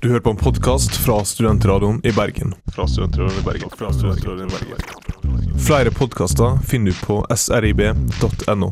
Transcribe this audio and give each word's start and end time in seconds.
Du 0.00 0.08
hører 0.08 0.22
på 0.24 0.32
en 0.32 0.38
podkast 0.40 0.94
fra 1.04 1.18
Studentradioen 1.28 2.00
i 2.04 2.12
Bergen. 2.16 2.54
Fra 2.72 2.86
Studentradioen 2.88 3.40
i 3.40 3.44
Bergen. 3.44 3.70
Fra 3.76 3.92
Studentradioen 3.92 4.48
i 4.48 4.52
Bergen. 4.54 5.58
Flere 5.60 5.90
podkaster 5.92 6.56
finner 6.64 6.94
du 6.96 7.02
på 7.04 7.18
srib.no. 7.36 8.70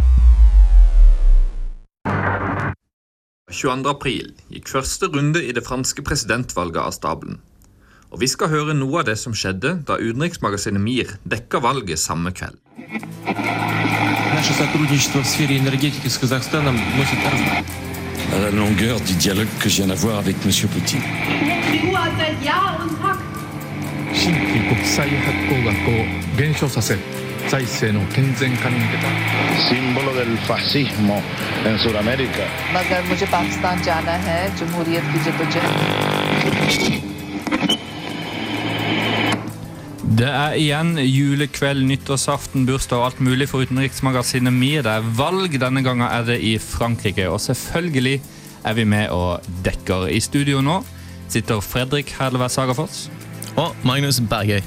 22. 3.52 3.90
april 3.90 4.32
gikk 4.48 4.72
første 4.72 5.10
runde 5.12 5.42
i 5.44 5.52
det 5.52 5.66
franske 5.68 6.04
presidentvalget 6.04 6.80
av 6.80 6.96
stabelen. 6.96 7.42
Og 8.08 8.22
vi 8.22 8.28
skal 8.32 8.48
høre 8.52 8.76
noe 8.76 9.02
av 9.02 9.10
det 9.10 9.18
som 9.20 9.36
skjedde 9.36 9.74
da 9.84 9.98
utenriksmagasinet 10.00 10.80
MIR 10.80 11.12
dekka 11.28 11.60
valget 11.60 12.00
samme 12.00 12.32
kveld. 12.32 12.56
Наше 14.38 14.52
сотрудничество 14.52 15.20
в 15.20 15.26
сфере 15.26 15.56
la 18.44 18.50
longueur 18.52 19.00
du 19.00 19.14
dialogue 19.14 19.48
que 19.58 19.68
je 19.68 19.76
viens 19.78 19.88
d'avoir 19.88 20.18
avec 20.18 20.36
M. 20.44 20.52
Poutine. 20.72 21.02
símbolo 29.68 30.12
del 30.12 30.38
fascismo 30.46 31.20
en 31.66 31.78
Sudamérica. 31.78 32.44
Det 40.08 40.24
er 40.24 40.54
igjen 40.56 40.94
julekveld, 40.96 41.82
nyttårsaften, 41.84 42.62
bursdag 42.64 42.96
og 42.96 43.04
alt 43.10 43.18
mulig 43.20 43.50
for 43.50 43.60
utenriksmagasinet 43.60 44.54
MIR. 44.56 44.86
Det 44.86 44.94
er 44.94 45.10
valg. 45.18 45.52
Denne 45.60 45.82
gangen 45.84 46.06
er 46.08 46.24
det 46.24 46.38
i 46.40 46.54
Frankrike. 46.62 47.26
Og 47.28 47.42
selvfølgelig 47.44 48.14
er 48.64 48.78
vi 48.78 48.86
med 48.88 49.12
og 49.12 49.44
dekker. 49.66 50.06
I 50.08 50.22
studio 50.24 50.62
nå 50.64 50.78
sitter 51.28 51.60
Fredrik 51.60 52.14
Herlevær 52.16 52.48
Sagafoss. 52.48 53.10
Og 53.60 53.76
Magnus 53.84 54.22
Bergøy. 54.24 54.62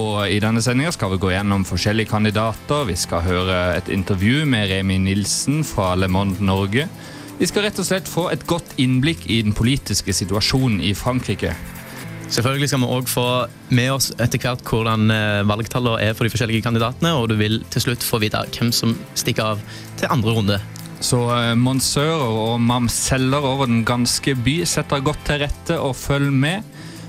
Og 0.00 0.24
i 0.32 0.40
denne 0.40 0.64
sendinga 0.64 0.96
skal 0.96 1.12
vi 1.12 1.20
gå 1.20 1.34
gjennom 1.34 1.68
forskjellige 1.68 2.14
kandidater. 2.14 2.88
Vi 2.88 2.96
skal 2.96 3.26
høre 3.28 3.62
et 3.76 3.92
intervju 3.92 4.46
med 4.48 4.72
Remi 4.72 4.96
Nilsen 5.10 5.60
fra 5.60 5.92
Le 5.94 6.08
Monde 6.08 6.40
Norge. 6.40 6.88
Vi 7.38 7.46
skal 7.46 7.68
rett 7.68 7.84
og 7.84 7.86
slett 7.86 8.08
få 8.08 8.30
et 8.32 8.48
godt 8.48 8.78
innblikk 8.80 9.28
i 9.28 9.42
den 9.44 9.52
politiske 9.52 10.16
situasjonen 10.16 10.80
i 10.80 10.96
Frankrike. 10.96 11.52
Selvfølgelig 12.28 12.68
skal 12.68 12.82
vi 12.82 12.88
òg 12.92 13.06
få 13.08 13.28
med 13.72 13.88
oss 13.94 14.10
etter 14.20 14.40
hvert 14.42 14.64
hvordan 14.68 15.08
eh, 15.12 15.46
valgtallene 15.48 16.02
er 16.04 16.16
for 16.16 16.26
de 16.26 16.32
forskjellige 16.34 16.66
kandidatene, 16.66 17.14
og 17.16 17.30
du 17.30 17.38
vil 17.40 17.62
til 17.72 17.86
slutt 17.86 18.04
få 18.04 18.20
vite 18.20 18.42
hvem 18.52 18.72
som 18.74 18.92
stikker 19.16 19.54
av 19.54 19.62
til 19.96 20.12
andre 20.12 20.34
runde. 20.36 20.58
Så 21.00 21.22
uh, 21.30 21.54
monsører 21.56 22.26
og 22.26 22.60
mamseller 22.60 23.44
over 23.46 23.70
den 23.70 23.84
ganske 23.86 24.34
by 24.44 24.60
setter 24.68 25.04
godt 25.06 25.22
til 25.28 25.44
rette 25.44 25.78
og 25.80 25.96
følg 25.96 26.32
med. 26.34 26.66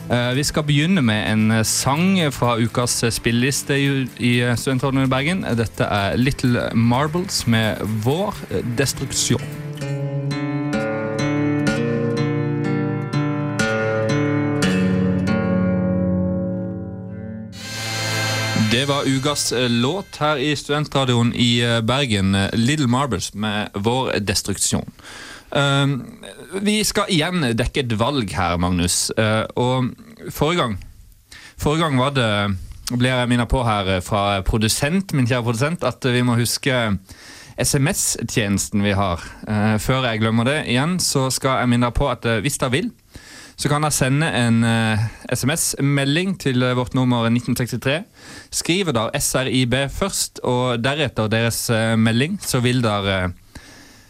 Uh, 0.10 0.32
vi 0.38 0.46
skal 0.46 0.64
begynne 0.66 1.04
med 1.04 1.26
en 1.28 1.64
sang 1.68 2.14
fra 2.34 2.56
ukas 2.62 3.02
spilleliste 3.18 3.76
i, 3.76 4.36
Studentrådet 4.56 5.10
i 5.10 5.12
Bergen. 5.12 5.48
Dette 5.58 5.90
er 5.90 6.20
Little 6.22 6.70
Marbles 6.78 7.44
med 7.50 7.82
Vår 8.06 8.38
destruksjon. 8.78 9.59
Var 18.90 19.06
ukas 19.06 19.52
eh, 19.52 19.70
låt 19.70 20.18
her 20.18 20.38
i 20.38 20.56
studentradioen 20.56 21.34
i 21.36 21.60
eh, 21.62 21.82
Bergen. 21.82 22.36
eh, 22.36 22.50
Little 22.54 22.88
Marbles 22.88 23.34
med 23.34 23.70
Vår 23.74 24.20
destruksjon. 24.20 24.92
Um, 25.50 25.94
vi 26.62 26.84
skal 26.86 27.10
igjen 27.10 27.42
dekke 27.58 27.84
et 27.84 27.94
valg 27.98 28.34
her, 28.38 28.58
Magnus. 28.62 29.10
Og 29.58 29.90
forrige 30.30 30.60
gang 30.62 30.76
Forrige 31.58 31.82
gang 31.82 31.98
var 31.98 32.14
det 32.14 32.30
ble 32.94 33.10
jeg 33.10 33.30
minnet 33.30 33.50
på 33.50 33.64
her 33.66 33.90
fra 34.06 34.42
produsent, 34.46 35.14
min 35.14 35.28
kjære 35.28 35.46
produsent, 35.46 35.84
at 35.84 36.06
vi 36.06 36.22
må 36.26 36.38
huske 36.40 36.78
SMS-tjenesten 37.60 38.86
vi 38.86 38.94
har. 38.98 39.26
Før 39.84 40.08
jeg 40.08 40.22
glemmer 40.24 40.48
det 40.48 40.62
igjen, 40.72 40.96
så 41.04 41.28
skal 41.34 41.60
jeg 41.60 41.74
minne 41.74 41.92
på 41.94 42.08
at 42.10 42.26
hvis 42.46 42.58
dere 42.62 42.74
vil, 42.78 42.90
så 43.60 43.68
kan 43.68 43.84
dere 43.84 43.92
sende 43.92 44.30
en 44.40 44.62
uh, 44.64 45.02
SMS-melding 45.36 46.38
til 46.40 46.64
uh, 46.64 46.78
vårt 46.80 46.96
nummer 46.96 47.28
1963. 47.28 47.98
Skriver 48.56 48.96
dere 48.96 49.20
SRIB 49.20 49.76
først, 49.92 50.40
og 50.48 50.80
deretter 50.84 51.28
deres 51.32 51.66
uh, 51.74 51.98
melding, 52.00 52.40
så 52.40 52.64
vil 52.64 52.84
dere 52.86 53.34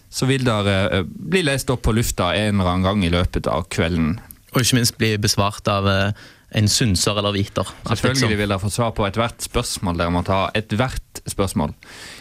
så 0.10 0.26
vil 0.26 0.42
dere 0.42 1.04
bli 1.06 1.44
lest 1.46 1.70
opp 1.70 1.84
på 1.86 1.94
lufta 1.94 2.32
en 2.34 2.58
eller 2.58 2.72
annen 2.72 2.86
gang 2.86 3.04
i 3.06 3.12
løpet 3.14 3.46
av 3.50 3.68
kvelden. 3.70 4.16
Og 4.54 4.64
ikke 4.64 4.80
minst 4.80 4.98
bli 4.98 5.12
besvart 5.22 5.70
av 5.70 5.86
en 6.50 6.70
synser 6.70 7.20
eller 7.22 7.36
hviter. 7.36 7.70
Selvfølgelig 7.86 8.40
vil 8.40 8.50
dere 8.50 8.62
få 8.64 8.72
svar 8.74 8.96
på 8.98 9.06
ethvert 9.06 9.46
spørsmål. 9.46 10.00
Dere 10.02 10.14
må 10.14 10.24
ta 10.26 10.40
ethvert 10.58 11.22
spørsmål. 11.30 11.76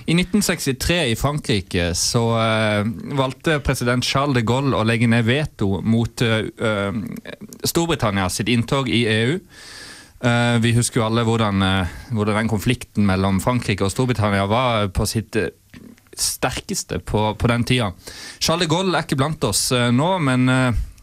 I 0.09 0.15
1963 0.15 1.11
i 1.11 1.17
Frankrike 1.17 1.91
så 1.95 2.23
uh, 2.33 2.87
valgte 3.19 3.59
president 3.61 4.05
Charles 4.05 4.39
de 4.39 4.43
Gaulle 4.49 4.79
å 4.79 4.87
legge 4.89 5.05
ned 5.11 5.27
veto 5.27 5.83
mot 5.85 6.23
uh, 6.25 6.97
Storbritannia 7.61 8.31
sitt 8.33 8.49
inntog 8.49 8.89
i 8.89 9.03
EU. 9.05 9.35
Uh, 10.25 10.57
vi 10.65 10.73
husker 10.79 11.03
jo 11.03 11.05
alle 11.11 11.27
hvordan, 11.29 11.61
hvordan, 12.09 12.39
den 12.41 12.49
konflikten 12.49 13.05
mellom 13.11 13.43
Frankrike 13.45 13.85
og 13.85 13.93
Storbritannia 13.93 14.49
var 14.49 14.89
på 14.97 15.05
sitt 15.11 15.37
sterkeste 16.17 17.03
på, 17.05 17.27
på, 17.37 17.53
den 17.53 17.69
tida. 17.69 17.93
Charles 18.41 18.65
de 18.65 18.73
Gaulle 18.73 18.97
er 18.97 19.05
ikke 19.05 19.21
blant 19.21 19.45
oss 19.45 19.69
nå, 19.93 20.09
men 20.25 20.49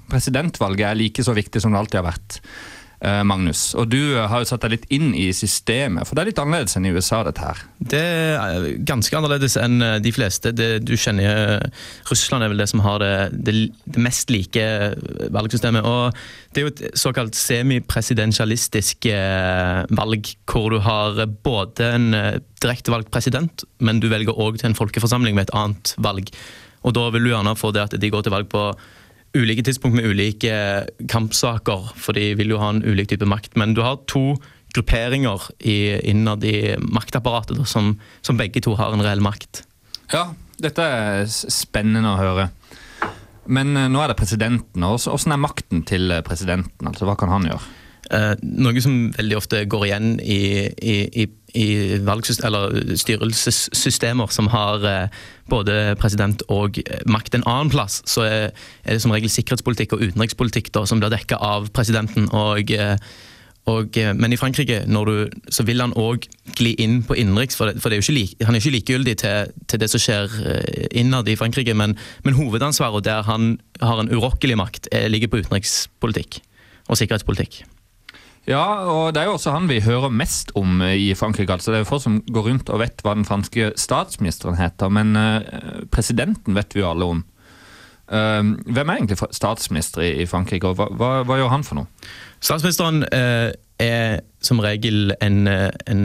presidentvalget 0.10 0.90
er 0.90 0.98
like 0.98 1.24
så 1.24 1.38
viktig 1.38 1.62
som 1.62 1.78
det 1.78 1.84
alltid 1.84 2.02
har 2.02 2.10
vært. 2.10 2.40
Magnus, 3.02 3.74
og 3.78 3.90
du 3.92 4.16
har 4.18 4.42
jo 4.42 4.48
satt 4.50 4.64
deg 4.66 4.72
litt 4.76 4.86
inn 4.94 5.12
i 5.18 5.28
systemet, 5.36 6.08
for 6.08 6.16
det 6.16 6.24
er 6.24 6.30
litt 6.32 6.40
annerledes 6.42 6.78
enn 6.78 6.88
i 6.88 6.94
USA, 6.96 7.20
dette 7.28 7.44
her? 7.44 7.60
Det 7.78 8.02
er 8.02 8.68
ganske 8.88 9.18
annerledes 9.20 9.58
enn 9.62 9.84
de 10.02 10.14
fleste. 10.16 10.54
Det, 10.56 10.70
du 10.88 10.96
kjenner 10.98 11.68
Russland 12.10 12.46
er 12.46 12.54
vel 12.54 12.64
det 12.64 12.70
som 12.72 12.82
har 12.86 13.04
det, 13.04 13.12
det, 13.36 13.56
det 13.84 14.02
mest 14.02 14.32
like 14.34 14.66
valgsystemet. 15.36 15.86
og 15.86 16.16
Det 16.56 16.62
er 16.62 16.66
jo 16.66 16.74
et 16.74 16.84
såkalt 16.98 17.38
semipresidensialistisk 17.38 19.10
valg, 20.00 20.34
hvor 20.50 20.72
du 20.74 20.80
har 20.86 21.26
både 21.46 21.92
en 22.00 22.10
direktevalgt 22.64 23.12
president, 23.14 23.66
men 23.80 24.02
du 24.02 24.10
velger 24.12 24.38
òg 24.40 24.60
til 24.60 24.72
en 24.72 24.78
folkeforsamling 24.78 25.38
med 25.38 25.50
et 25.50 25.58
annet 25.58 25.96
valg. 26.02 26.32
Og 26.86 26.94
Da 26.94 27.10
vil 27.10 27.26
du 27.26 27.34
gjerne 27.34 27.58
få 27.58 27.74
det 27.74 27.88
at 27.88 27.98
de 28.00 28.12
går 28.14 28.26
til 28.26 28.34
valg 28.36 28.50
på 28.52 28.70
ulike 29.35 29.66
tidspunkt 29.68 29.97
med 30.00 30.07
ulike 30.07 30.56
kampsaker, 31.12 31.91
for 32.00 32.18
de 32.18 32.34
vil 32.40 32.53
jo 32.53 32.59
ha 32.62 32.72
en 32.73 32.84
ulik 32.85 33.12
type 33.12 33.28
makt. 33.29 33.56
Men 33.59 33.75
du 33.75 33.84
har 33.85 34.01
to 34.12 34.35
grupperinger 34.75 35.47
innad 35.63 36.44
i 36.44 36.75
maktapparatet 36.79 37.59
da, 37.59 37.68
som, 37.69 37.96
som, 38.25 38.40
begge 38.40 38.63
to 38.63 38.75
har 38.79 38.96
en 38.96 39.03
reell 39.06 39.23
makt. 39.23 39.63
Ja, 40.12 40.28
dette 40.62 40.84
er 40.84 41.29
spennende 41.31 42.12
å 42.12 42.19
høre. 42.19 42.50
Men 43.46 43.75
nå 43.75 44.01
er 44.01 44.12
det 44.12 44.19
presidenten. 44.19 44.84
Hvordan 44.84 45.35
er 45.35 45.41
makten 45.41 45.85
til 45.88 46.12
presidenten? 46.25 46.90
altså 46.90 47.07
Hva 47.07 47.16
kan 47.19 47.31
han 47.31 47.47
gjøre? 47.47 47.84
Eh, 48.14 48.34
noe 48.42 48.82
som 48.84 49.10
veldig 49.16 49.38
ofte 49.40 49.64
går 49.70 49.88
igjen 49.88 50.16
i, 50.22 50.42
i, 50.78 50.96
i 51.24 51.28
i 51.56 51.96
styrelsessystemer 53.00 54.28
som 54.34 54.50
har 54.52 54.84
eh, 54.90 55.22
både 55.48 55.96
president 55.96 56.42
og 56.52 56.82
makt 57.08 57.38
en 57.38 57.46
annen 57.48 57.72
plass, 57.72 58.02
så 58.12 58.26
er, 58.28 58.50
det 58.84 59.00
som 59.00 59.14
regel 59.16 59.32
sikkerhetspolitikk 59.32 59.96
og 59.96 60.04
utenrikspolitikk 60.04 60.74
da, 60.76 60.84
som 60.84 61.00
blir 61.00 61.14
dekka 61.14 61.40
av 61.40 61.70
presidenten. 61.72 62.28
og 62.36 62.76
eh, 62.76 62.98
og, 63.66 63.98
men 63.98 64.30
i 64.30 64.38
Frankrike 64.38 64.84
du, 64.86 65.30
så 65.50 65.64
vil 65.66 65.82
han 65.82 65.96
òg 65.98 66.28
gli 66.60 66.76
inn 66.78 67.00
på 67.02 67.16
innenriks, 67.18 67.56
for, 67.58 67.72
for 67.82 67.90
er 67.90 68.04
like, 68.14 68.46
han 68.46 68.54
er 68.54 68.62
ikke 68.62 68.76
likegyldig 68.76 69.16
til, 69.24 69.56
til, 69.66 69.82
det 69.82 69.90
som 69.90 70.04
skjer 70.04 70.30
innad 70.94 71.26
i 71.26 71.36
Frankrike. 71.36 71.74
Men, 71.74 71.98
men 72.22 72.38
hovedansvaret 72.38 73.08
der 73.08 73.26
han 73.26 73.56
har 73.82 74.03
en 74.03 74.14
urokkelig 74.14 74.59
makt, 74.62 74.91
er, 74.91 75.09
ligger 75.09 75.34
på 75.34 75.41
utenrikspolitikk 75.41 76.44
og 76.85 77.02
sikkerhetspolitikk. 77.02 77.64
Ja, 78.46 78.86
og 78.86 79.16
det 79.16 79.24
er 79.24 79.30
jo 79.30 79.38
også 79.40 79.56
han 79.56 79.70
vi 79.70 79.82
hører 79.82 80.14
mest 80.14 80.52
om 80.56 80.82
i 80.86 81.14
Frankrike. 81.18 81.53
altså 81.53 81.72
Det 81.72 81.80
er 81.80 81.86
jo 81.86 81.90
folk 81.90 82.03
som 82.03 82.20
går 82.30 82.50
rundt 82.50 82.70
og 82.70 82.80
vet 82.84 83.02
hva 83.02 83.16
den 83.18 83.26
franske 83.26 83.72
statsministeren 83.76 84.59
heter, 84.59 84.90
men 84.94 85.18
uh, 85.18 85.42
presidenten 85.92 86.56
vet 86.58 86.76
vi 86.76 86.84
jo 86.84 86.92
alle 86.92 87.09
om. 87.16 87.26
Uh, 88.06 88.53
hvem 88.70 88.90
er 88.90 89.00
egentlig 89.00 89.18
statsminister 89.34 90.06
i, 90.06 90.28
Frankrike, 90.30 90.68
og 90.68 90.78
hva, 90.78 90.92
hva, 90.94 91.12
hva, 91.26 91.40
gjør 91.42 91.53
han 91.56 91.66
for 91.66 91.80
noe? 91.82 91.90
Statsministeren 92.38 93.02
uh, 93.09 93.50
er 93.82 94.22
som 94.46 94.62
regel 94.62 95.09
en, 95.26 95.50
en 95.50 96.03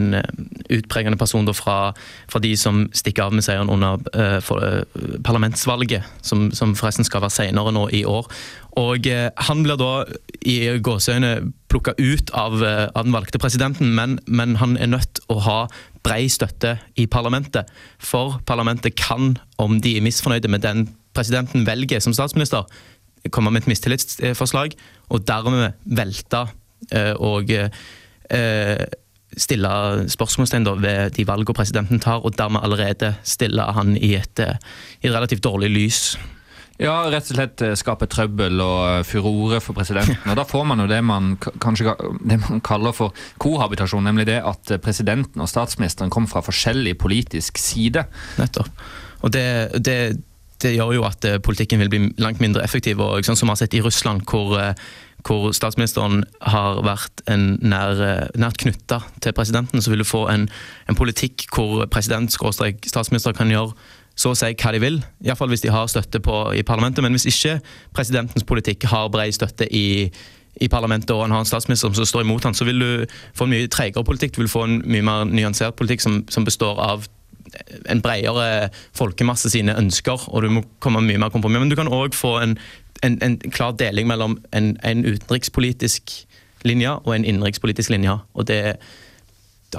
utpregende 0.73 1.19
person 1.21 1.45
fra, 1.53 1.93
fra, 2.25 2.41
de 2.41 2.55
som 2.57 2.87
stikker 2.89 3.29
av 3.29 3.35
med 3.37 3.45
seieren 3.45 3.69
under 3.69 4.01
for, 4.43 4.81
parlamentsvalget, 5.23 6.09
som, 6.25 6.49
som, 6.51 6.73
forresten 6.75 7.05
skal 7.07 7.21
være 7.21 7.37
senere 7.37 7.71
nå 7.71 7.85
i 7.93 8.01
år. 8.03 8.27
Og 8.81 9.07
Han 9.47 9.63
blir 9.63 9.79
da 9.79 9.91
i 10.41 10.57
gåseøyne 10.83 11.35
plukka 11.71 11.93
ut 11.97 12.29
av, 12.35 12.63
eh, 12.63 12.87
av 12.95 13.05
den 13.07 13.15
valgte 13.15 13.39
presidenten, 13.39 13.95
men, 13.95 14.19
men 14.27 14.57
han 14.59 14.77
er 14.77 14.91
nødt 14.91 15.13
til 15.19 15.35
å 15.35 15.41
ha 15.45 15.59
brei 16.03 16.25
støtte 16.31 16.77
i 16.99 17.07
parlamentet. 17.07 17.69
For 17.99 18.39
parlamentet 18.47 18.97
kan, 18.99 19.37
om 19.61 19.79
de 19.81 19.95
er 19.97 20.05
misfornøyde 20.05 20.51
med 20.51 20.65
den 20.65 20.87
presidenten 21.15 21.65
velger 21.67 22.03
som 22.03 22.15
statsminister, 22.15 22.67
komme 23.31 23.51
med 23.53 23.63
et 23.63 23.69
mistillitsforslag, 23.69 24.73
og 25.13 25.27
dermed 25.27 25.77
velte 25.85 26.47
eh, 26.91 27.13
og 27.13 27.51
eh, 27.53 28.85
stille 29.37 29.71
spørsmålstegn 30.11 30.67
ved 30.81 31.15
de 31.15 31.27
valgene 31.27 31.55
presidenten 31.55 32.01
tar, 32.03 32.25
og 32.25 32.35
dermed 32.37 32.65
allerede 32.65 33.13
stille 33.23 33.63
han 33.77 33.95
i 33.95 34.15
et, 34.17 34.43
i 34.43 35.07
et 35.07 35.13
relativt 35.13 35.43
dårlig 35.45 35.71
lys. 35.71 36.01
Ja, 36.81 36.95
rett 37.13 37.27
og 37.29 37.37
slett 37.37 37.61
eh, 37.61 37.75
skape 37.77 38.07
trøbbel 38.09 38.61
og 38.63 38.79
eh, 38.87 39.03
furore 39.05 39.59
for 39.61 39.77
presidenten. 39.77 40.17
Og 40.31 40.37
Da 40.39 40.45
får 40.49 40.65
man 40.65 40.81
jo 40.81 40.87
det 40.89 41.01
man 41.05 41.35
kanskje 41.37 41.93
det 42.25 42.39
man 42.41 42.63
kaller 42.65 42.95
for 42.95 43.13
kohabitasjon, 43.41 44.07
nemlig 44.07 44.25
det 44.31 44.39
at 44.41 44.73
eh, 44.73 44.81
presidenten 44.81 45.43
og 45.43 45.51
statsministeren 45.51 46.09
kommer 46.13 46.31
fra 46.31 46.41
forskjellig 46.45 46.95
politisk 47.01 47.61
side. 47.61 48.07
Nettopp. 48.41 48.73
Og 49.21 49.29
det, 49.35 49.45
det, 49.85 49.99
det 50.63 50.73
gjør 50.73 50.95
jo 50.97 51.05
at 51.05 51.29
politikken 51.45 51.83
vil 51.83 51.93
bli 51.93 52.01
langt 52.17 52.41
mindre 52.41 52.65
effektiv. 52.65 52.99
og 52.99 53.21
liksom, 53.21 53.37
som 53.37 53.51
vi 53.51 53.51
har 53.51 53.61
sett 53.61 53.77
i 53.77 53.85
Russland, 53.85 54.25
hvor, 54.25 54.57
hvor 55.27 55.51
statsministeren 55.53 56.23
har 56.41 56.81
vært 56.81 57.21
nær, 57.29 58.01
nært 58.33 58.57
knytta 58.57 59.03
til 59.21 59.37
presidenten, 59.37 59.81
så 59.81 59.93
vil 59.93 60.01
du 60.01 60.09
få 60.09 60.25
en, 60.33 60.49
en 60.89 60.97
politikk 60.97 61.45
hvor 61.53 61.85
president 61.93 62.33
skråstrek 62.33 62.81
statsminister 62.89 63.37
kan 63.37 63.53
gjøre 63.53 63.77
så 64.21 64.33
å 64.33 64.37
si 64.37 64.51
hva 64.53 64.73
de 64.75 64.81
vil, 64.83 64.99
iallfall 65.25 65.49
hvis 65.51 65.63
de 65.63 65.71
har 65.73 65.89
støtte 65.89 66.21
på, 66.23 66.43
i 66.57 66.65
parlamentet. 66.67 67.03
Men 67.05 67.15
hvis 67.15 67.27
ikke 67.31 67.57
presidentens 67.95 68.45
politikk 68.47 68.85
har 68.91 69.09
bred 69.13 69.33
støtte 69.35 69.67
i, 69.67 70.11
i 70.61 70.69
parlamentet 70.71 71.13
og 71.15 71.25
han 71.25 71.33
har 71.35 71.45
en 71.45 71.49
statsminister 71.49 71.93
som 71.97 72.07
står 72.07 72.25
imot 72.25 72.45
han, 72.45 72.57
så 72.57 72.67
vil 72.67 72.83
du 72.83 73.17
få 73.37 73.47
en 73.47 73.55
mye 73.55 73.71
tregere 73.71 74.05
politikk. 74.05 74.35
Du 74.35 74.43
vil 74.43 74.53
få 74.53 74.67
en 74.67 74.77
mye 74.85 75.05
mer 75.07 75.25
nyansert 75.29 75.77
politikk 75.79 76.05
som, 76.05 76.21
som 76.29 76.45
består 76.47 76.79
av 76.81 77.09
en 77.89 78.01
bredere 78.03 78.69
folkemasse 78.95 79.49
sine 79.51 79.75
ønsker, 79.77 80.27
og 80.29 80.45
du 80.45 80.51
må 80.53 80.65
komme 80.83 81.03
mye 81.03 81.19
mer 81.19 81.33
kompromiss. 81.33 81.63
Men 81.63 81.73
du 81.73 81.79
kan 81.79 81.91
òg 81.91 82.15
få 82.15 82.37
en, 82.43 82.57
en, 83.03 83.17
en 83.25 83.37
klar 83.51 83.75
deling 83.79 84.07
mellom 84.07 84.37
en, 84.55 84.75
en 84.87 85.05
utenrikspolitisk 85.07 86.13
linje 86.67 86.93
og 87.01 87.15
en 87.15 87.25
innenrikspolitisk 87.25 87.89
linje. 87.89 88.19
Og 88.37 88.47
det 88.47 88.61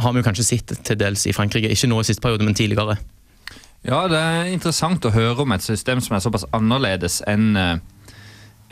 har 0.02 0.12
vi 0.12 0.20
jo 0.20 0.26
kanskje 0.26 0.48
sett 0.48 0.74
til 0.84 0.98
dels 0.98 1.26
i 1.28 1.34
Frankrike, 1.36 1.70
ikke 1.70 1.90
nå 1.90 2.00
i 2.00 2.08
siste 2.08 2.24
periode, 2.24 2.44
men 2.48 2.56
tidligere. 2.58 2.98
Ja, 3.82 4.04
det 4.06 4.18
er 4.18 4.50
interessant 4.52 5.04
å 5.06 5.14
høre 5.14 5.42
om 5.42 5.54
et 5.54 5.64
system 5.64 6.02
som 6.04 6.14
er 6.16 6.22
såpass 6.22 6.46
annerledes 6.54 7.20
enn 7.30 7.56
eh, 7.58 7.78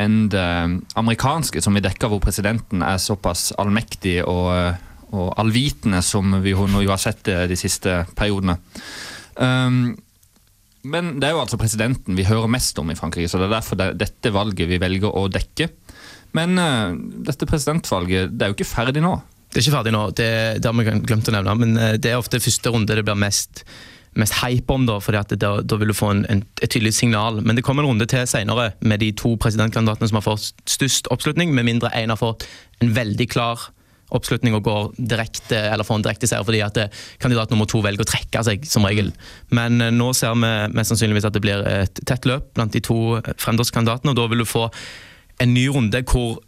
enn 0.01 0.31
det 0.33 0.51
amerikanske, 0.97 1.61
som 1.61 1.75
vi 1.77 1.83
dekker, 1.85 2.09
hvor 2.09 2.23
presidenten 2.25 2.81
er 2.81 3.01
såpass 3.03 3.51
allmektig 3.61 4.23
og, 4.25 4.47
eh, 4.55 4.79
og 5.11 5.35
allvitende 5.43 6.01
som 6.07 6.39
vi 6.41 6.55
jo 6.55 6.65
har 6.89 7.03
sett 7.03 7.27
de 7.27 7.59
siste 7.59 8.07
periodene. 8.17 8.57
Um, 9.35 9.99
men 10.89 11.19
det 11.21 11.29
er 11.29 11.35
jo 11.35 11.43
altså 11.43 11.59
presidenten 11.61 12.17
vi 12.17 12.25
hører 12.25 12.49
mest 12.49 12.79
om 12.81 12.89
i 12.89 12.97
Frankrike, 12.97 13.29
så 13.29 13.43
det 13.43 13.51
er 13.51 13.57
derfor 13.59 13.77
det, 13.77 13.91
dette 14.01 14.33
valget 14.33 14.71
vi 14.71 14.81
velger 14.81 15.13
å 15.13 15.27
dekke. 15.29 15.69
Men 16.39 16.57
uh, 16.57 16.97
dette 17.27 17.49
presidentvalget 17.51 18.33
det 18.33 18.47
er 18.47 18.55
jo 18.55 18.57
ikke 18.57 18.71
ferdig 18.73 19.05
nå. 19.05 19.19
Det 19.51 19.59
er 19.59 19.67
ikke 19.67 19.77
ferdig 19.81 19.93
nå, 19.93 20.03
det, 20.15 20.33
det 20.63 20.71
har 20.71 20.77
vi 20.79 20.99
glemt 21.11 21.29
å 21.29 21.33
nevne, 21.35 21.55
men 21.59 21.73
eh, 21.75 21.97
det 21.99 22.13
er 22.13 22.21
ofte 22.21 22.39
første 22.39 22.71
runde 22.71 22.95
det 22.95 23.03
blir 23.03 23.19
mest, 23.19 23.65
mest 24.19 24.41
hype 24.41 24.75
om, 24.75 24.87
da, 24.89 24.99
fordi 25.03 25.21
at 25.21 25.35
da, 25.39 25.51
da 25.63 25.79
vil 25.79 25.93
du 25.93 25.97
få 25.97 26.11
en, 26.15 26.25
en, 26.33 26.43
et 26.63 26.71
tydelig 26.71 26.95
signal. 26.99 27.41
Men 27.45 27.59
det 27.59 27.65
kommer 27.67 27.85
en 27.85 27.93
runde 27.93 28.09
til 28.11 28.27
senere 28.29 28.73
med 28.81 29.03
de 29.03 29.13
to 29.17 29.37
presidentkandidatene 29.41 30.11
som 30.11 30.19
har 30.19 30.27
fått 30.27 30.65
størst 30.71 31.11
oppslutning, 31.15 31.55
med 31.55 31.69
mindre 31.69 31.93
én 31.95 32.11
har 32.11 32.19
fått 32.21 32.49
en 32.83 32.95
veldig 32.97 33.29
klar 33.31 33.71
oppslutning 34.11 34.57
og 34.59 34.65
går 34.67 34.89
direkte, 35.13 35.59
eller 35.71 35.87
får 35.87 36.01
en 36.01 36.05
direkte 36.07 36.27
seier 36.27 36.47
fordi 36.47 36.63
at 36.67 36.81
eh, 36.83 37.03
kandidat 37.23 37.53
nummer 37.53 37.69
to 37.71 37.79
velger 37.85 38.03
å 38.03 38.09
trekke 38.11 38.43
seg, 38.47 38.67
som 38.67 38.87
regel. 38.89 39.13
Men 39.55 39.79
eh, 39.79 39.93
nå 39.95 40.11
ser 40.19 40.35
vi 40.35 40.51
mest 40.75 40.91
sannsynligvis 40.91 41.29
at 41.29 41.37
det 41.37 41.45
blir 41.45 41.63
et 41.69 42.03
tett 42.09 42.27
løp 42.27 42.51
blant 42.59 42.75
de 42.75 42.83
to 42.83 43.21
fremdriftskandidatene, 43.31 44.11
og 44.11 44.19
da 44.19 44.27
vil 44.33 44.43
du 44.43 44.49
få 44.49 44.67
en 45.41 45.55
ny 45.55 45.69
runde 45.73 46.03
hvor 46.11 46.41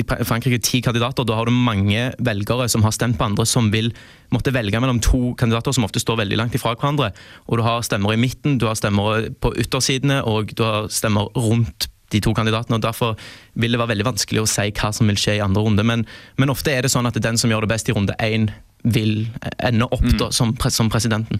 i 0.00 0.02
Frankrike 0.06 0.58
ti 0.64 0.80
kandidater. 0.84 1.24
Da 1.28 1.36
har 1.38 1.46
du 1.48 1.52
mange 1.54 2.08
velgere 2.18 2.68
som 2.72 2.82
har 2.86 2.94
stemt 2.96 3.18
på 3.18 3.26
andre, 3.28 3.46
som 3.46 3.70
vil 3.72 3.92
måtte 4.34 4.52
velge 4.54 4.80
mellom 4.80 5.00
to 5.04 5.34
kandidater 5.40 5.74
som 5.76 5.84
ofte 5.86 6.00
står 6.02 6.20
veldig 6.22 6.38
langt 6.40 6.54
ifra 6.58 6.74
hverandre. 6.76 7.12
Og 7.48 7.58
Du 7.58 7.62
har 7.66 7.82
stemmer 7.86 8.14
i 8.14 8.20
midten, 8.20 8.58
du 8.58 8.66
har 8.66 8.74
stemmer 8.78 9.30
på 9.40 9.52
yttersidene 9.58 10.22
og 10.24 10.54
du 10.54 10.62
har 10.66 10.88
stemmer 10.88 11.28
rundt 11.36 11.88
de 12.10 12.20
to 12.20 12.32
kandidatene. 12.34 12.74
og 12.80 12.82
Derfor 12.82 13.16
vil 13.54 13.70
det 13.72 13.78
være 13.78 13.92
veldig 13.94 14.08
vanskelig 14.08 14.40
å 14.42 14.48
si 14.50 14.70
hva 14.74 14.92
som 14.92 15.06
vil 15.06 15.18
skje 15.20 15.36
i 15.38 15.44
andre 15.44 15.62
runde. 15.62 15.84
Men, 15.86 16.06
men 16.38 16.50
ofte 16.50 16.72
er 16.74 16.82
det 16.82 16.90
sånn 16.90 17.06
at 17.06 17.14
den 17.22 17.38
som 17.38 17.50
gjør 17.52 17.66
det 17.66 17.74
best 17.76 17.88
i 17.88 17.94
runde 17.94 18.16
én, 18.18 18.48
vil 18.82 19.28
ende 19.60 19.84
opp 19.92 20.06
da, 20.18 20.30
som, 20.32 20.54
som 20.72 20.88
presidenten. 20.90 21.38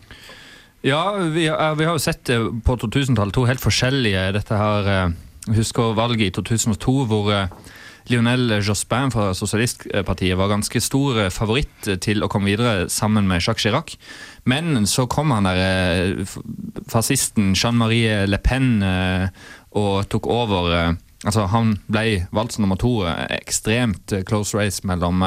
Ja, 0.85 1.13
vi, 1.33 1.47
har- 1.49 1.75
vi 1.77 1.85
har 1.89 1.97
jo 1.97 2.01
sett 2.03 2.29
eh, 2.33 2.47
på 2.65 2.77
2000-tallet 2.81 3.35
to 3.37 3.45
helt 3.49 3.61
forskjellige 3.61 4.27
dette 4.37 4.57
her 4.57 4.87
eh, 4.89 5.11
Jeg 5.49 5.57
husker 5.63 5.95
valget 5.97 6.27
i 6.31 6.31
2002 6.37 6.95
hvor 7.11 7.29
eh, 7.35 7.49
Lionel 8.11 8.59
Jospin 8.63 9.13
fra 9.15 9.31
Sosialistpartiet 9.35 10.39
var 10.39 10.51
ganske 10.51 10.81
stor 10.83 11.19
eh, 11.25 11.31
favoritt 11.31 11.89
til 12.03 12.25
å 12.25 12.29
komme 12.31 12.51
videre 12.51 12.89
sammen 12.91 13.29
med 13.31 13.43
Jacques 13.45 13.63
Chirac. 13.63 13.95
Men 14.51 14.87
så 14.91 15.07
kom 15.11 15.31
han 15.35 15.47
der 15.47 15.61
eh, 15.63 16.37
fascisten 16.91 17.53
Jean-Marie 17.55 18.25
Le 18.27 18.41
Pen 18.43 18.81
eh, 18.83 19.29
og 19.79 20.09
tok 20.11 20.31
over 20.31 20.97
Altså, 21.21 21.43
han 21.53 21.75
ble 21.93 22.23
valgt 22.33 22.55
som 22.55 22.63
nummer 22.65 22.79
to. 22.81 23.03
Ekstremt 23.05 24.15
close 24.25 24.57
race 24.57 24.87
mellom, 24.89 25.21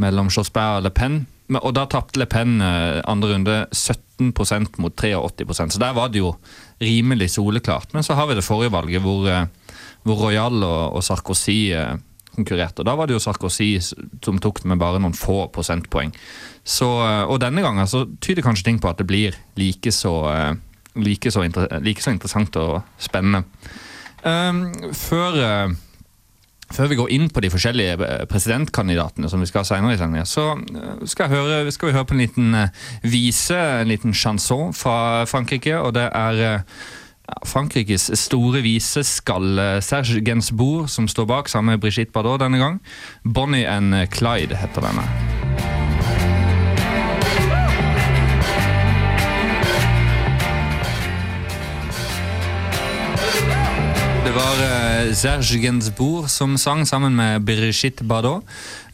mellom 0.00 0.30
Jospin 0.32 0.78
og 0.78 0.86
Le 0.86 0.92
Pen. 0.96 1.18
Og 1.60 1.74
da 1.76 1.82
tapte 1.92 2.16
Le 2.16 2.24
Pen 2.24 2.54
andre 2.64 3.34
runde 3.34 3.58
17% 3.68 4.80
mot 4.80 4.96
83% 4.96 5.76
så 5.76 5.82
der 5.82 5.92
var 5.92 6.08
det 6.08 6.22
jo 6.22 6.32
rimelig 6.80 7.34
soleklart. 7.34 7.92
Men 7.92 8.06
så 8.06 8.16
har 8.16 8.30
vi 8.30 8.38
det 8.38 8.46
forrige 8.46 8.72
valget 8.72 9.04
hvor, 9.04 9.28
hvor 10.06 10.22
Royal 10.26 10.62
og, 10.62 10.96
og 10.96 11.04
Sarkozy 11.04 11.72
eh, 11.76 11.98
konkurrerte. 12.36 12.84
Da 12.86 12.94
var 12.96 13.08
det 13.08 13.16
jo 13.16 13.22
Sarkozy 13.22 13.74
som 13.82 14.40
tok 14.40 14.62
det 14.62 14.70
med 14.72 14.80
bare 14.80 15.00
noen 15.02 15.16
få 15.16 15.44
prosentpoeng. 15.52 16.14
Så, 16.64 16.88
eh, 17.04 17.26
og 17.26 17.40
denne 17.42 17.64
gangen 17.64 17.90
så 17.90 18.06
tyder 18.22 18.46
kanskje 18.46 18.70
ting 18.70 18.80
på 18.80 18.90
at 18.90 19.00
det 19.00 19.08
blir 19.10 19.36
like 19.60 19.92
så, 19.94 20.14
eh, 20.32 20.56
like 21.00 21.32
så, 21.32 21.44
inter 21.46 21.68
like 21.84 22.02
så 22.02 22.14
interessant 22.14 22.56
og 22.60 22.80
spennende. 23.00 23.44
Um, 24.20 24.66
før 24.92 25.72
før 26.70 26.90
vi 26.90 26.96
går 26.98 27.12
inn 27.14 27.30
på 27.32 27.40
de 27.40 27.48
forskjellige 27.50 28.26
presidentkandidatene 28.28 29.30
som 29.32 29.40
vi 29.40 29.48
skal 29.48 29.64
ha 29.64 29.68
senere 29.70 29.96
i 29.96 29.98
sendingen, 29.98 30.28
så 30.28 30.44
skal, 31.08 31.30
høre, 31.32 31.72
skal 31.72 31.88
vi 31.88 31.94
høre 31.96 32.06
på 32.06 32.14
en 32.14 32.20
liten 32.20 32.58
vise, 33.00 33.56
en 33.56 33.88
liten 33.90 34.12
chanson 34.14 34.74
fra 34.76 35.24
Frankrike. 35.26 35.80
Og 35.80 35.96
det 35.96 36.04
er 36.12 36.68
Frankrikes 37.46 38.10
store 38.18 38.62
vise 38.64 39.04
skal 39.06 39.82
Serge 39.84 40.22
Gainsbourg 40.24 40.90
som 40.90 41.08
står 41.10 41.28
bak, 41.30 41.52
sammen 41.52 41.74
med 41.74 41.84
Brigitte 41.84 42.14
Bardot 42.14 42.40
denne 42.42 42.60
gang. 42.60 42.80
Bonnie 43.24 43.68
and 43.68 43.94
Clyde 44.14 44.56
heter 44.60 44.88
denne. 44.90 45.06
Det 54.30 54.36
var 54.36 54.60
eh, 54.62 55.08
Serge 55.14 55.58
Gainsbourg 55.58 56.28
som 56.30 56.52
sang 56.54 56.84
sammen 56.86 57.16
med 57.18 57.42
Brigitte 57.42 58.04
Bardot. 58.04 58.44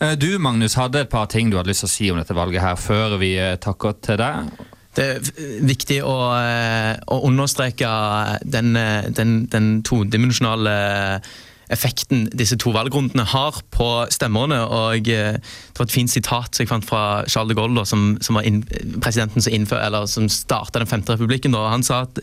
Eh, 0.01 0.15
du, 0.17 0.39
Magnus, 0.39 0.79
hadde 0.81 1.03
et 1.03 1.11
par 1.13 1.27
ting 1.29 1.51
du 1.51 1.59
hadde 1.59 1.69
lyst 1.69 1.83
til 1.85 1.91
å 1.91 1.93
si 1.93 2.09
om 2.09 2.17
dette 2.17 2.33
valget 2.33 2.65
her 2.65 2.79
før 2.81 3.19
vi 3.21 3.35
eh, 3.37 3.59
takker 3.61 3.99
til 4.01 4.17
deg. 4.23 4.49
Det 4.97 5.05
er 5.05 5.67
viktig 5.69 5.99
å, 6.09 6.17
eh, 6.41 6.95
å 7.13 7.21
understreke 7.29 7.89
den, 8.45 8.77
eh, 8.81 9.11
den, 9.13 9.45
den 9.53 9.83
todimensjonale 9.85 11.21
effekten 11.73 12.27
disse 12.37 12.57
to 12.63 12.71
valgrundene 12.75 13.27
har 13.27 13.59
på 13.75 13.89
stemmerne. 14.15 14.61
og 14.65 15.09
eh, 15.11 15.37
Det 15.37 15.79
var 15.79 15.89
et 15.89 15.97
fint 15.97 16.13
sitat 16.13 16.55
som 16.55 16.65
jeg 16.65 16.71
fant 16.71 16.87
fra 16.87 17.25
Charles 17.27 17.53
de 17.53 17.59
Gaulle, 17.59 17.87
som, 17.89 18.15
som 18.23 18.39
var 18.39 18.47
inn, 18.47 18.63
presidenten 19.03 19.43
som, 19.43 19.53
innfør, 19.53 19.83
eller 19.83 20.07
som 20.11 20.31
starta 20.33 20.81
den 20.81 20.91
femte 20.91 21.17
republikken. 21.17 21.53
Da. 21.53 21.67
Han 21.75 21.85
sa 21.87 22.05
at 22.07 22.23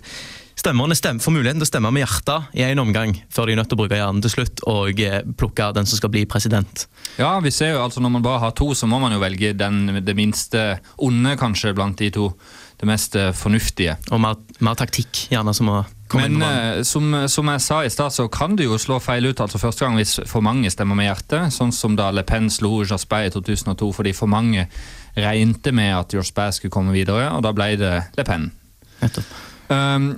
stemmerne 0.58 0.96
stem, 0.96 1.20
får 1.22 1.36
muligheten 1.36 1.62
til 1.62 1.68
å 1.68 1.72
stemme 1.72 1.92
med 1.94 2.06
hjertet 2.06 2.58
i 2.58 2.66
en 2.66 2.82
omgang, 2.82 3.16
før 3.34 3.50
de 3.50 3.56
er 3.56 3.62
nødt 3.62 3.72
til 3.72 3.78
å 3.78 3.84
bruke 3.84 4.00
hjernen 4.00 4.24
til 4.24 4.34
slutt 4.34 4.66
og 4.70 5.02
plukke 5.38 5.72
den 5.76 5.90
som 5.90 6.00
skal 6.00 6.14
bli 6.14 6.26
president. 6.30 6.88
Ja, 7.20 7.36
vi 7.44 7.52
ser 7.54 7.74
jo 7.74 7.84
altså 7.84 8.02
Når 8.02 8.14
man 8.16 8.26
bare 8.26 8.42
har 8.46 8.54
to, 8.58 8.72
så 8.74 8.88
må 8.90 8.98
man 9.02 9.14
jo 9.14 9.22
velge 9.22 9.54
den, 9.58 10.00
det 10.06 10.16
minste 10.18 10.78
onde, 10.98 11.36
kanskje, 11.42 11.76
blant 11.76 12.00
de 12.00 12.14
to. 12.14 12.32
Det 12.84 12.88
mest 12.90 13.14
eh, 13.16 13.30
fornuftige. 13.32 13.94
Og 14.12 14.20
mer, 14.20 14.36
mer 14.60 14.76
taktikk, 14.76 15.30
gjerne, 15.32 15.54
som 15.56 15.70
å 15.72 15.78
komme 16.12 16.26
inn 16.28 16.34
Men 16.36 16.42
på 16.42 16.50
banen. 16.50 16.80
eh, 16.82 16.84
som, 16.84 17.14
som 17.32 17.52
jeg 17.54 17.62
sa 17.64 17.78
i 17.86 17.92
stad, 17.94 18.12
så 18.12 18.26
kan 18.28 18.58
du 18.60 18.66
jo 18.66 18.80
slå 18.82 18.98
feil 19.00 19.30
ut 19.30 19.40
altså 19.40 19.62
første 19.62 19.86
gang 19.86 19.96
hvis 19.96 20.18
for 20.28 20.44
mange 20.44 20.68
stemmer 20.74 21.00
med 21.00 21.08
hjertet. 21.08 21.56
Sånn 21.56 21.72
som 21.72 21.96
da 21.96 22.10
Le 22.12 22.26
Pen 22.28 22.52
slo 22.52 22.82
Jospin 22.84 23.30
i 23.30 23.32
2002 23.32 23.90
fordi 23.96 24.12
for 24.18 24.28
mange 24.28 24.68
regnet 25.16 25.72
med 25.72 25.96
at 25.96 26.18
Jospin 26.18 26.52
skulle 26.52 26.76
komme 26.76 26.92
videre, 26.92 27.30
og 27.32 27.48
da 27.48 27.56
ble 27.56 27.72
det 27.80 27.96
Le 28.20 28.28
Pen. 28.28 28.52
Um, 29.72 30.10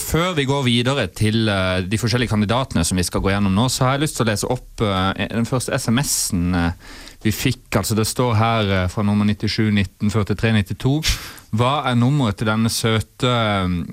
før 0.00 0.32
vi 0.34 0.46
går 0.48 0.62
videre 0.64 1.04
til 1.12 1.44
uh, 1.52 1.84
de 1.84 1.98
forskjellige 2.00 2.32
kandidatene 2.32 2.86
som 2.88 2.96
vi 2.96 3.04
skal 3.04 3.20
gå 3.20 3.34
gjennom 3.34 3.52
nå, 3.52 3.68
så 3.68 3.84
har 3.84 3.98
jeg 3.98 4.06
lyst 4.06 4.16
til 4.16 4.24
å 4.24 4.30
lese 4.30 4.48
opp 4.48 4.80
uh, 4.80 5.12
den 5.12 5.44
første 5.48 5.76
SMS-en 5.76 6.56
uh, 6.56 6.94
vi 7.24 7.32
fikk. 7.32 7.76
altså 7.76 7.96
Det 7.96 8.06
står 8.06 8.34
her 8.38 8.72
fra 8.92 9.02
nummer 9.02 9.26
97 9.26 9.70
1943 9.72 10.52
92. 10.76 11.14
Hva 11.54 11.74
er 11.88 11.98
nummeret 11.98 12.40
til 12.40 12.50
denne 12.50 12.70
søte 12.72 13.34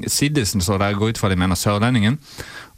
Siddisen, 0.08 0.62
så 0.62 0.80
der 0.82 0.98
går 0.98 1.14
ut 1.14 1.22
fra 1.22 1.30
de 1.30 1.38
mener 1.40 1.56
sørlendingen. 1.56 2.18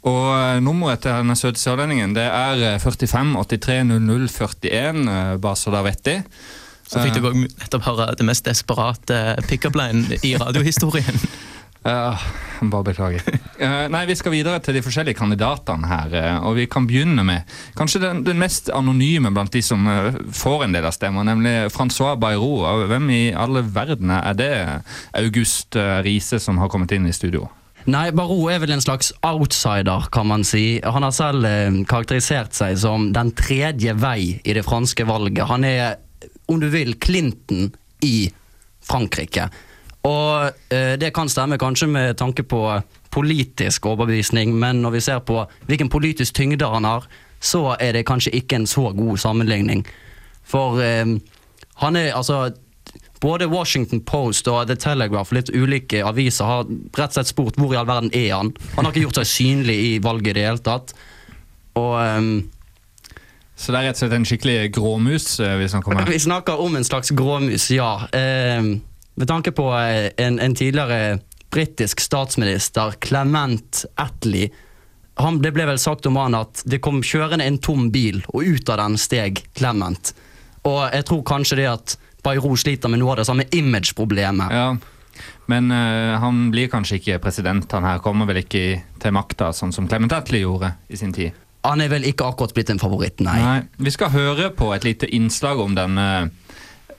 Og 0.04 0.60
nummeret 0.62 1.00
til 1.04 1.14
denne 1.14 1.36
søte 1.36 1.60
sørlendingen 1.60 2.12
det 2.16 2.26
er 2.28 2.78
45 2.82 3.32
83 3.48 3.84
00 3.88 4.28
41, 4.28 5.38
bare 5.40 5.56
så 5.56 5.72
dere 5.72 5.88
vet 5.88 6.04
det. 6.04 6.18
Så 6.84 7.00
fikk 7.00 7.16
du 7.16 7.30
nettopp 7.32 7.86
høre 7.86 8.10
det 8.18 8.26
mest 8.28 8.44
desperate 8.44 9.20
pickup-linen 9.48 10.18
i 10.20 10.34
radiohistorien. 10.42 11.20
Ja, 11.84 12.16
bare 12.60 12.86
beklager. 12.86 13.22
Uh, 13.60 13.86
nei, 13.92 14.04
Vi 14.08 14.16
skal 14.16 14.32
videre 14.32 14.60
til 14.64 14.78
de 14.78 14.82
forskjellige 14.84 15.18
kandidatene 15.18 15.88
her. 15.90 16.14
Uh, 16.14 16.46
og 16.48 16.56
Vi 16.56 16.64
kan 16.70 16.86
begynne 16.88 17.24
med 17.26 17.50
kanskje 17.76 18.00
den, 18.06 18.22
den, 18.24 18.40
mest 18.40 18.70
anonyme 18.72 19.32
blant 19.34 19.52
de 19.52 19.60
som 19.62 19.84
uh, 19.86 20.16
får 20.32 20.64
en 20.64 20.76
del 20.76 20.88
av 20.88 20.94
stemmer, 20.96 21.26
nemlig 21.28 21.68
Francois 21.74 22.16
Bayrou. 22.20 22.64
Hvem 22.88 23.10
i 23.12 23.24
alle 23.36 23.66
verden 23.68 24.14
er 24.16 24.38
det 24.38 24.54
August 25.20 25.76
Riise 25.76 26.40
som 26.40 26.58
har 26.62 26.72
kommet 26.72 26.94
inn 26.96 27.10
i 27.10 27.12
studio? 27.12 27.50
Nei, 27.84 28.06
Barou 28.16 28.46
er 28.48 28.62
vel 28.62 28.72
en 28.72 28.80
slags 28.80 29.10
outsider, 29.28 30.06
kan 30.08 30.24
man 30.30 30.46
si. 30.48 30.80
Han 30.80 31.04
har 31.04 31.12
selv 31.12 31.44
karakterisert 31.90 32.56
seg 32.56 32.78
som 32.80 33.10
den 33.12 33.34
tredje 33.36 33.92
vei 34.00 34.38
i 34.40 34.54
det 34.56 34.64
franske 34.64 35.04
valget. 35.04 35.44
Han 35.50 35.68
er 35.68 35.98
om 36.48 36.60
du 36.60 36.70
vil, 36.72 36.94
Clinton 37.00 37.68
i 38.04 38.30
Frankrike. 38.84 39.50
Og 40.04 40.50
eh, 40.68 40.94
det 41.00 41.14
kan 41.16 41.30
stemme 41.32 41.58
kanskje 41.58 41.88
med 41.88 42.18
tanke 42.20 42.44
på 42.44 42.60
politisk 43.14 43.86
overbevisning, 43.86 44.52
men 44.58 44.82
når 44.82 44.96
vi 44.96 45.04
ser 45.06 45.22
på 45.24 45.44
hvilken 45.68 45.88
politisk 45.88 46.34
tyngde 46.34 46.68
han 46.68 46.84
har, 46.84 47.06
så 47.40 47.76
er 47.80 47.96
det 47.96 48.06
kanskje 48.08 48.34
ikke 48.36 48.58
en 48.60 48.66
så 48.68 48.90
god 48.92 49.20
sammenligning. 49.20 49.84
For 50.44 50.80
eh, 50.82 51.16
han 51.80 51.96
er 51.96 52.12
altså 52.12 52.50
både 53.24 53.48
Washington 53.48 54.02
Post 54.04 54.48
og 54.48 54.66
The 54.68 54.76
Telegraph, 54.76 55.32
litt 55.32 55.48
ulike 55.54 56.02
aviser, 56.04 56.44
har 56.44 56.66
rett 56.68 57.14
og 57.14 57.16
slett 57.16 57.32
spurt 57.32 57.60
hvor 57.60 57.72
i 57.72 57.78
all 57.80 57.88
verden 57.88 58.12
er 58.12 58.34
han. 58.34 58.52
Han 58.76 58.84
har 58.84 58.92
ikke 58.92 59.06
gjort 59.06 59.22
seg 59.22 59.30
synlig 59.30 59.78
i 59.86 59.92
valget 60.04 60.34
i 60.34 60.36
det 60.40 60.48
hele 60.50 60.64
tatt. 60.64 60.92
Og 61.80 61.94
eh, 62.02 62.28
så 63.54 63.70
det 63.70 63.78
er 63.78 63.86
rett 63.88 63.96
og 63.96 64.02
slett 64.02 64.16
en 64.18 64.26
skikkelig 64.26 64.56
gråmus 64.74 65.28
hvis 65.38 65.60
vi 65.60 65.68
snakker 65.70 65.94
om 65.94 66.08
Vi 66.10 66.18
snakker 66.18 66.60
om 66.60 66.76
en 66.76 66.84
slags 66.84 67.14
gråmus, 67.14 67.70
ja. 67.72 67.92
Eh, 68.12 68.74
med 69.14 69.30
tanke 69.30 69.52
på 69.54 69.68
eh, 69.78 70.10
en, 70.16 70.40
en 70.40 70.54
tidligere 70.54 71.18
britisk 71.54 72.00
statsminister, 72.00 72.94
Clement 73.00 73.84
Attlee. 73.94 74.50
Han, 75.14 75.38
det 75.42 75.52
ble 75.54 75.68
vel 75.68 75.78
sagt 75.78 76.06
om 76.10 76.16
han 76.18 76.34
at 76.34 76.64
det 76.66 76.80
kom 76.82 76.98
kjørende 77.06 77.46
en 77.46 77.60
tom 77.62 77.90
bil, 77.94 78.24
og 78.34 78.42
ut 78.42 78.72
av 78.74 78.80
den 78.82 78.98
steg 78.98 79.44
Clement. 79.54 80.10
Og 80.66 80.80
jeg 80.90 81.06
tror 81.06 81.22
kanskje 81.28 81.60
det 81.60 81.68
at 81.70 81.94
Bayrou 82.24 82.56
sliter 82.58 82.90
med 82.90 83.02
noe 83.02 83.12
av 83.14 83.20
det 83.20 83.28
samme 83.28 83.46
image-problemet. 83.54 84.50
Ja. 84.50 84.66
Men 85.46 85.70
uh, 85.70 86.16
han 86.18 86.48
blir 86.50 86.70
kanskje 86.72 86.98
ikke 86.98 87.20
president. 87.22 87.70
Han 87.76 87.86
her 87.86 88.00
kommer 88.02 88.26
vel 88.26 88.40
ikke 88.42 88.64
til 88.98 89.14
makta, 89.14 89.52
sånn 89.54 89.74
som 89.76 89.86
Clement 89.86 90.16
Attlee 90.16 90.42
gjorde 90.42 90.72
i 90.88 90.98
sin 90.98 91.12
tid. 91.14 91.36
Han 91.64 91.80
er 91.80 91.92
vel 91.92 92.04
ikke 92.08 92.26
akkurat 92.28 92.52
blitt 92.56 92.72
en 92.74 92.80
favoritt, 92.80 93.22
nei. 93.24 93.38
nei. 93.40 93.58
Vi 93.86 93.92
skal 93.94 94.10
høre 94.12 94.50
på 94.56 94.72
et 94.74 94.84
lite 94.84 95.08
innslag 95.16 95.60
om 95.62 95.76
denne 95.76 96.08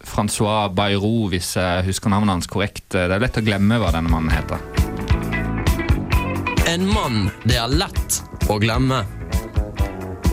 Francois 0.06 0.70
Bayrou, 0.76 1.28
hvis 1.34 1.56
jeg 1.58 1.86
husker 1.90 2.14
navnet 2.14 2.38
hans 2.38 2.50
korrekt. 2.50 2.86
Det 2.94 3.08
er 3.10 3.22
lett 3.22 3.38
å 3.40 3.46
glemme 3.46 3.80
hva 3.82 3.92
denne 3.96 4.12
mannen 4.12 4.34
heter. 4.34 4.62
En 6.70 6.88
mann 6.90 7.30
det 7.46 7.60
er 7.62 7.72
lett 7.72 8.22
å 8.50 8.58
glemme. 8.62 9.04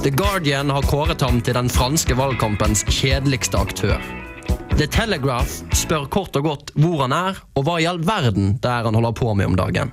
The 0.03 0.11
Guardian 0.11 0.71
har 0.75 0.83
kåret 0.91 1.23
ham 1.23 1.41
til 1.45 1.55
den 1.55 1.69
franske 1.71 2.17
valgkampens 2.19 2.83
kjedeligste 2.91 3.61
aktør. 3.61 4.01
The 4.73 4.89
Telegraph 4.91 5.61
spør 5.77 6.09
kort 6.11 6.35
og 6.41 6.49
godt 6.49 6.73
hvor 6.81 7.05
han 7.05 7.15
er, 7.15 7.39
og 7.55 7.69
hva 7.69 7.77
i 7.79 7.87
all 7.87 8.01
verden 8.03 8.57
det 8.63 8.73
er 8.73 8.89
han 8.89 8.97
holder 8.99 9.15
på 9.15 9.35
med 9.39 9.53
om 9.53 9.59
dagen. 9.61 9.93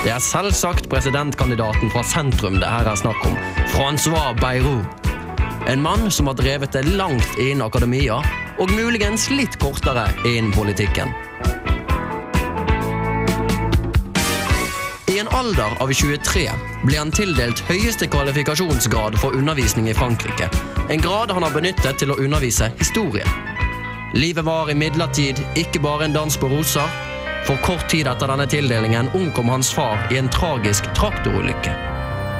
Det 0.00 0.14
er 0.14 0.22
selvsagt 0.24 0.88
presidentkandidaten 0.88 1.92
fra 1.92 2.00
sentrum 2.06 2.56
det 2.62 2.70
her 2.70 2.88
er 2.88 2.96
snakk 2.96 3.20
om. 3.28 3.36
Francois 3.74 4.32
Bayrou. 4.40 4.80
En 5.70 5.82
mann 5.82 6.10
som 6.10 6.26
har 6.26 6.34
drevet 6.34 6.72
det 6.72 6.82
langt 6.82 7.38
innen 7.38 7.62
akademia, 7.62 8.16
og 8.58 8.70
muligens 8.74 9.28
litt 9.30 9.54
kortere 9.62 10.08
innen 10.26 10.50
politikken. 10.50 11.12
I 15.06 15.20
en 15.22 15.30
alder 15.30 15.76
av 15.78 15.92
23 15.94 16.48
ble 16.82 16.98
han 16.98 17.14
tildelt 17.14 17.62
høyeste 17.68 18.08
kvalifikasjonsgrad 18.10 19.14
for 19.22 19.36
undervisning 19.38 19.86
i 19.86 19.94
Frankrike. 19.94 20.50
En 20.90 21.06
grad 21.06 21.30
han 21.30 21.46
har 21.46 21.54
benyttet 21.54 22.02
til 22.02 22.10
å 22.10 22.18
undervise 22.18 22.72
historie. 22.80 23.30
Livet 24.18 24.48
var 24.50 24.74
imidlertid 24.74 25.38
ikke 25.54 25.84
bare 25.86 26.08
en 26.08 26.18
dans 26.18 26.34
på 26.34 26.50
roser. 26.50 26.98
For 27.46 27.62
kort 27.62 27.86
tid 27.94 28.10
etter 28.10 28.26
denne 28.26 28.50
tildelingen 28.50 29.14
omkom 29.14 29.54
hans 29.54 29.70
far 29.70 30.02
i 30.10 30.18
en 30.18 30.34
tragisk 30.34 30.90
traktorulykke. 30.98 31.78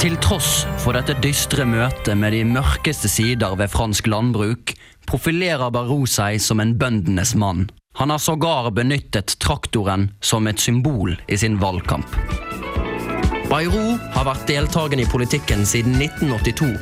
Til 0.01 0.15
tross 0.17 0.63
for 0.81 0.97
dette 0.97 1.13
dystre 1.21 1.67
møtet 1.69 2.17
med 2.17 2.33
de 2.33 2.39
mørkeste 2.49 3.05
sider 3.13 3.53
ved 3.61 3.69
fransk 3.69 4.07
landbruk, 4.09 4.73
profilerer 5.05 5.69
Barou 5.75 6.07
seg 6.09 6.39
som 6.41 6.63
en 6.65 6.73
bøndenes 6.81 7.35
mann. 7.37 7.67
Han 8.01 8.09
har 8.09 8.23
sågar 8.25 8.71
benyttet 8.73 9.37
traktoren 9.45 10.09
som 10.25 10.49
et 10.49 10.63
symbol 10.63 11.19
i 11.29 11.37
sin 11.37 11.61
valgkamp. 11.61 12.17
Bayrou 13.51 13.99
har 14.15 14.25
vært 14.31 14.49
deltakende 14.49 15.05
i 15.05 15.13
politikken 15.13 15.69
siden 15.69 16.01
1982, 16.01 16.73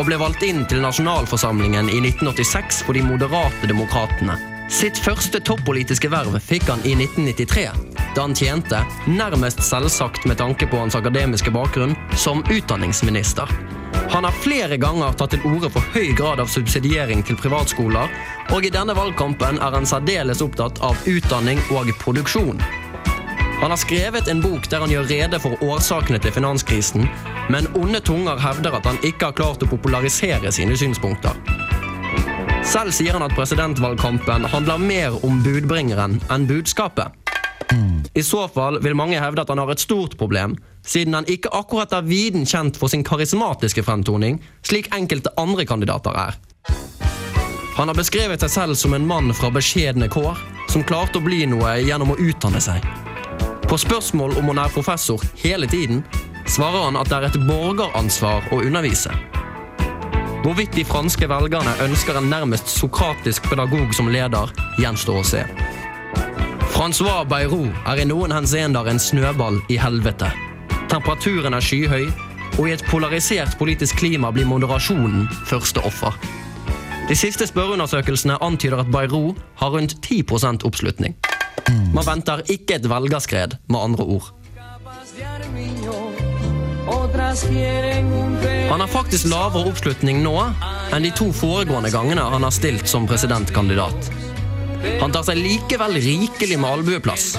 og 0.00 0.08
ble 0.08 0.16
valgt 0.16 0.48
inn 0.48 0.64
til 0.72 0.80
nasjonalforsamlingen 0.80 1.92
i 1.92 2.00
1986 2.00 2.80
for 2.86 2.96
de 2.96 3.04
moderate 3.04 3.68
demokratene. 3.68 4.40
Sitt 4.68 4.98
første 5.00 5.40
toppolitiske 5.40 6.10
verv 6.12 6.34
fikk 6.44 6.66
han 6.68 6.82
i 6.84 6.90
1993, 6.92 7.62
da 8.12 8.24
han 8.26 8.34
tjente, 8.36 8.82
nærmest 9.08 9.62
selvsagt 9.64 10.26
med 10.28 10.36
tanke 10.42 10.66
på 10.68 10.76
hans 10.76 10.96
akademiske 10.98 11.48
bakgrunn, 11.54 11.94
som 12.12 12.42
utdanningsminister. 12.52 13.48
Han 14.12 14.28
har 14.28 14.36
flere 14.44 14.76
ganger 14.76 15.16
tatt 15.16 15.32
til 15.32 15.46
orde 15.48 15.70
for 15.72 15.84
høy 15.94 16.12
grad 16.16 16.42
av 16.44 16.52
subsidiering 16.52 17.24
til 17.24 17.38
privatskoler, 17.40 18.12
og 18.52 18.66
i 18.68 18.72
denne 18.72 18.92
valgkampen 18.96 19.56
er 19.56 19.78
han 19.78 19.88
særdeles 19.88 20.44
opptatt 20.44 20.82
av 20.84 21.00
utdanning 21.08 21.62
og 21.72 21.88
produksjon. 22.02 22.60
Han 23.62 23.72
har 23.72 23.80
skrevet 23.80 24.28
en 24.28 24.44
bok 24.44 24.68
der 24.68 24.84
han 24.84 24.92
gjør 24.92 25.08
rede 25.08 25.40
for 25.40 25.56
årsakene 25.64 26.20
til 26.20 26.36
finanskrisen, 26.36 27.08
men 27.48 27.72
onde 27.72 28.04
tunger 28.04 28.36
hevder 28.44 28.76
at 28.76 28.92
han 28.92 29.00
ikke 29.00 29.32
har 29.32 29.40
klart 29.40 29.64
å 29.64 29.72
popularisere 29.72 30.52
sine 30.52 30.76
synspunkter. 30.76 31.40
Selv 32.68 32.92
sier 32.92 33.16
han 33.16 33.24
at 33.24 33.32
presidentvalgkampen 33.32 34.44
handler 34.52 34.80
mer 34.82 35.14
om 35.24 35.38
budbringeren 35.40 36.18
enn 36.28 36.42
budskapet. 36.50 37.14
I 38.12 38.22
så 38.22 38.42
fall 38.52 38.76
vil 38.84 38.96
mange 38.96 39.16
hevde 39.20 39.40
at 39.40 39.48
han 39.48 39.60
har 39.62 39.72
et 39.72 39.80
stort 39.80 40.18
problem, 40.20 40.56
siden 40.84 41.16
han 41.16 41.28
ikke 41.32 41.52
akkurat 41.56 41.94
er 41.96 42.04
viden 42.04 42.44
kjent 42.48 42.76
for 42.76 42.92
sin 42.92 43.04
karismatiske 43.08 43.84
fremtoning, 43.86 44.36
slik 44.68 44.90
enkelte 44.92 45.32
andre 45.40 45.64
kandidater 45.68 46.18
er. 46.26 46.36
Han 47.78 47.88
har 47.88 47.96
beskrevet 47.96 48.44
seg 48.44 48.52
selv 48.52 48.76
som 48.76 48.92
en 48.96 49.06
mann 49.06 49.32
fra 49.38 49.48
beskjedne 49.54 50.10
kår, 50.12 50.36
som 50.68 50.84
klarte 50.84 51.22
å 51.22 51.24
bli 51.24 51.46
noe 51.48 51.78
gjennom 51.80 52.12
å 52.12 52.20
utdanne 52.20 52.60
seg. 52.60 52.84
På 53.68 53.80
spørsmål 53.80 54.36
om 54.42 54.52
han 54.52 54.60
er 54.66 54.76
professor 54.76 55.24
hele 55.40 55.68
tiden, 55.70 56.04
svarer 56.44 56.88
han 56.90 57.00
at 57.00 57.08
det 57.08 57.16
er 57.16 57.30
et 57.30 57.42
borgeransvar 57.48 58.52
å 58.52 58.60
undervise. 58.60 59.14
Hvorvidt 60.42 60.76
de 60.76 60.84
franske 60.86 61.26
velgerne 61.28 61.72
ønsker 61.82 62.18
en 62.18 62.28
nærmest 62.30 62.70
sokratisk 62.70 63.48
pedagog 63.50 63.90
som 63.94 64.06
leder, 64.12 64.52
gjenstår 64.78 65.18
å 65.18 65.24
se. 65.26 65.40
Francois 66.70 67.26
Bayrou 67.26 67.66
er 67.90 67.98
i 67.98 68.06
noen 68.06 68.30
henseender 68.36 68.86
en 68.86 69.02
snøball 69.02 69.58
i 69.68 69.80
helvete. 69.82 70.30
Temperaturen 70.88 71.58
er 71.58 71.64
skyhøy, 71.64 72.06
og 72.54 72.68
i 72.68 72.74
et 72.76 72.84
polarisert 72.86 73.58
politisk 73.58 73.98
klima 73.98 74.30
blir 74.34 74.46
moderasjonen 74.46 75.26
første 75.50 75.82
offer. 75.82 76.14
De 77.08 77.16
siste 77.18 77.48
spørreundersøkelsene 77.50 78.38
antyder 78.44 78.84
at 78.84 78.92
Bayrou 78.94 79.34
har 79.58 79.74
rundt 79.74 79.98
10% 80.06 80.62
oppslutning. 80.68 81.18
Man 81.94 82.06
venter 82.06 82.46
ikke 82.46 82.78
et 82.78 82.86
velgerskred, 82.88 83.58
med 83.68 83.80
andre 83.80 84.06
ord. 84.06 84.30
Han 88.70 88.80
har 88.80 88.88
faktisk 88.92 89.28
lavere 89.30 89.70
oppslutning 89.70 90.22
nå 90.22 90.36
enn 90.92 91.04
de 91.04 91.12
to 91.16 91.30
foregående 91.32 91.90
gangene 91.92 92.24
han 92.24 92.44
har 92.44 92.54
stilt 92.54 92.88
som 92.88 93.06
presidentkandidat. 93.08 94.10
Han 95.00 95.12
tar 95.12 95.24
seg 95.26 95.40
likevel 95.40 95.96
rikelig 96.02 96.58
med 96.60 96.70
albueplass. 96.70 97.32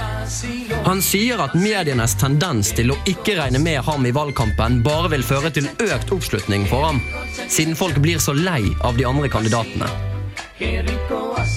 Han 0.84 1.00
sier 1.04 1.40
at 1.40 1.56
medienes 1.56 2.14
tendens 2.20 2.72
til 2.76 2.92
å 2.92 2.98
ikke 3.08 3.38
regne 3.38 3.60
med 3.62 3.80
ham 3.86 4.04
i 4.06 4.12
valgkampen 4.14 4.80
bare 4.84 5.10
vil 5.14 5.24
føre 5.24 5.52
til 5.54 5.68
økt 5.86 6.12
oppslutning 6.16 6.66
for 6.70 6.90
ham, 6.90 7.00
siden 7.48 7.78
folk 7.78 7.98
blir 8.04 8.20
så 8.22 8.36
lei 8.36 8.62
av 8.84 8.98
de 9.00 9.08
andre 9.08 9.30
kandidatene. 9.32 9.88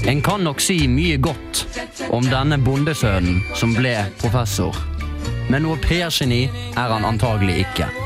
En 0.08 0.22
kan 0.24 0.44
nok 0.44 0.64
si 0.64 0.86
mye 0.88 1.20
godt 1.24 1.66
om 2.16 2.26
denne 2.28 2.60
bondesønnen 2.64 3.44
som 3.56 3.76
ble 3.76 3.98
professor. 4.22 4.76
Men 5.52 5.66
noe 5.68 5.80
PR-geni 5.84 6.46
er 6.48 6.96
han 6.96 7.08
antagelig 7.08 7.66
ikke. 7.66 8.03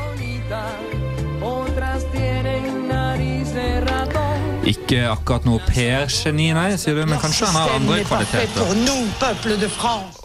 Ikke 4.68 5.00
akkurat 5.08 5.46
noe 5.48 5.62
PR-geni, 5.64 6.50
nei, 6.52 6.74
sier 6.76 6.98
du, 6.98 7.04
men 7.08 7.20
kanskje 7.22 7.48
han 7.48 7.56
har 7.56 7.70
andre 7.78 8.02
kvaliteter. 8.04 8.66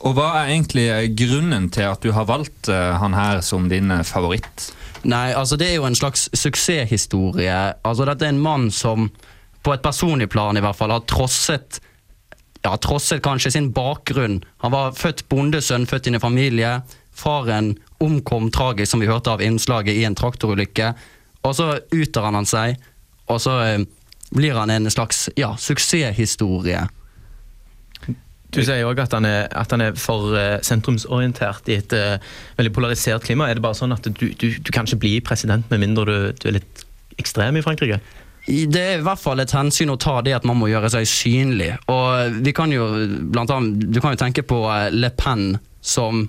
Og 0.03 0.15
hva 0.17 0.25
er 0.41 0.51
egentlig 0.51 0.88
grunnen 1.15 1.69
til 1.71 1.88
at 1.88 2.03
du 2.03 2.12
har 2.15 2.27
valgt 2.27 2.67
eh, 2.71 2.97
han 3.00 3.15
her 3.15 3.39
som 3.45 3.69
din 3.71 3.93
eh, 3.93 4.03
favoritt? 4.07 4.73
Nei, 5.07 5.31
altså 5.31 5.55
det 5.59 5.69
er 5.69 5.77
jo 5.77 5.88
en 5.88 5.95
slags 5.95 6.27
suksesshistorie. 6.35 7.55
Altså 7.88 8.07
Dette 8.09 8.27
er 8.27 8.35
en 8.35 8.43
mann 8.43 8.67
som 8.71 9.07
på 9.63 9.71
et 9.71 9.83
personlig 9.83 10.27
plan 10.31 10.59
i 10.59 10.63
hvert 10.63 10.75
fall 10.75 10.91
har 10.91 11.07
trosset 11.07 11.79
ja, 12.63 12.75
trosset 12.79 13.23
kanskje 13.23 13.51
sin 13.55 13.71
bakgrunn. 13.75 14.41
Han 14.63 14.71
var 14.75 14.95
født 14.95 15.25
bondesønn, 15.31 15.88
født 15.88 16.07
inn 16.07 16.19
i 16.19 16.23
familie. 16.23 16.77
Faren 17.15 17.73
omkom 18.03 18.51
tragisk, 18.51 18.91
som 18.91 19.03
vi 19.03 19.12
hørte 19.12 19.31
av 19.33 19.43
innslaget, 19.43 19.95
i 19.95 20.05
en 20.07 20.15
traktorulykke. 20.15 20.93
Og 21.43 21.55
så 21.55 21.73
utdanner 21.91 22.39
han 22.39 22.47
seg, 22.47 22.79
og 23.27 23.39
så 23.43 23.57
eh, 23.65 23.83
blir 24.34 24.58
han 24.58 24.74
en 24.74 24.92
slags 24.92 25.28
ja, 25.40 25.54
suksesshistorie. 25.60 26.88
Du 28.54 28.60
sier 28.62 28.86
òg 28.86 29.00
at, 29.02 29.13
at 29.18 29.72
han 29.74 29.82
er 29.82 29.96
for 29.98 30.36
eh, 30.38 30.60
sentrumsorientert 30.66 31.70
i 31.74 31.80
et 31.82 31.94
uh, 31.98 32.34
veldig 32.60 32.74
polarisert 32.75 33.25
klima. 33.25 33.48
Er 33.50 33.58
det 33.58 33.66
bare 33.66 33.78
sånn 33.78 33.96
at 33.96 34.06
du, 34.06 34.28
du, 34.30 34.48
du 34.62 34.74
kan 34.74 34.86
ikke 34.86 35.02
bli 35.02 35.16
president 35.25 35.66
med 35.74 35.82
mindre 35.82 36.06
du, 36.06 36.18
du 36.38 36.50
er 36.52 36.60
litt 36.60 36.84
ekstrem 37.22 37.58
i 37.58 37.63
Frankrike? 37.66 37.98
Det 38.46 38.82
er 38.82 39.00
i 39.00 39.06
hvert 39.06 39.22
fall 39.22 39.40
et 39.40 39.54
hensyn 39.56 39.94
å 39.94 39.98
ta 39.98 40.18
det 40.22 40.36
at 40.36 40.46
man 40.46 40.58
må 40.60 40.68
gjøre 40.68 40.92
seg 40.92 41.08
synlig. 41.08 41.72
Og 41.90 42.42
vi 42.44 42.54
kan 42.56 42.74
jo 42.75 42.90
blant 43.32 43.52
annet, 43.56 43.88
Du 43.88 44.02
kan 44.04 44.13
jo 44.13 44.20
tenke 44.20 44.44
på 44.46 44.60
eh, 44.68 44.90
Le 44.94 45.10
Pen 45.16 45.54
som 45.82 46.25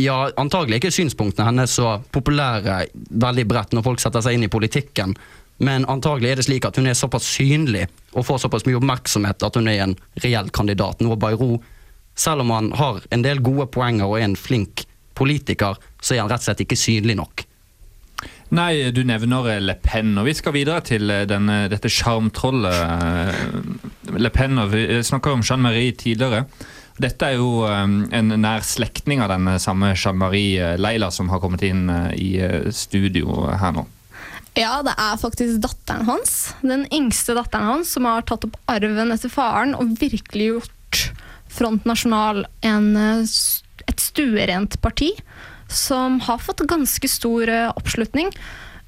ja, 0.00 0.16
antagelig 0.40 0.80
ikke 0.80 0.94
synspunktene 0.94 1.46
hennes 1.46 1.76
så 1.78 2.00
populære 2.12 2.80
veldig 3.14 3.44
bredt 3.46 3.76
når 3.76 3.84
folk 3.86 4.02
setter 4.02 4.24
seg 4.24 4.34
inn 4.34 4.48
i 4.48 4.50
politikken, 4.50 5.14
men 5.62 5.86
antagelig 5.90 6.30
er 6.32 6.40
det 6.40 6.46
slik 6.48 6.66
at 6.66 6.78
hun 6.80 6.88
er 6.90 6.98
såpass 6.98 7.28
synlig 7.36 7.86
og 8.12 8.26
får 8.26 8.42
såpass 8.44 8.66
mye 8.66 8.80
oppmerksomhet 8.80 9.46
at 9.46 9.56
hun 9.58 9.70
er 9.70 9.84
en 9.84 9.96
reell 10.24 10.50
kandidat. 10.54 11.02
Noe 11.04 11.18
Bayrou, 11.20 11.60
selv 12.18 12.44
om 12.44 12.50
han 12.54 12.72
har 12.78 13.02
en 13.14 13.24
del 13.24 13.42
gode 13.44 13.68
poenger 13.74 14.08
og 14.08 14.18
er 14.18 14.28
en 14.28 14.38
flink 14.38 14.86
politiker, 15.14 15.78
så 16.02 16.16
er 16.16 16.24
han 16.24 16.30
rett 16.32 16.42
og 16.42 16.50
slett 16.50 16.64
ikke 16.66 16.78
synlig 16.78 17.18
nok. 17.18 17.46
Nei, 18.54 18.90
du 18.94 19.02
nevner 19.06 19.48
eh, 19.54 19.62
Le 19.62 19.74
Pen, 19.82 20.12
og 20.20 20.28
vi 20.28 20.34
skal 20.36 20.54
videre 20.54 20.82
til 20.86 21.10
eh, 21.10 21.24
denne, 21.28 21.64
dette 21.72 21.90
sjarmtrollet 21.90 22.76
eh, 22.76 24.18
Le 24.20 24.30
Pen. 24.34 24.60
og 24.62 24.74
Vi 24.74 25.00
snakker 25.06 25.34
om 25.34 25.42
Jeanne-Marie 25.42 25.94
tidligere. 25.98 26.44
Dette 27.00 27.32
er 27.32 27.40
jo 27.40 27.64
eh, 27.66 27.82
en 28.14 28.34
nær 28.38 28.62
slektning 28.66 29.24
av 29.24 29.32
den 29.32 29.56
samme 29.62 29.94
Jeanne-Marie 29.94 30.74
eh, 30.74 30.78
Leila 30.78 31.10
som 31.14 31.32
har 31.32 31.42
kommet 31.42 31.64
inn 31.66 31.88
eh, 31.90 32.10
i 32.14 32.30
eh, 32.44 32.70
studio 32.70 33.48
her 33.50 33.74
nå. 33.74 33.88
Ja, 34.54 34.78
det 34.86 34.92
er 34.94 35.16
faktisk 35.18 35.58
datteren 35.64 36.06
hans. 36.06 36.54
Den 36.62 36.84
yngste 36.94 37.34
datteren 37.34 37.66
hans 37.66 37.90
som 37.96 38.06
har 38.06 38.22
tatt 38.26 38.44
opp 38.46 38.54
arven 38.70 39.10
etter 39.10 39.32
faren 39.32 39.74
og 39.74 39.96
virkelig 39.98 40.52
gjort 40.52 41.08
Front 41.54 41.86
Nasjonal 41.86 42.44
en, 42.66 42.96
eh, 42.96 43.26
et 43.86 44.00
stuerent 44.00 44.80
parti 44.82 45.10
som 45.70 46.20
har 46.22 46.38
fått 46.38 46.66
ganske 46.70 47.08
stor 47.10 47.48
eh, 47.50 47.72
oppslutning, 47.74 48.30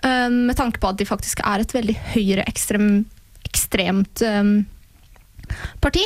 eh, 0.05 0.31
med 0.31 0.57
tanke 0.57 0.79
på 0.79 0.91
at 0.91 0.99
de 0.99 1.09
faktisk 1.09 1.41
er 1.43 1.63
et 1.63 1.75
veldig 1.75 1.97
høyreekstremt 2.15 4.23
parti. 5.83 6.05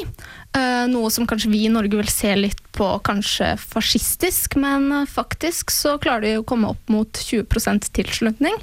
Eh, 0.51 0.87
noe 0.91 1.11
som 1.15 1.29
kanskje 1.31 1.51
vi 1.53 1.61
i 1.67 1.71
Norge 1.71 1.95
vil 1.95 2.09
se 2.11 2.33
litt 2.35 2.63
på 2.75 2.87
kanskje 3.07 3.53
fascistisk, 3.61 4.57
men 4.59 4.89
eh, 4.93 5.07
faktisk 5.07 5.71
så 5.71 5.95
klarer 6.03 6.25
de 6.27 6.33
å 6.41 6.47
komme 6.47 6.73
opp 6.73 6.91
mot 6.91 7.21
20% 7.23 7.87
tilslutning. 7.95 8.57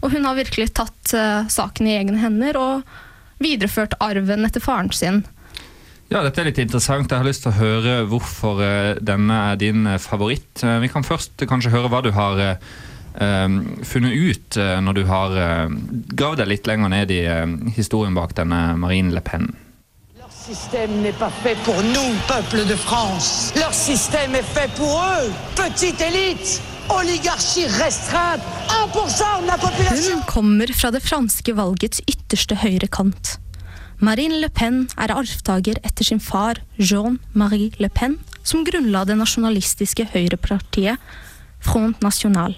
Og 0.00 0.14
hun 0.14 0.24
har 0.24 0.38
virkelig 0.38 0.70
tatt 0.78 1.12
eh, 1.12 1.44
saken 1.52 1.90
i 1.90 1.98
egne 1.98 2.22
hender 2.22 2.56
og 2.56 2.94
videreført 3.42 3.98
arven 4.00 4.48
etter 4.48 4.64
faren 4.64 4.88
sin. 4.96 5.26
Ja, 6.08 6.22
dette 6.24 6.40
er 6.40 6.48
litt 6.48 6.62
interessant. 6.62 7.12
Jeg 7.12 7.20
har 7.20 7.28
lyst 7.28 7.44
til 7.44 7.52
å 7.52 7.58
høre 7.58 7.98
hvorfor 8.08 8.62
denne 9.04 9.40
er 9.50 9.60
din 9.60 9.84
favoritt. 10.00 10.62
Vi 10.62 10.88
kan 10.88 11.04
først 11.04 11.42
kanskje 11.50 11.74
høre 11.74 11.90
hva 11.90 12.00
du 12.06 12.12
har 12.14 12.60
funnet 13.16 14.14
ut 14.14 14.58
når 14.86 14.96
du 15.00 15.02
har 15.10 15.34
gravd 16.14 16.44
deg 16.44 16.52
litt 16.52 16.70
lenger 16.70 16.92
ned 16.94 17.10
i 17.10 17.22
historien 17.74 18.14
bak 18.14 18.36
denne 18.38 18.76
Marine 18.78 19.16
Le 19.16 19.24
Pen. 19.26 19.50
Système 20.46 21.02
n'est 21.02 21.18
pas 21.18 21.30
fait 21.30 21.56
pour 21.64 21.82
nous, 21.82 22.14
peuple 22.28 22.64
de 22.66 22.76
France. 22.76 23.52
Leur 23.56 23.74
système 23.74 24.32
est 24.36 24.44
fait 24.44 24.70
pour 24.76 25.02
eux, 25.02 25.32
petite 25.56 26.00
élite, 26.00 26.62
oligarchie 26.88 27.66
restreinte, 27.66 28.40
1% 28.68 29.42
de 29.42 29.46
la 29.48 29.58
population. 29.58 30.18
Hun 30.18 30.22
kommer 30.26 30.70
fra 30.72 30.92
det 30.94 31.02
franske 31.02 31.50
valgets 31.50 31.98
ytterste 32.06 32.54
høyre 32.62 32.86
kant. 32.86 33.40
Marine 33.98 34.38
Le 34.38 34.48
Pen 34.48 34.84
er 34.96 35.10
arvtaker 35.10 35.80
etter 35.82 36.06
sin 36.06 36.22
far 36.22 36.62
Jean-Marie 36.78 37.72
Le 37.82 37.90
Pen, 37.90 38.14
som 38.44 38.62
grunnla 38.62 39.02
det 39.08 39.18
nasjonalistiske 39.18 40.06
høyrepartiet 40.14 41.02
Front 41.58 42.06
National. 42.06 42.54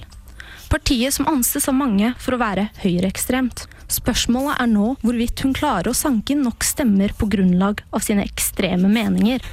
Partiet 0.68 1.16
som 1.16 1.30
anses 1.32 1.70
av 1.72 1.78
mange 1.80 2.12
for 2.20 2.36
å 2.36 2.42
være 2.44 2.68
høyreekstremt. 2.84 3.64
Spørsmålet 3.88 4.58
er 4.60 4.68
nå 4.68 4.92
hvorvidt 5.00 5.40
hun 5.44 5.56
klarer 5.56 5.88
å 5.90 5.96
sanke 5.96 6.34
inn 6.34 6.44
nok 6.44 6.66
stemmer 6.66 7.14
på 7.16 7.30
grunnlag 7.32 7.80
av 7.88 8.04
sine 8.04 8.26
ekstreme 8.28 8.90
meninger. 8.92 9.44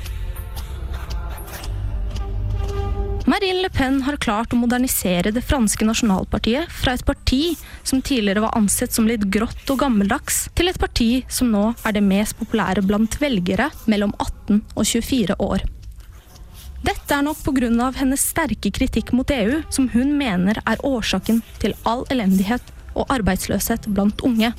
Marine 3.26 3.64
Le 3.64 3.70
Pen 3.74 4.04
har 4.06 4.20
klart 4.22 4.52
å 4.54 4.58
modernisere 4.60 5.32
det 5.34 5.42
franske 5.42 5.86
nasjonalpartiet 5.88 6.70
fra 6.70 6.94
et 6.94 7.06
parti 7.08 7.56
som 7.82 8.04
tidligere 8.04 8.44
var 8.44 8.54
ansett 8.60 8.94
som 8.94 9.08
litt 9.10 9.24
grått 9.34 9.72
og 9.74 9.80
gammeldags, 9.82 10.44
til 10.54 10.70
et 10.70 10.78
parti 10.78 11.24
som 11.26 11.50
nå 11.50 11.72
er 11.82 11.96
det 11.96 12.04
mest 12.06 12.38
populære 12.38 12.84
blant 12.86 13.18
velgere 13.24 13.72
mellom 13.90 14.14
18 14.20 14.62
og 14.76 14.84
24 14.84 15.40
år. 15.42 15.66
Dette 16.86 17.18
er 17.18 17.26
nok 17.26 17.42
pga. 17.48 17.90
hennes 17.98 18.22
sterke 18.22 18.70
kritikk 18.70 19.10
mot 19.18 19.32
EU, 19.32 19.64
som 19.74 19.90
hun 19.90 20.14
mener 20.20 20.62
er 20.62 20.86
årsaken 20.86 21.42
til 21.58 21.74
all 21.84 22.06
elendighet 22.14 22.75
og 22.96 23.12
arbeidsløshet 23.14 23.90
blant 23.92 24.24
unge. 24.26 24.54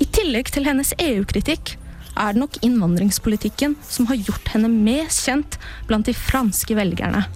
I 0.00 0.06
tillegg 0.06 0.52
til 0.54 0.68
hennes 0.68 0.94
EU-kritikk 1.02 1.76
er 2.16 2.32
det 2.32 2.40
nok 2.40 2.56
innvandringspolitikken 2.64 3.76
som 3.84 4.08
har 4.08 4.22
gjort 4.22 4.54
henne 4.54 4.70
mest 4.72 5.26
kjent 5.26 5.58
blant 5.88 6.08
de 6.08 6.16
franske 6.16 6.76
velgerne. 6.78 7.26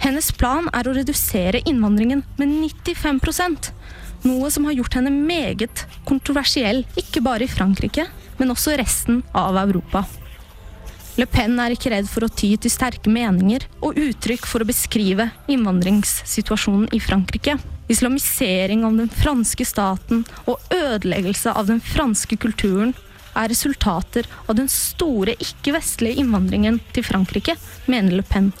Hennes 0.00 0.30
plan 0.36 0.66
er 0.74 0.88
å 0.88 0.94
redusere 0.96 1.62
innvandringen 1.68 2.24
med 2.40 2.56
95% 2.84 3.72
noe 4.24 4.50
som 4.50 4.64
har 4.68 4.76
gjort 4.78 4.96
henne 4.98 5.12
meget 5.12 5.84
kontroversiell, 6.08 6.84
ikke 6.96 7.22
bare 7.24 7.44
i 7.44 7.50
Frankrike, 7.50 8.06
men 8.38 8.52
også 8.54 8.76
resten 8.80 9.22
av 9.36 9.58
Europa. 9.60 10.04
Le 11.20 11.28
Pen 11.30 11.60
er 11.62 11.74
ikke 11.74 11.92
redd 11.92 12.08
for 12.10 12.26
å 12.26 12.32
ty 12.32 12.54
til 12.58 12.72
sterke 12.72 13.12
meninger 13.12 13.68
og 13.84 14.00
uttrykk 14.00 14.48
for 14.50 14.64
å 14.64 14.68
beskrive 14.68 15.28
innvandringssituasjonen 15.52 16.88
i 16.96 17.02
Frankrike. 17.04 17.58
Islamisering 17.88 18.84
av 18.84 18.96
den 18.96 19.08
franske 19.08 19.64
staten 19.64 20.22
og 20.48 20.60
ødeleggelse 20.72 21.52
av 21.52 21.68
den 21.68 21.82
franske 21.84 22.36
kulturen 22.40 22.94
er 23.36 23.50
resultater 23.50 24.24
av 24.46 24.56
den 24.56 24.70
store 24.72 25.34
ikke-vestlige 25.36 26.22
innvandringen 26.22 26.78
til 26.94 27.04
Frankrike, 27.04 27.58
mener 27.90 28.16
Le 28.16 28.24
Pen. 28.24 28.52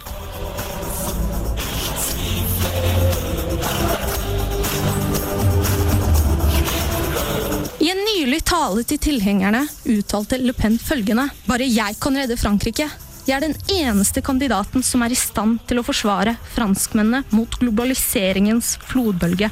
I 7.80 7.90
en 7.92 8.04
nylig 8.04 8.42
tale 8.48 8.84
til 8.88 9.00
tilhengerne 9.00 9.64
uttalte 9.88 10.36
Le 10.40 10.52
Pen 10.56 10.76
følgende 10.80 11.30
Bare 11.48 11.66
jeg 11.68 11.96
kan 12.00 12.16
redde 12.16 12.36
Frankrike. 12.40 12.90
Jeg 13.24 13.38
er 13.38 13.44
den 13.46 13.54
eneste 13.72 14.20
kandidaten 14.20 14.82
som 14.84 15.00
er 15.00 15.12
i 15.14 15.16
stand 15.16 15.62
til 15.64 15.78
å 15.80 15.84
forsvare 15.86 16.34
franskmennene 16.52 17.22
mot 17.32 17.54
globaliseringens 17.56 18.74
flodbølge. 18.84 19.48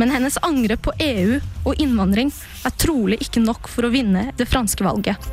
Men 0.00 0.10
hennes 0.10 0.38
angrep 0.42 0.82
på 0.88 0.94
EU 1.04 1.36
og 1.62 1.78
innvandring 1.78 2.32
er 2.66 2.74
trolig 2.74 3.20
ikke 3.22 3.42
nok 3.44 3.70
for 3.70 3.86
å 3.86 3.92
vinne 3.94 4.32
det 4.34 4.48
franske 4.50 4.82
valget. 4.82 5.30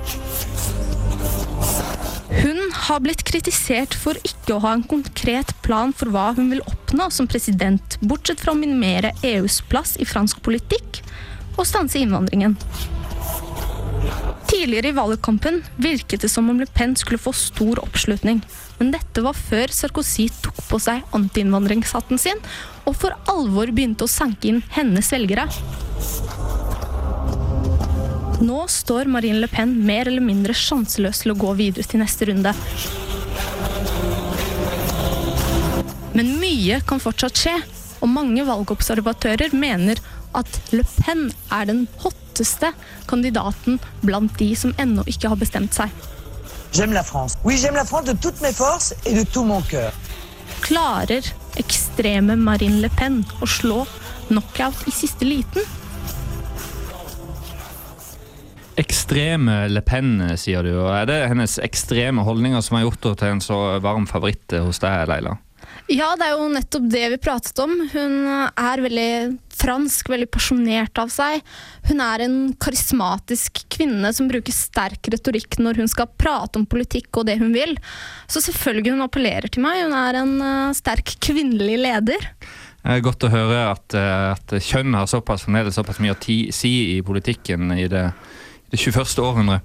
Hun 2.37 2.59
har 2.85 3.01
blitt 3.01 3.23
kritisert 3.25 3.97
for 3.97 4.19
ikke 4.21 4.53
å 4.53 4.61
ha 4.67 4.75
en 4.77 4.85
konkret 4.85 5.55
plan 5.65 5.95
for 5.97 6.13
hva 6.13 6.27
hun 6.37 6.51
vil 6.53 6.61
oppnå 6.69 7.09
som 7.15 7.25
president, 7.25 7.97
bortsett 8.05 8.43
fra 8.43 8.53
å 8.53 8.59
minimere 8.59 9.15
EUs 9.25 9.63
plass 9.71 9.95
i 9.97 10.05
fransk 10.05 10.43
politikk 10.45 11.01
og 11.57 11.65
stanse 11.65 11.97
innvandringen. 11.97 12.59
Tidligere 14.47 14.91
i 14.91 14.95
valgkampen 14.97 15.61
virket 15.75 16.23
det 16.23 16.29
som 16.31 16.49
om 16.49 16.59
Le 16.59 16.65
Pen 16.65 16.95
skulle 16.95 17.21
få 17.21 17.33
stor 17.35 17.81
oppslutning, 17.83 18.41
men 18.79 18.91
dette 18.93 19.23
var 19.25 19.35
før 19.37 19.73
Sarkozy 19.73 20.27
tok 20.43 20.61
på 20.69 20.79
seg 20.81 21.03
antiinnvandringshatten 21.17 22.21
sin 22.21 22.39
og 22.87 22.95
for 22.95 23.15
alvor 23.31 23.71
begynte 23.73 24.07
å 24.07 24.11
sanke 24.11 24.49
inn 24.49 24.61
hennes 24.77 25.11
velgere. 25.11 25.47
Nå 28.37 28.59
står 28.69 29.09
Marine 29.09 29.41
Le 29.41 29.49
Pen 29.49 29.73
mer 29.85 30.07
eller 30.07 30.21
mindre 30.21 30.53
sjanseløs 30.55 31.23
til 31.23 31.33
å 31.33 31.39
gå 31.41 31.55
videre 31.57 31.87
til 31.89 32.03
neste 32.03 32.29
runde. 32.29 32.53
Men 36.17 36.35
mye 36.41 36.79
kan 36.85 37.01
fortsatt 37.01 37.41
skje, 37.41 37.55
og 38.01 38.13
mange 38.13 38.45
valgobservatører 38.45 39.57
mener 39.57 39.99
at 40.37 40.61
Le 40.73 40.85
Pen 40.99 41.27
er 41.53 41.67
den 41.69 41.85
hotteste 42.37 42.71
kandidaten 43.07 43.79
blant 44.01 44.37
de 44.37 44.55
som 44.55 44.73
ennå 44.77 45.03
ikke 45.07 45.29
har 45.29 45.37
bestemt 45.37 45.73
seg. 45.73 45.89
J'aime 46.73 46.93
la 46.93 47.03
France. 47.03 47.37
Oui, 47.43 47.57
j'aime 47.57 47.75
la 47.75 47.85
France 47.85 48.05
de 48.05 48.13
toutes 48.13 48.41
mes 48.41 48.53
forces 48.53 48.93
et 49.05 49.13
de 49.13 49.23
tout 49.23 49.43
mon 49.43 49.61
cœur. 49.61 49.91
Klarer 50.61 51.23
ekstreme 51.57 52.35
Marine 52.35 52.81
Le 52.81 52.89
Pen 52.89 53.23
å 53.41 53.47
slå 53.47 53.85
knockout 54.29 54.87
i 54.87 54.91
siste 54.91 55.25
liten? 55.25 55.63
Ekstreme 58.77 59.67
Le 59.71 59.81
Pen, 59.81 60.35
sier 60.37 60.61
du. 60.61 60.75
og 60.77 60.91
Er 60.93 61.07
det 61.09 61.17
hennes 61.31 61.57
ekstreme 61.63 62.21
holdninger 62.21 62.61
som 62.61 62.77
har 62.77 62.85
gjort 62.85 63.05
henne 63.07 63.17
til 63.17 63.33
en 63.33 63.41
så 63.41 63.59
varm 63.81 64.05
favoritt 64.05 64.53
hos 64.53 64.83
deg, 64.83 65.07
Leila? 65.09 65.37
Ja, 65.87 66.11
det 66.19 66.27
er 66.27 66.35
jo 66.35 66.49
nettopp 66.51 66.89
det 66.91 67.05
vi 67.15 67.17
pratet 67.21 67.57
om. 67.63 67.73
Hun 67.93 68.27
er 68.27 68.83
veldig 68.83 69.11
fransk, 69.67 70.09
veldig 70.11 70.29
pasjonert 70.31 70.97
av 71.01 71.11
seg. 71.13 71.43
Hun 71.89 72.01
er 72.03 72.23
en 72.25 72.37
karismatisk 72.61 73.65
kvinne 73.73 74.13
som 74.15 74.29
bruker 74.31 74.55
sterk 74.55 75.09
retorikk 75.11 75.59
når 75.61 75.81
hun 75.83 75.91
skal 75.91 76.09
prate 76.19 76.59
om 76.59 76.67
politikk 76.69 77.19
og 77.19 77.27
det 77.29 77.37
hun 77.41 77.51
vil. 77.55 77.75
Så 78.31 78.43
selvfølgelig 78.45 78.95
hun 78.95 79.05
appellerer 79.05 79.51
til 79.51 79.65
meg. 79.65 79.83
Hun 79.83 79.97
er 79.97 80.21
en 80.21 80.33
uh, 80.41 80.77
sterk 80.77 81.17
kvinnelig 81.23 81.77
leder. 81.83 82.29
Er 82.87 83.03
godt 83.03 83.25
å 83.27 83.31
høre 83.33 83.63
at, 83.73 83.97
uh, 83.97 84.33
at 84.37 84.57
kjønn 84.63 84.95
har 84.95 85.09
såpass, 85.11 85.47
såpass 85.75 86.01
mye 86.03 86.15
å 86.15 86.21
ti, 86.21 86.39
si 86.55 86.73
i 86.95 87.01
politikken 87.05 87.73
i 87.75 87.89
det, 87.91 88.07
det 88.71 88.79
21. 88.79 89.03
århundre. 89.25 89.59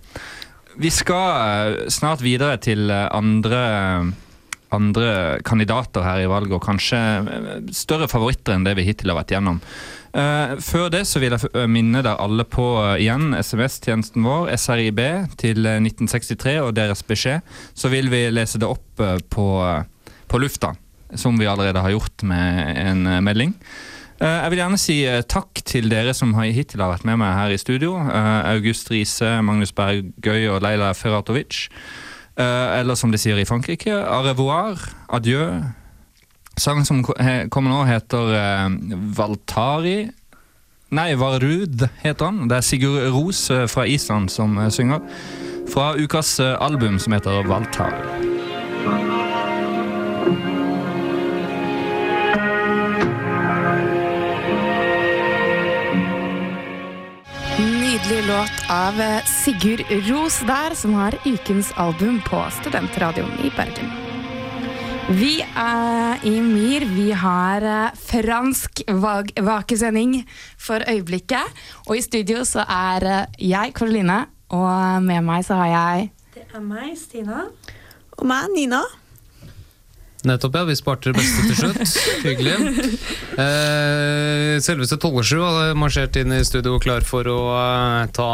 Vi 0.83 0.91
skal 0.91 1.31
uh, 1.31 1.89
snart 1.93 2.25
videre 2.25 2.59
til 2.65 2.91
andre 2.91 3.63
andre 4.77 5.41
kandidater 5.47 6.05
her 6.05 6.23
i 6.23 6.29
valget, 6.31 6.55
og 6.57 6.65
kanskje 6.65 6.99
eh, 6.99 7.51
større 7.75 8.09
favoritter 8.11 8.57
enn 8.57 8.67
det 8.67 8.77
vi 8.79 8.87
hittil 8.87 9.13
har 9.13 9.21
vært 9.21 9.35
gjennom. 9.35 9.61
Uh, 10.13 10.59
før 10.61 10.91
det 10.93 11.07
så 11.09 11.23
vil 11.23 11.33
jeg 11.33 11.69
minne 11.73 12.03
dere 12.05 12.21
alle 12.21 12.45
på 12.45 12.67
uh, 12.77 12.99
igjen 13.01 13.33
SMS-tjenesten 13.39 14.27
vår, 14.27 14.51
SRIB, 14.61 15.01
til 15.41 15.65
1963 15.65 16.59
og 16.67 16.75
deres 16.77 17.01
beskjed. 17.09 17.41
Så 17.73 17.89
vil 17.93 18.13
vi 18.13 18.27
lese 18.33 18.61
det 18.61 18.69
opp 18.69 19.01
på, 19.33 19.47
på, 20.29 20.43
lufta, 20.43 20.75
som 21.17 21.41
vi 21.41 21.49
allerede 21.49 21.81
har 21.81 21.95
gjort 21.95 22.27
med 22.29 22.77
en 22.83 23.09
melding. 23.25 23.57
Jeg 24.23 24.53
vil 24.53 24.61
gjerne 24.61 24.79
si 24.79 24.97
takk 25.27 25.65
til 25.67 25.89
dere 25.91 26.13
som 26.15 26.31
hittil 26.39 26.85
har 26.85 26.93
vært 26.93 27.07
med 27.09 27.19
meg 27.19 27.33
her 27.35 27.55
i 27.57 27.59
studio. 27.59 27.97
August 27.99 28.93
Riise, 28.93 29.33
Magnus 29.43 29.73
Bergøy 29.75 30.47
og 30.53 30.61
Leila 30.63 30.93
Ferratovic. 30.95 31.65
Uh, 32.33 32.79
eller 32.79 32.97
som 32.97 33.13
de 33.13 33.21
sier 33.21 33.37
i 33.37 33.45
Frankrike, 33.45 33.93
au 33.93 34.23
revoir, 34.25 34.81
adieu. 35.13 35.61
Sangen 36.57 36.87
som 36.89 37.03
kommer 37.05 37.69
nå, 37.69 37.83
heter 37.89 38.33
uh, 38.33 38.73
Valtari. 39.17 40.11
Nei, 40.93 41.11
Varud 41.17 41.87
heter 42.03 42.29
han. 42.29 42.47
Det 42.49 42.59
er 42.59 42.67
Sigurd 42.67 43.09
Ros 43.13 43.47
uh, 43.53 43.67
fra 43.69 43.87
Island 43.89 44.33
som 44.33 44.57
synger. 44.73 45.05
Fra 45.73 45.93
ukas 45.97 46.39
album 46.41 46.99
som 47.01 47.17
heter 47.17 47.45
Valtari. 47.49 49.22
Nydelig 58.13 58.29
låt 58.29 58.71
av 58.71 59.01
eh, 59.01 59.25
Sigurd 59.25 59.81
Ros 59.89 60.41
der, 60.41 60.75
som 60.75 60.95
har 60.95 61.15
ukens 61.25 61.73
album 61.77 62.21
på 62.27 62.45
Studentradioen 62.61 63.31
i 63.45 63.51
Bergen. 63.57 63.89
Vi 65.09 65.41
er 65.57 66.21
i 66.27 66.35
Myr. 66.41 66.85
Vi 66.93 67.09
har 67.17 67.65
eh, 67.65 67.95
fransk 67.97 68.83
vakesending 69.41 70.19
for 70.61 70.85
øyeblikket. 70.85 71.65
Og 71.87 71.97
i 71.97 72.05
studio 72.05 72.45
så 72.45 72.67
er 72.69 73.09
eh, 73.09 73.49
jeg, 73.49 73.73
Karoline, 73.73 74.27
og 74.53 75.03
med 75.09 75.25
meg 75.25 75.47
så 75.49 75.63
har 75.63 75.73
jeg 75.73 76.11
Det 76.35 76.45
er 76.53 76.67
meg, 76.67 76.93
Stina. 77.01 77.47
Og 78.19 78.27
meg, 78.29 78.53
Nina. 78.53 78.83
Nettopp, 80.29 80.55
ja. 80.55 80.65
Vi 80.69 80.77
sparte 80.79 81.11
det 81.11 81.19
beste 81.19 81.47
til 81.49 81.57
slutt. 81.59 81.97
Hyggelig. 82.27 82.55
Eh, 83.43 84.59
selveste 84.63 84.99
Tollesju 85.03 85.41
hadde 85.43 85.79
marsjert 85.79 86.19
inn 86.21 86.35
i 86.37 86.45
studio 86.47 86.79
klar 86.83 87.07
for 87.07 87.27
å 87.27 87.41
eh, 87.57 88.13
ta 88.15 88.31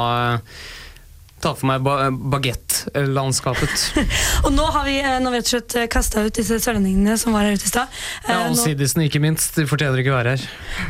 ta 1.42 1.52
for 1.54 1.68
meg 1.70 1.82
ba 1.86 2.08
bagettlandskapet. 2.10 3.84
og 4.44 4.50
nå 4.54 4.66
har 4.74 4.86
vi, 4.86 4.96
eh, 5.02 5.18
nå 5.22 5.32
rett 5.34 5.46
og 5.46 5.52
slett 5.52 5.76
eh, 5.78 5.88
kasta 5.90 6.24
ut 6.26 6.38
disse 6.38 6.58
sørlendingene 6.64 7.16
som 7.20 7.36
var 7.36 7.46
her 7.46 7.58
ute 7.58 7.68
i 7.68 7.72
stad. 7.72 7.98
Ja, 8.26 8.40
og 8.48 8.58
sidisene 8.58 9.06
ikke 9.08 9.22
minst. 9.22 9.54
De 9.58 9.66
fortjener 9.70 10.02
ikke 10.02 10.14
å 10.14 10.18
være 10.18 10.36
her. 10.36 10.46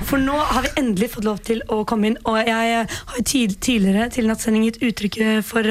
For 0.08 0.20
nå 0.22 0.36
har 0.36 0.64
vi 0.66 0.72
endelig 0.80 1.12
fått 1.16 1.28
lov 1.28 1.42
til 1.46 1.62
å 1.72 1.82
komme 1.88 2.10
inn, 2.10 2.18
og 2.28 2.38
jeg 2.40 2.84
har 2.84 3.24
tidligere 3.28 4.08
til 4.14 4.28
nattsending 4.30 4.68
gitt 4.68 4.80
uttrykk 4.84 5.20
for 5.46 5.66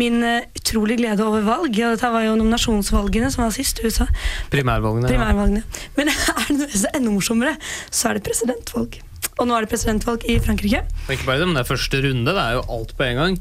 min 0.00 0.20
utrolig 0.22 1.00
glede 1.02 1.26
over 1.26 1.44
valg. 1.46 1.70
Og 1.70 1.96
dette 1.96 2.12
var 2.12 2.24
jo 2.26 2.36
nominasjonsvalgene 2.38 3.30
som 3.34 3.44
var 3.46 3.54
sist 3.56 3.82
i 3.82 3.90
USA. 3.90 4.08
Primærvalgene. 4.54 5.10
Primærvalgene. 5.10 5.64
Ja. 5.64 5.84
Men 5.98 6.12
er 6.14 6.48
det 6.48 6.58
noe 6.62 6.94
enda 6.96 7.12
morsommere, 7.12 7.56
så 7.90 8.10
er 8.10 8.18
det 8.18 8.26
presidentvalg. 8.28 9.00
Og 9.36 9.48
nå 9.48 9.56
er 9.56 9.66
det 9.66 9.72
presidentvalg 9.72 10.24
i 10.30 10.38
Frankrike. 10.40 10.82
Og 11.06 11.12
ikke 11.12 11.28
bare 11.28 11.42
det, 11.42 11.48
men 11.50 11.58
det 11.58 11.64
er 11.66 11.68
første 11.68 12.00
runde. 12.00 12.32
Det 12.32 12.42
er 12.42 12.56
jo 12.56 12.66
alt 12.78 12.96
på 12.96 13.04
en 13.04 13.20
gang. 13.20 13.40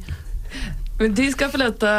Men 0.98 1.14
Du 1.14 1.26
skal 1.32 1.50
få 1.52 1.60
lov 1.60 1.74
til 1.82 1.90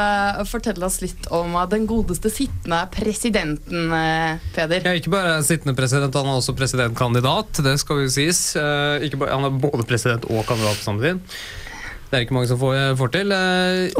å 0.40 0.44
fortelle 0.48 0.86
oss 0.86 1.02
litt 1.02 1.26
om 1.34 1.52
den 1.68 1.84
godeste 1.88 2.30
sittende 2.32 2.78
presidenten, 2.94 3.90
eh, 3.92 4.38
Peder. 4.54 4.86
Ja, 4.88 4.94
ikke 4.96 5.12
bare 5.12 5.42
sittende 5.44 5.76
president, 5.76 6.16
han 6.16 6.30
er 6.30 6.38
også 6.40 6.56
presidentkandidat. 6.56 7.60
Det 7.62 7.76
skal 7.82 8.06
jo 8.06 8.08
sies. 8.08 8.56
Eh, 8.56 9.04
bare, 9.20 9.36
han 9.36 9.44
er 9.44 9.50
både 9.50 9.84
president 9.84 10.24
og 10.30 10.46
kandidat 10.48 10.80
samtidig. 10.80 11.20
Det 12.08 12.16
er 12.16 12.24
ikke 12.24 12.38
mange 12.38 12.48
som 12.48 12.58
får, 12.58 12.74
eh, 12.74 12.94
får 12.96 13.12
til. 13.12 13.36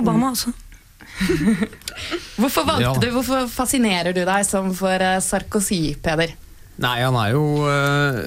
Obama 0.01 0.33
også. 0.33 0.55
hvorfor 2.41 2.65
valgte 2.65 2.89
ja. 2.89 2.97
du, 3.01 3.11
hvorfor 3.13 3.47
fascinerer 3.49 4.17
du 4.17 4.25
deg 4.25 4.49
som 4.49 4.73
for 4.75 4.99
Sarkozy, 5.21 5.95
Peder? 6.01 6.33
Nei, 6.83 6.97
han 7.01 7.17
er 7.17 7.33
jo 7.33 7.43
uh, 7.65 8.19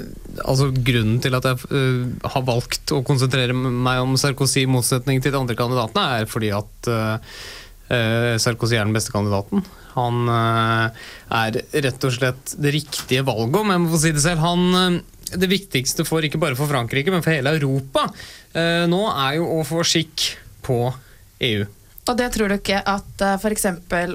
Altså 0.41 0.69
Grunnen 0.73 1.19
til 1.21 1.35
at 1.37 1.45
jeg 1.45 1.69
uh, 1.69 2.29
har 2.33 2.45
valgt 2.47 2.93
å 2.95 3.03
konsentrere 3.05 3.53
meg 3.53 4.01
om 4.01 4.15
Sarkozy 4.17 4.63
i 4.63 4.69
motsetning 4.69 5.21
til 5.21 5.35
de 5.35 5.41
andre 5.41 5.57
kandidatene, 5.57 6.21
er 6.21 6.29
fordi 6.29 6.49
at 6.57 6.89
uh, 6.89 7.41
Sarkozy 7.89 8.77
er 8.77 8.85
den 8.85 8.93
beste 8.93 9.09
kandidaten. 9.09 9.63
Han 9.95 10.29
er 10.29 11.55
rett 11.81 12.03
og 12.05 12.11
slett 12.13 12.51
det 12.61 12.75
riktige 12.75 13.23
valget, 13.25 13.57
om 13.57 13.71
jeg 13.73 13.81
må 13.81 13.89
få 13.89 14.01
si 14.03 14.11
det 14.13 14.21
selv. 14.21 14.43
Han, 14.45 14.99
det 15.33 15.49
viktigste 15.49 16.05
for 16.05 16.21
ikke 16.21 16.37
bare 16.37 16.53
for 16.59 16.69
Frankrike, 16.69 17.09
men 17.09 17.25
for 17.25 17.33
hele 17.33 17.55
Europa 17.57 18.05
nå 18.93 19.01
er 19.09 19.39
jo 19.39 19.49
å 19.55 19.65
få 19.65 19.81
skikk 19.81 20.27
på 20.69 20.77
EU. 21.49 21.65
Og 22.09 22.17
det 22.17 22.31
tror 22.33 22.49
du 22.49 22.57
ikke 22.57 22.79
at 22.89 23.21
uh, 23.21 23.35
f.eks. 23.37 23.67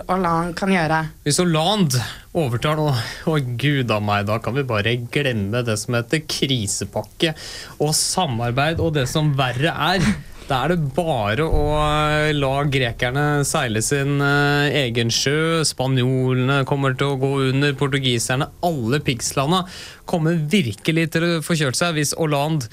Hollande 0.09 0.55
kan 0.59 0.73
gjøre? 0.75 0.99
Hvis 1.23 1.39
Hollande 1.39 2.03
overtar 2.35 2.81
nå, 2.81 2.89
å 3.31 3.39
gud 3.39 3.93
a 3.95 4.01
meg, 4.03 4.27
da 4.27 4.41
kan 4.43 4.57
vi 4.57 4.67
bare 4.67 4.97
glemme 5.15 5.63
det 5.63 5.77
som 5.79 5.95
heter 5.95 6.25
krisepakke 6.27 7.37
og 7.79 7.95
samarbeid 7.95 8.83
og 8.83 8.97
det 8.99 9.07
som 9.11 9.31
verre 9.39 9.71
er. 9.95 10.03
Da 10.45 10.59
er 10.65 10.75
det 10.75 10.91
bare 10.93 11.47
å 11.47 11.61
eh, 11.79 12.35
la 12.37 12.67
grekerne 12.69 13.23
seile 13.49 13.81
sin 13.81 14.19
uh, 14.21 14.67
egen 14.83 15.13
sjø. 15.15 15.63
Spanjolene 15.65 16.59
kommer 16.69 16.99
til 16.99 17.15
å 17.15 17.21
gå 17.23 17.31
under. 17.47 17.79
Portugiserne. 17.79 18.51
Alle 18.67 19.01
pigslanda 19.07 19.63
kommer 20.11 20.37
virkelig 20.37 21.07
til 21.15 21.29
å 21.29 21.33
få 21.47 21.57
kjørt 21.63 21.79
seg 21.79 21.97
hvis 21.97 22.13
Hollande 22.19 22.69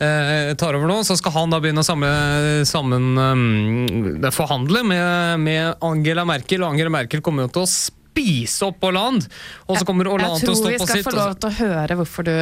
eh, 0.00 0.52
tar 0.60 0.76
over 0.78 0.90
nå, 0.90 1.00
så 1.06 1.16
skal 1.18 1.34
han 1.36 1.54
da 1.54 1.60
begynne 1.62 1.84
å 1.84 1.86
samle, 1.86 2.10
sammen 2.68 3.10
um, 3.20 4.28
forhandle 4.34 4.84
med, 4.86 5.40
med, 5.44 5.80
Angela 5.86 6.26
Merkel. 6.28 6.64
Og 6.64 6.74
Angela 6.74 6.92
Merkel 6.92 7.24
kommer 7.24 7.46
jo 7.46 7.54
til 7.56 7.66
å 7.66 7.70
spise 7.70 8.68
opp 8.68 8.82
Hollande! 8.88 9.30
Og 9.68 9.78
så 9.78 9.86
kommer 9.88 10.10
Hollande 10.10 10.42
til 10.42 10.54
å 10.54 10.58
stå 10.58 10.70
på 10.72 10.72
sitt. 10.72 10.80
Jeg 10.80 10.86
tror 10.86 10.96
vi 10.96 11.04
skal 11.04 11.12
få 11.12 11.18
lov 11.18 11.36
til 11.36 11.52
å 11.52 11.58
høre 11.60 12.00
hvorfor 12.00 12.30
du 12.30 12.34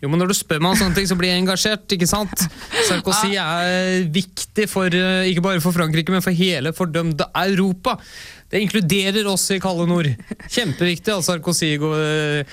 jo, 0.00 0.08
men 0.08 0.22
Når 0.22 0.30
du 0.30 0.36
spør 0.38 0.62
meg 0.64 0.72
om 0.72 0.78
sånne 0.80 0.96
ting, 0.96 1.08
så 1.08 1.16
blir 1.18 1.28
jeg 1.28 1.42
engasjert. 1.42 1.84
ikke 1.92 2.08
sant? 2.08 2.44
Sarkozy 2.88 3.34
er 3.36 4.06
viktig 4.12 4.64
for, 4.72 4.88
eh, 4.88 5.28
ikke 5.28 5.44
bare 5.44 5.60
for 5.60 5.76
Frankrike, 5.76 6.12
men 6.14 6.24
for 6.24 6.36
hele 6.36 6.72
fordømte 6.76 7.28
Europa. 7.36 7.98
Det 8.50 8.62
inkluderer 8.64 9.28
oss 9.28 9.44
i 9.52 9.60
kalde 9.62 9.84
nord. 9.90 10.08
Kjempeviktig 10.48 11.12
at 11.12 11.26
Sarkozy 11.28 11.74
går 11.82 12.48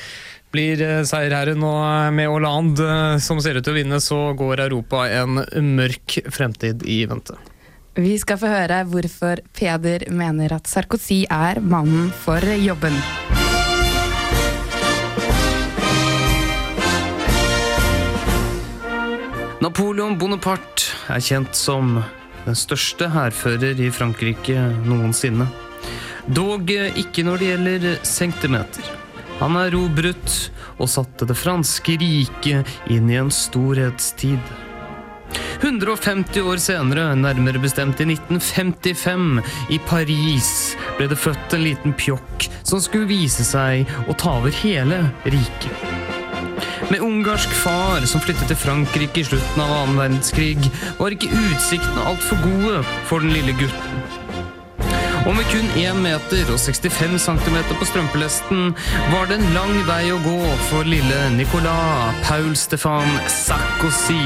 blir 0.53 0.79
seierherren 0.79 1.05
seierherre 1.10 1.55
nå 1.60 1.73
med 2.15 2.29
Hollande, 2.31 2.88
eh, 2.88 3.19
som 3.19 3.41
ser 3.41 3.60
ut 3.60 3.65
til 3.65 3.75
å 3.75 3.77
vinne, 3.77 3.99
så 4.01 4.33
går 4.38 4.65
Europa 4.67 5.05
en 5.10 5.41
mørk 5.75 6.19
fremtid 6.31 6.86
i 6.88 7.05
vente. 7.10 7.38
Vi 7.97 8.13
skal 8.21 8.38
få 8.38 8.49
høre 8.51 8.83
hvorfor 8.86 9.41
Peder 9.57 10.05
mener 10.13 10.53
at 10.53 10.69
Sarkozy 10.69 11.23
er 11.33 11.60
mannen 11.60 12.12
for 12.13 12.43
jobben. 12.62 12.93
Napoleon 19.57 20.13
Bonaparte 20.21 20.93
er 21.10 21.23
kjent 21.25 21.57
som 21.57 21.97
den 22.45 22.55
største 22.55 23.10
hærfører 23.10 23.81
i 23.81 23.89
Frankrike 23.89 24.69
noensinne. 24.86 25.49
Dog 26.29 26.69
ikke 26.69 27.25
når 27.25 27.41
det 27.41 27.49
gjelder 27.49 27.89
centimeter. 28.05 29.07
Han 29.41 29.58
erobret 29.60 30.38
og 30.78 30.89
satte 30.89 31.28
det 31.30 31.38
franske 31.38 31.97
riket 32.02 32.78
inn 32.93 33.12
i 33.12 33.19
en 33.19 33.30
storhetstid. 33.34 34.41
150 35.62 36.41
år 36.45 36.62
senere, 36.62 37.12
nærmere 37.17 37.62
bestemt 37.62 38.02
i 38.02 38.08
1955, 38.13 39.41
i 39.73 39.80
Paris, 39.89 40.52
ble 40.97 41.10
det 41.12 41.19
født 41.19 41.58
en 41.58 41.65
liten 41.65 41.95
pjokk 41.97 42.47
som 42.62 42.82
skulle 42.84 43.10
vise 43.10 43.45
seg 43.45 43.89
å 44.08 44.15
ta 44.17 44.38
over 44.39 44.54
hele 44.63 45.02
riket. 45.26 45.86
Med 46.88 47.04
ungarsk 47.04 47.52
far 47.52 48.06
som 48.08 48.21
flyttet 48.23 48.47
til 48.47 48.60
Frankrike 48.62 49.19
i 49.21 49.28
slutten 49.28 49.63
av 49.63 49.73
annen 49.82 50.00
verdenskrig, 50.00 50.69
var 51.02 51.13
ikke 51.13 51.34
utsiktene 51.34 52.06
altfor 52.13 52.39
gode 52.45 52.80
for 53.10 53.26
den 53.26 53.36
lille 53.36 53.58
gutten. 53.60 53.97
Og 55.28 55.36
med 55.36 55.48
kun 55.52 55.68
1 55.76 55.98
meter 56.00 56.52
og 56.54 56.60
65 56.62 57.20
cm 57.20 57.58
på 57.76 57.88
strømpelesten 57.90 58.70
var 59.12 59.28
det 59.28 59.42
en 59.42 59.50
lang 59.58 59.74
vei 59.90 60.06
å 60.13 60.22
gå 60.24 60.38
for 60.70 60.88
lille 60.88 61.18
Nicolas 61.36 62.16
Paul 62.24 62.56
Stefan 62.56 63.12
Sarkozy. 63.28 64.24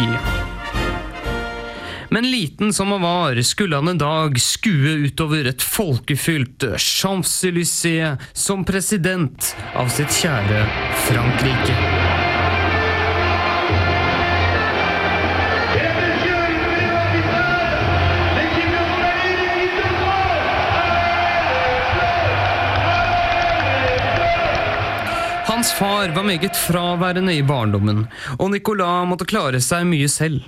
Men 2.14 2.28
liten 2.28 2.74
som 2.76 2.92
han 2.92 3.02
var, 3.02 3.42
skulle 3.42 3.80
han 3.80 3.88
en 3.88 4.02
dag 4.02 4.38
skue 4.44 4.98
utover 5.08 5.48
et 5.50 5.64
folkefylt 5.64 6.68
Champs-Élysées 6.76 8.22
som 8.34 8.68
president 8.68 9.56
av 9.74 9.90
sitt 9.96 10.22
kjære 10.22 10.66
Frankrike. 11.08 12.01
Hans 25.62 25.74
far 25.78 26.10
var 26.10 26.24
meget 26.26 26.58
fraværende 26.58 27.36
i 27.38 27.44
barndommen, 27.46 28.08
og 28.40 28.48
Nicolas 28.50 29.06
måtte 29.06 29.28
klare 29.30 29.60
seg 29.62 29.84
mye 29.86 30.08
selv. 30.10 30.48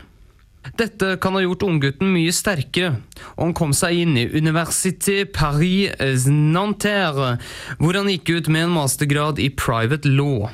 Dette 0.80 1.12
kan 1.22 1.38
ha 1.38 1.44
gjort 1.44 1.68
unggutten 1.68 2.10
mye 2.16 2.32
sterkere, 2.34 2.96
og 3.36 3.44
han 3.44 3.54
kom 3.60 3.76
seg 3.78 4.00
inn 4.02 4.18
i 4.18 4.24
Université 4.34 5.20
Paris 5.30 6.26
Nanterre, 6.26 7.36
hvor 7.78 8.00
han 8.00 8.10
gikk 8.10 8.40
ut 8.40 8.50
med 8.50 8.66
en 8.66 8.74
mastergrad 8.80 9.38
i 9.38 9.52
private 9.54 10.10
law. 10.10 10.48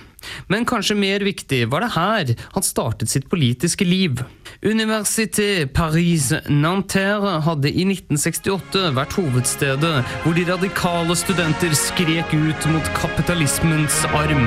Men 0.52 0.68
kanskje 0.68 1.00
mer 1.00 1.24
viktig 1.24 1.62
var 1.72 1.88
det 1.88 1.94
her 1.96 2.36
han 2.58 2.68
startet 2.68 3.16
sitt 3.16 3.32
politiske 3.32 3.88
liv. 3.88 4.20
Université 4.62 5.66
Paris 5.66 6.34
Nanterre 6.50 7.38
hadde 7.46 7.70
i 7.72 7.86
1968 7.88 8.90
vært 8.98 9.16
hovedstedet 9.16 9.94
hvor 10.26 10.36
de 10.36 10.44
radikale 10.50 11.16
studenter 11.16 11.72
skrek 11.80 12.34
ut 12.36 12.68
mot 12.68 12.90
kapitalismens 12.98 14.02
arm. 14.12 14.44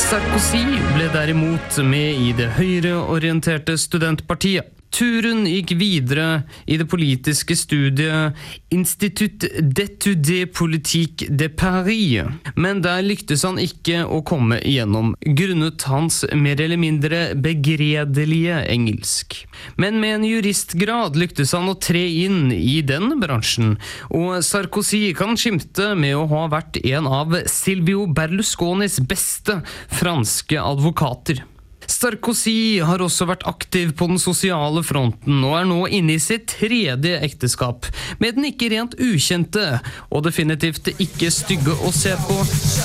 Sarkozy 0.00 0.64
ble 0.96 1.12
derimot 1.12 1.82
med 1.84 2.24
i 2.24 2.32
det 2.40 2.54
høyreorienterte 2.56 3.76
studentpartiet. 3.76 4.79
Turen 4.90 5.44
gikk 5.46 5.76
videre 5.78 6.42
i 6.66 6.76
det 6.80 6.88
politiske 6.90 7.54
studiet 7.56 8.36
Institut 8.74 9.44
d'étude 9.60 10.46
politique 10.54 11.28
de 11.30 11.48
Paris, 11.48 12.26
men 12.56 12.82
der 12.82 13.02
lyktes 13.06 13.44
han 13.46 13.60
ikke 13.62 14.02
å 14.06 14.20
komme 14.26 14.60
igjennom, 14.66 15.12
grunnet 15.38 15.86
hans 15.90 16.22
mer 16.34 16.60
eller 16.62 16.80
mindre 16.80 17.20
begredelige 17.38 18.60
engelsk. 18.70 19.38
Men 19.80 20.00
med 20.02 20.18
en 20.18 20.26
juristgrad 20.28 21.18
lyktes 21.18 21.54
han 21.56 21.70
å 21.70 21.78
tre 21.78 22.02
inn 22.24 22.50
i 22.54 22.80
den 22.86 23.14
bransjen, 23.22 23.76
og 24.10 24.40
Sarkozy 24.46 25.10
kan 25.18 25.38
skimte 25.38 25.92
med 25.98 26.18
å 26.18 26.26
ha 26.34 26.44
vært 26.52 26.80
en 26.82 27.08
av 27.10 27.38
Silvio 27.50 28.08
Berlusconis 28.10 29.00
beste 29.06 29.60
franske 30.00 30.58
advokater. 30.60 31.44
Sarkozy 31.90 32.80
har 32.86 33.02
også 33.02 33.26
vært 33.28 33.44
aktiv 33.50 33.92
på 33.98 34.06
den 34.10 34.20
sosiale 34.22 34.82
fronten 34.86 35.42
og 35.42 35.56
er 35.58 35.66
nå 35.68 35.80
inne 35.90 36.16
i 36.16 36.22
sitt 36.22 36.46
tredje 36.54 37.18
ekteskap 37.26 37.88
med 38.22 38.38
den 38.38 38.46
ikke 38.50 38.70
rent 38.72 38.94
ukjente 39.00 39.80
og 40.08 40.24
definitivt 40.28 40.92
ikke 40.96 41.32
stygge 41.34 41.74
å 41.74 41.92
se 41.94 42.14
på 42.28 42.38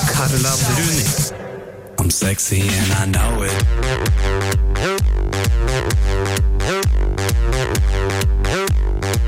Carla 0.09 0.55
Bruni. 0.65 1.05
I'm 1.99 2.09
sexy 2.11 2.61
and 2.61 2.91
I 2.93 3.05
know 3.05 3.43
it. 3.43 3.53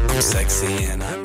I'm 0.10 0.22
sexy 0.22 0.86
and 0.86 1.04
I 1.04 1.17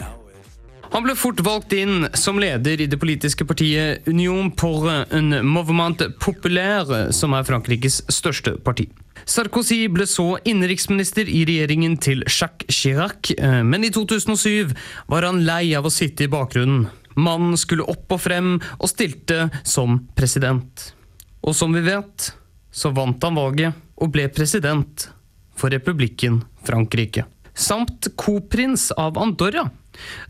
Han 0.92 1.07
ble 1.07 1.14
fort 1.16 1.40
valgt 1.40 1.72
inn 1.72 2.05
som 2.12 2.37
leder 2.37 2.83
i 2.85 2.87
det 2.90 2.98
politiske 3.00 3.46
partiet 3.48 4.05
Union 4.09 4.50
pour 4.52 4.85
un 4.85 5.38
mouvement 5.40 5.96
populaire, 6.20 7.07
som 7.16 7.33
er 7.33 7.46
Frankrikes 7.48 8.02
største 8.12 8.59
parti. 8.61 8.90
Sarkozy 9.24 9.87
ble 9.88 10.05
så 10.05 10.35
innenriksminister 10.44 11.31
i 11.33 11.46
regjeringen 11.48 11.96
til 11.96 12.26
Jacques 12.26 12.68
Chirac, 12.68 13.33
eh, 13.38 13.62
men 13.64 13.88
i 13.88 13.92
2007 13.94 14.74
var 15.09 15.24
han 15.24 15.40
lei 15.48 15.72
av 15.78 15.88
å 15.88 15.94
sitte 15.94 16.26
i 16.26 16.33
bakgrunnen. 16.33 16.90
Mannen 17.16 17.57
skulle 17.57 17.88
opp 17.88 18.12
og 18.12 18.20
frem, 18.26 18.59
og 18.76 18.92
stilte 18.92 19.48
som 19.64 20.02
president. 20.16 20.92
Og 21.40 21.57
som 21.57 21.72
vi 21.72 21.81
vet, 21.88 22.35
så 22.68 22.92
vant 22.92 23.24
han 23.24 23.40
valget 23.40 23.81
og 23.96 24.12
ble 24.12 24.28
president 24.28 25.09
for 25.57 25.72
republikken 25.72 26.42
Frankrike. 26.68 27.24
Samt 27.55 28.12
koprins 28.16 28.90
av 28.92 29.16
Andorra. 29.20 29.70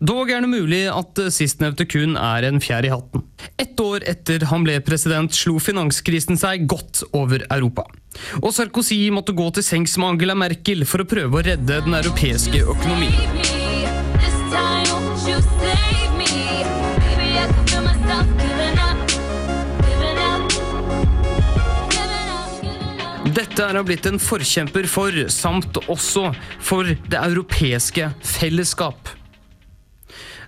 Dog 0.02 0.30
er 0.30 0.42
det 0.44 0.50
mulig 0.52 0.82
at 0.90 1.20
sistnevnte 1.34 1.86
kun 1.88 2.16
er 2.18 2.48
en 2.48 2.60
fjær 2.62 2.86
i 2.86 2.92
hatten. 2.92 3.24
Ett 3.60 3.78
år 3.82 4.04
etter 4.10 4.46
han 4.50 4.66
ble 4.66 4.78
president, 4.84 5.34
slo 5.34 5.58
finanskrisen 5.62 6.40
seg 6.40 6.66
godt 6.70 7.04
over 7.12 7.46
Europa. 7.48 7.86
Og 8.42 8.52
Sarkozy 8.54 9.06
måtte 9.14 9.36
gå 9.36 9.48
til 9.56 9.64
sengs 9.66 9.96
med 9.98 10.14
Angela 10.14 10.36
Merkel 10.36 10.86
for 10.88 11.04
å 11.04 11.08
prøve 11.08 11.40
å 11.40 11.46
redde 11.46 11.80
den 11.86 12.00
europeiske 12.02 12.64
økonomien. 12.74 13.60
Dette 23.32 23.64
er 23.64 23.78
han 23.78 23.86
blitt 23.88 24.04
en 24.10 24.20
forkjemper 24.20 24.84
for, 24.90 25.16
samt 25.32 25.78
også 25.86 26.28
for 26.60 26.84
det 26.84 27.16
europeiske 27.16 28.10
fellesskap. 28.28 29.21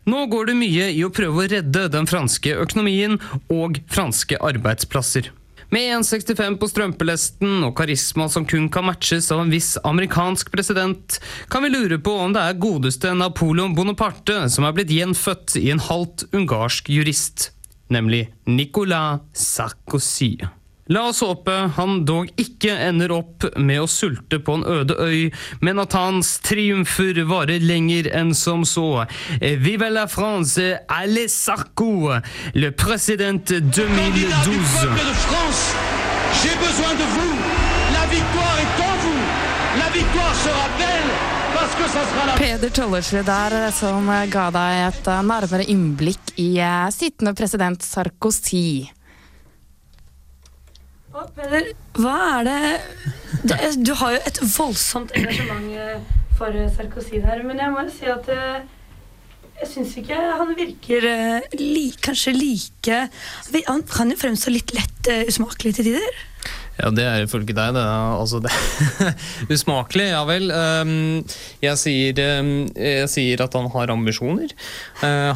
Nå 0.05 0.27
går 0.29 0.51
det 0.51 0.59
mye 0.59 0.91
i 0.93 1.01
å 1.05 1.13
prøve 1.13 1.45
å 1.45 1.49
redde 1.49 1.87
den 1.93 2.09
franske 2.09 2.53
økonomien 2.61 3.17
og 3.53 3.81
franske 3.93 4.37
arbeidsplasser. 4.37 5.31
Med 5.73 5.89
1,65 5.97 6.59
på 6.61 6.69
strømpelesten 6.71 7.65
og 7.67 7.73
karisma 7.79 8.29
som 8.31 8.45
kun 8.47 8.69
kan 8.71 8.85
matches 8.87 9.31
av 9.35 9.41
en 9.43 9.51
viss 9.51 9.73
amerikansk 9.83 10.53
president, 10.53 11.17
kan 11.51 11.65
vi 11.65 11.73
lure 11.73 11.99
på 11.99 12.15
om 12.21 12.35
det 12.37 12.45
er 12.45 12.61
godeste 12.63 13.15
Napoleon 13.17 13.75
Bonaparte 13.75 14.45
som 14.53 14.69
er 14.69 14.77
blitt 14.77 14.93
gjenfødt 14.95 15.57
i 15.59 15.71
en 15.75 15.83
halvt 15.83 16.29
ungarsk 16.37 16.93
jurist, 16.93 17.49
nemlig 17.91 18.29
Nicolas 18.47 19.25
Sarkozy. 19.33 20.37
La 20.93 21.07
oss 21.09 21.23
håpe 21.25 21.53
han 21.77 22.03
dog 22.05 22.29
ikke 22.37 22.75
ender 22.89 23.13
opp 23.17 23.47
med 23.57 23.81
å 23.81 23.87
sulte 23.89 24.37
på 24.45 24.59
en 24.59 24.65
øde 24.69 24.97
øy, 25.01 25.31
men 25.65 25.81
at 25.81 25.97
hans 25.97 26.35
triumfer 26.45 27.23
varer 27.25 27.65
lenger 27.65 28.11
enn 28.13 28.35
som 28.37 28.67
så. 28.69 29.07
Vive 29.41 29.89
la 29.89 30.05
France, 30.13 30.61
allez 30.89 31.33
Sarko, 31.33 32.13
le 32.53 32.71
président 32.71 33.41
2012. 33.49 33.65
J'ai 36.43 36.57
besoin 36.61 36.93
de 37.01 37.07
vous. 37.15 37.37
La 37.95 38.05
victoire 38.07 38.59
est 38.61 38.83
en 38.85 38.97
vous. 39.05 39.25
La 39.79 39.89
victoire 39.91 40.35
sera 40.35 40.69
belle 40.79 41.11
parce 41.55 41.75
que 41.77 41.89
ça 41.89 42.03
sera 42.11 42.27
la 42.27 42.35
Peder 42.35 42.71
Tollersrud 42.71 43.25
der, 43.25 43.71
som 43.73 44.11
ga 44.31 44.51
deg 44.53 44.83
et 44.89 45.09
nærmere 45.25 45.65
innblikk 45.71 46.35
i 46.37 46.59
eh, 46.59 46.91
sittende 46.93 47.33
president 47.39 47.83
Sarkozy. 47.83 48.94
Peder, 51.15 51.69
hva 51.95 52.15
er 52.41 52.49
det, 52.49 53.59
Du 53.87 53.93
har 54.01 54.17
jo 54.17 54.23
et 54.27 54.39
voldsomt 54.57 55.13
engasjement 55.15 55.69
eh, 55.79 56.15
for 56.35 56.51
eh, 56.51 56.71
Sarkozy 56.75 57.21
her, 57.23 57.45
men 57.47 57.61
jeg 57.63 57.71
må 57.71 57.85
jo 57.87 57.93
si 57.95 58.09
at 58.11 58.31
eh, 58.35 58.65
jeg 59.61 59.71
syns 59.71 59.93
ikke 60.01 60.19
han 60.19 60.51
virker 60.59 61.05
li, 61.55 61.87
kanskje 62.03 62.33
like 62.35 62.97
Han 63.69 63.85
kan 63.87 64.11
jo 64.11 64.19
fremstå 64.19 64.51
litt 64.51 64.75
lett 64.75 65.11
usmakelig 65.31 65.77
til 65.77 65.93
tider. 65.93 66.17
Ja, 66.81 66.91
det 66.91 67.05
er 67.07 67.23
ifølge 67.23 67.55
deg, 67.55 67.77
det. 67.77 67.85
Altså, 67.87 68.41
det 68.43 68.51
Usmakelig, 69.55 70.09
ja 70.11 70.25
vel. 70.27 70.51
Um, 70.51 71.23
jeg, 71.63 71.79
sier, 71.79 72.19
um, 72.41 72.51
jeg 72.75 73.07
sier 73.15 73.47
at 73.47 73.55
han 73.55 73.71
har 73.77 73.95
ambisjoner. 73.95 74.51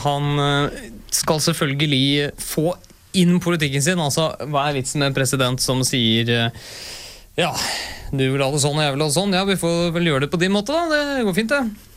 Han 0.03 0.43
skal 1.15 1.39
selvfølgelig 1.47 2.33
få 2.43 2.73
inn 3.23 3.39
politikken 3.43 3.85
sin. 3.85 4.01
Altså, 4.03 4.31
hva 4.51 4.69
er 4.69 4.79
vitsen 4.79 5.03
med 5.03 5.13
en 5.13 5.19
president 5.19 5.63
som 5.63 5.85
sier 5.87 6.31
uh, 6.31 6.71
Ja, 7.39 7.53
du 8.11 8.25
vil 8.25 8.43
ha 8.43 8.49
det 8.53 8.63
sånn, 8.63 8.79
og 8.79 8.85
jeg 8.85 8.95
vil 8.95 9.05
ha 9.05 9.11
det 9.11 9.19
sånn. 9.19 9.37
Ja, 9.37 9.45
vi 9.49 9.61
får 9.61 9.93
vel 9.97 10.11
gjøre 10.11 10.27
det 10.27 10.33
på 10.33 10.41
din 10.41 10.55
måte, 10.55 10.75
da. 10.75 11.05
Det 11.19 11.27
går 11.27 11.37
fint, 11.37 11.55
det. 11.55 11.89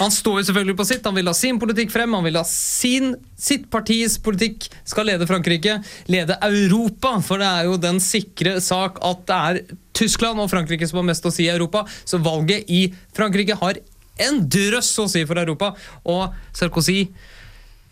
Han 0.00 0.12
står 0.12 0.40
jo 0.40 0.46
selvfølgelig 0.48 0.76
på 0.76 0.86
sitt. 0.88 1.06
Han 1.08 1.16
vil 1.16 1.30
ha 1.30 1.34
sin 1.36 1.58
politikk 1.60 1.92
frem. 1.94 2.12
Han 2.16 2.26
vil 2.26 2.36
ha 2.36 2.44
sin, 2.48 3.14
sitt 3.40 3.68
partis 3.72 4.18
politikk 4.22 4.68
skal 4.88 5.08
lede 5.08 5.28
Frankrike. 5.28 5.78
Lede 6.12 6.36
Europa, 6.44 7.14
for 7.24 7.40
det 7.42 7.48
er 7.48 7.70
jo 7.70 7.78
den 7.80 8.00
sikre 8.02 8.58
sak 8.64 9.00
at 9.04 9.24
det 9.28 9.38
er 9.38 9.62
Tyskland 9.96 10.40
og 10.42 10.50
Frankrike 10.52 10.88
som 10.88 11.00
har 11.00 11.08
mest 11.08 11.26
å 11.28 11.32
si 11.32 11.46
i 11.46 11.52
Europa. 11.52 11.86
Så 12.04 12.20
valget 12.22 12.68
i 12.72 12.84
Frankrike 13.16 13.56
har 13.60 13.80
en 14.22 14.42
drøss 14.44 14.92
å 15.02 15.08
si 15.10 15.24
for 15.28 15.40
Europa. 15.40 15.72
Og 16.04 16.36
Sarkozy 16.56 17.06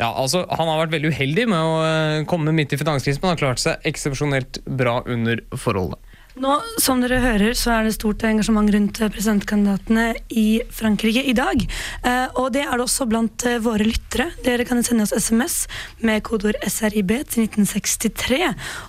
ja, 0.00 0.08
altså, 0.08 0.46
Han 0.56 0.70
har 0.70 0.84
vært 0.84 0.94
veldig 0.96 1.12
uheldig 1.12 1.48
med 1.50 1.60
å 1.60 1.74
eh, 1.84 2.20
komme 2.28 2.54
midt 2.56 2.72
i 2.72 2.80
finanskrisen, 2.80 3.20
men 3.22 3.34
har 3.34 3.42
klart 3.42 3.62
seg 3.62 3.84
eksepsjonelt 3.90 4.62
bra 4.64 5.00
under 5.04 5.42
forholdene. 5.52 6.00
Nå, 6.40 6.54
Som 6.80 7.02
dere 7.02 7.18
hører, 7.20 7.56
så 7.58 7.72
er 7.74 7.84
det 7.84 7.96
stort 7.96 8.22
engasjement 8.24 8.70
rundt 8.72 9.00
eh, 9.02 9.10
presidentkandidatene 9.12 10.06
i 10.40 10.62
Frankrike 10.72 11.24
i 11.26 11.34
dag. 11.36 11.64
Eh, 12.06 12.38
og 12.40 12.52
det 12.54 12.62
er 12.64 12.78
det 12.78 12.86
også 12.86 13.08
blant 13.10 13.44
eh, 13.48 13.58
våre 13.60 13.84
lyttere. 13.84 14.30
Dere 14.46 14.64
kan 14.68 14.80
sende 14.86 15.04
oss 15.04 15.12
SMS 15.12 15.64
med 16.06 16.22
kodeord 16.24 16.56
SRIB 16.64 17.12
til 17.28 17.44
1963. 17.48 18.40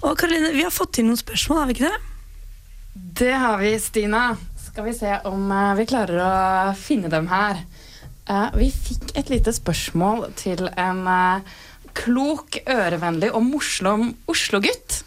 Og 0.06 0.16
Karoline, 0.22 0.54
vi 0.56 0.64
har 0.64 0.72
fått 0.72 1.02
inn 1.02 1.10
noen 1.12 1.20
spørsmål, 1.20 1.64
har 1.64 1.72
vi 1.72 1.78
ikke 1.80 1.90
det? 1.90 2.00
Det 3.26 3.34
har 3.34 3.60
vi, 3.60 3.74
Stina. 3.82 4.24
Skal 4.62 4.88
vi 4.88 4.96
se 4.96 5.18
om 5.28 5.52
eh, 5.52 5.74
vi 5.82 5.90
klarer 5.90 6.24
å 6.24 6.34
finne 6.80 7.12
dem 7.12 7.28
her. 7.34 7.66
Eh, 8.32 8.50
vi 8.56 8.70
fikk 8.72 9.12
et 9.20 9.32
lite 9.32 9.52
spørsmål 9.56 10.30
til 10.40 10.68
en 10.80 11.02
eh, 11.10 11.56
klok, 11.98 12.62
ørevennlig 12.70 13.32
og 13.36 13.44
morsom 13.44 14.12
Oslo-gutt. 14.32 15.02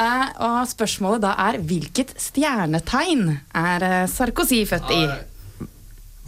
Eh, 0.00 0.28
og 0.40 0.62
spørsmålet 0.70 1.24
da 1.26 1.34
er 1.50 1.58
hvilket 1.68 2.14
stjernetegn 2.20 3.26
er 3.58 3.86
Sarkozy 4.08 4.62
født 4.70 4.94
i? 4.96 5.02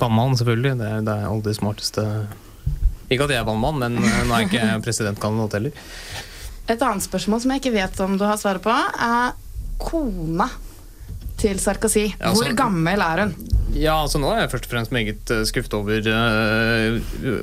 Vannmann, 0.00 0.36
selvfølgelig. 0.36 0.74
Det 0.82 0.90
er, 0.90 1.06
det 1.06 1.14
er 1.14 1.30
aldri 1.30 1.54
smarteste 1.54 2.04
Ikke 3.08 3.28
at 3.28 3.32
jeg 3.36 3.40
er 3.40 3.48
vannmann, 3.48 3.80
men 3.80 3.98
nå 4.02 4.34
er 4.34 4.44
jeg 4.44 4.50
ikke 4.50 4.68
presidentkandidat 4.88 5.58
heller. 5.60 5.82
Et 6.64 6.80
annet 6.80 7.04
spørsmål 7.04 7.42
som 7.44 7.52
jeg 7.54 7.62
ikke 7.62 7.76
vet 7.78 8.04
om 8.04 8.18
du 8.20 8.24
har 8.26 8.40
svaret 8.40 8.64
på, 8.64 8.72
er 8.74 9.32
kona 9.80 10.50
til 11.40 11.60
Sarkozy. 11.60 12.10
Altså- 12.18 12.44
Hvor 12.44 12.56
gammel 12.66 13.00
er 13.04 13.24
hun? 13.24 13.36
Ja, 13.74 13.94
altså 14.04 14.20
Nå 14.22 14.28
er 14.30 14.44
jeg 14.44 14.50
først 14.52 14.68
og 14.68 14.70
fremst 14.70 14.92
meget 14.94 15.30
eh, 15.34 15.42
skuffet 15.48 15.72
over, 15.74 16.06
uh, 16.06 16.98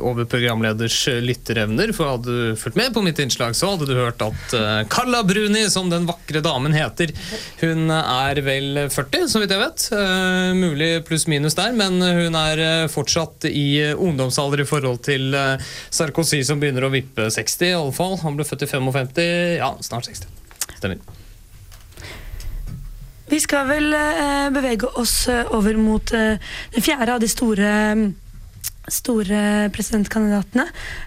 over 0.08 0.28
programleders 0.32 0.96
eh, 1.12 1.20
lytterevner. 1.24 1.92
For 1.96 2.08
hadde 2.14 2.32
du 2.32 2.60
fulgt 2.60 2.80
med 2.80 2.94
på 2.96 3.04
mitt 3.04 3.20
innslag, 3.20 3.56
så 3.58 3.74
hadde 3.74 3.90
du 3.90 3.98
hørt 3.98 4.24
at 4.24 4.56
uh, 4.56 4.80
Carla 4.92 5.26
Bruni, 5.28 5.66
som 5.74 5.92
den 5.92 6.08
vakre 6.08 6.40
damen 6.44 6.76
heter, 6.76 7.12
hun 7.60 7.92
er 7.92 8.40
vel 8.46 8.86
40, 8.88 9.28
så 9.28 9.44
vidt 9.44 9.52
jeg 9.52 9.64
vet. 9.64 9.88
Uh, 9.92 10.56
mulig 10.56 10.92
pluss-minus 11.08 11.58
der, 11.60 11.76
men 11.76 12.00
hun 12.00 12.38
er 12.40 12.88
fortsatt 12.92 13.50
i 13.52 13.92
ungdomsalder 13.92 14.64
i 14.64 14.70
forhold 14.70 15.02
til 15.08 15.36
Sarkozy, 15.92 16.46
som 16.48 16.64
begynner 16.64 16.88
å 16.88 16.94
vippe 16.94 17.28
60, 17.28 17.68
i 17.68 17.76
alle 17.76 17.96
fall. 17.96 18.16
Han 18.24 18.40
ble 18.40 18.48
født 18.48 18.64
i 18.64 18.72
55, 18.72 19.20
ja, 19.60 19.74
snart 19.84 20.08
60. 20.08 20.32
Stemmer. 20.78 21.21
Vi 23.32 23.40
skal 23.40 23.70
vel 23.70 23.94
eh, 23.96 24.50
bevege 24.52 24.90
oss 25.00 25.30
eh, 25.32 25.48
over 25.56 25.78
mot 25.80 26.12
eh, 26.16 26.52
den 26.74 26.84
fjerde 26.84 27.14
av 27.16 27.22
de 27.24 27.30
store, 27.32 27.72
store 28.92 29.44
presidentkandidatene. 29.72 30.66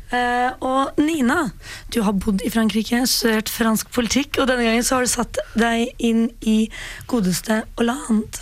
Eh, 0.09 0.57
og 0.65 0.97
Nina, 1.05 1.51
du 1.93 2.01
har 2.07 2.17
bodd 2.17 2.41
i 2.41 2.53
Frankrike, 2.55 3.03
studert 3.11 3.53
fransk 3.53 3.93
politikk, 3.93 4.41
og 4.41 4.49
denne 4.49 4.65
gangen 4.65 4.87
så 4.87 4.97
har 4.97 5.05
du 5.05 5.13
satt 5.13 5.43
deg 5.53 5.93
inn 6.01 6.31
i 6.49 6.63
godeste 7.11 7.61
Hollande. 7.77 8.41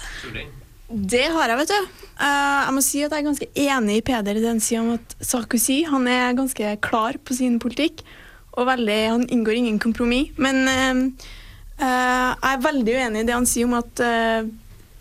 Det 0.92 1.26
har 1.34 1.50
jeg, 1.50 1.58
vet 1.64 1.74
du. 1.74 1.92
Uh, 2.22 2.62
jeg 2.68 2.72
må 2.76 2.82
si 2.84 3.00
at 3.02 3.10
jeg 3.10 3.22
er 3.22 3.30
ganske 3.30 3.52
enig 3.64 3.94
i 3.98 4.02
Peder 4.06 4.38
i 4.38 4.44
den 4.44 4.60
sida 4.62 4.82
om 4.84 4.90
at 4.94 5.14
Sarkozy 5.24 5.80
han 5.88 6.04
er 6.06 6.36
ganske 6.38 6.74
klar 6.84 7.16
på 7.18 7.34
sin 7.34 7.56
politikk. 7.58 8.04
Og 8.52 8.68
veldig, 8.68 8.98
han 9.08 9.30
inngår 9.32 9.56
ingen 9.58 9.78
kompromiss. 9.80 10.36
Men 10.36 10.68
eh, 10.68 11.30
jeg 11.82 12.52
er 12.52 12.66
veldig 12.66 12.98
uenig 12.98 13.22
i 13.22 13.26
det 13.28 13.34
han 13.34 13.48
sier 13.48 13.68
om 13.68 13.74
at 13.78 14.02
eh, 14.04 14.50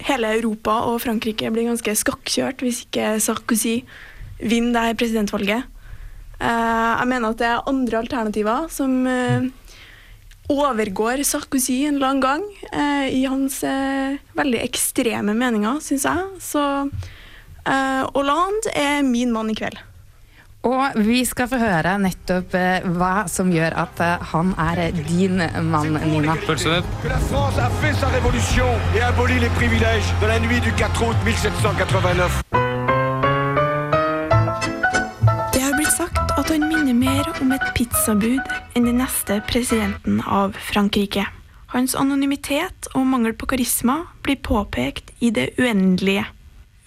hele 0.07 0.31
Europa 0.37 0.79
og 0.89 1.01
Frankrike 1.03 1.51
blir 1.53 1.69
ganske 1.69 1.93
skakkjørt 1.99 2.63
hvis 2.65 2.83
ikke 2.87 3.13
Sarkozy 3.21 3.81
vinner 4.41 4.73
det 4.73 4.85
her 4.87 4.99
presidentvalget. 4.99 5.67
Eh, 6.41 6.91
jeg 6.97 7.09
mener 7.11 7.33
at 7.33 7.41
det 7.41 7.49
er 7.51 7.69
andre 7.69 8.01
alternativer 8.01 8.69
som 8.73 8.95
eh, 9.09 9.49
overgår 10.51 11.21
Sarkozy 11.27 11.83
en 11.89 12.01
lang 12.01 12.21
gang 12.23 12.45
eh, 12.71 13.07
i 13.13 13.23
hans 13.29 13.61
eh, 13.67 14.17
veldig 14.37 14.63
ekstreme 14.65 15.35
meninger, 15.37 15.79
syns 15.85 16.07
jeg. 16.09 16.41
Så 16.41 16.65
eh, 16.81 18.03
Hollande 18.15 18.73
er 18.73 19.05
min 19.05 19.33
mann 19.35 19.53
i 19.53 19.57
kveld. 19.57 19.79
Og 20.61 20.93
vi 21.01 21.23
skal 21.25 21.47
få 21.49 21.57
høre 21.57 21.95
nettopp 21.97 22.53
eh, 22.53 22.83
hva 22.93 23.23
som 23.31 23.49
gjør 23.49 23.73
at 23.81 24.01
eh, 24.05 24.25
han 24.29 24.51
er 24.61 24.91
din 25.07 25.41
mann, 25.71 25.95
Nina. 26.05 26.35
Que 26.37 27.09
la 27.09 27.17
France 27.17 27.57
a 27.57 27.69
fait 27.81 27.93
sa 27.97 28.07
révolution 28.13 28.67
et 28.95 29.01
aboli 29.01 29.39
les 29.39 29.49
privilèges 29.57 30.13
de 30.21 30.27
la 30.27 30.39
nuit 30.39 30.59
du 30.61 30.69
4 30.69 31.01
août 31.01 31.17
1789. 31.25 32.41
Det 35.53 35.61
har 35.65 35.73
blitt 35.79 35.95
sagt 35.95 36.37
at 36.37 36.53
han 36.53 36.67
minner 36.67 36.93
mer 36.93 37.31
om 37.41 37.55
et 37.57 37.65
pizzabud 37.73 38.53
enn 38.75 38.85
den 38.85 39.01
neste 39.01 39.39
presidenten 39.49 40.21
av 40.21 40.53
Frankrike. 40.53 41.25
Hans 41.73 41.97
anonymitet 41.97 42.91
og 42.93 43.09
mangel 43.09 43.33
på 43.33 43.49
karisma 43.49 44.03
blir 44.21 44.37
påpekt 44.45 45.09
i 45.25 45.33
det 45.33 45.55
uendelige. 45.57 46.27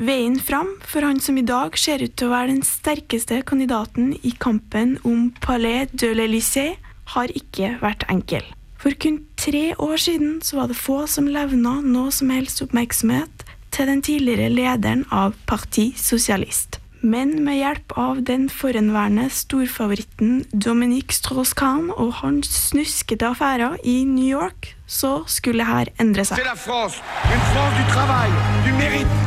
Veien 0.02 0.40
fram 0.42 0.72
for 0.83 1.07
han 1.07 1.20
som 1.22 1.37
i 1.38 1.44
dag 1.46 1.76
ser 1.78 2.02
ut 2.02 2.16
til 2.18 2.26
å 2.26 2.33
være 2.33 2.50
den 2.50 2.64
sterkeste 2.66 3.38
kandidaten 3.46 4.11
i 4.26 4.33
kampen 4.42 4.96
om 5.07 5.28
Palais 5.44 5.92
de 5.94 6.11
l'Élysée, 6.18 6.74
har 7.14 7.30
ikke 7.30 7.76
vært 7.83 8.02
enkel. 8.11 8.42
For 8.80 8.96
kun 8.98 9.20
tre 9.38 9.74
år 9.78 10.00
siden 10.00 10.40
så 10.42 10.59
var 10.59 10.70
det 10.72 10.80
få 10.80 11.04
som 11.07 11.28
levna 11.30 11.76
noe 11.85 12.11
som 12.11 12.33
helst 12.35 12.64
oppmerksomhet 12.64 13.44
til 13.70 13.90
den 13.92 14.02
tidligere 14.02 14.50
lederen 14.50 15.04
av 15.14 15.37
Parti 15.46 15.92
Socialist. 16.00 16.80
Men 17.04 17.34
med 17.44 17.58
hjelp 17.58 17.92
av 18.00 18.22
den 18.24 18.46
forhenværende 18.48 19.26
storfavoritten 19.28 20.38
Dominique 20.56 21.12
Strauss-Kahn 21.12 21.90
og 21.92 22.14
hans 22.22 22.48
snuskete 22.70 23.28
affærer 23.28 23.76
i 23.84 23.98
New 24.08 24.24
York, 24.24 24.70
så 24.88 25.18
skulle 25.28 25.66
her 25.68 25.92
endre 26.00 26.24
seg. 26.24 26.40
France, 26.64 27.04
du 27.76 27.84
travail, 27.92 28.32
du 28.64 28.72
mérite, 28.80 29.20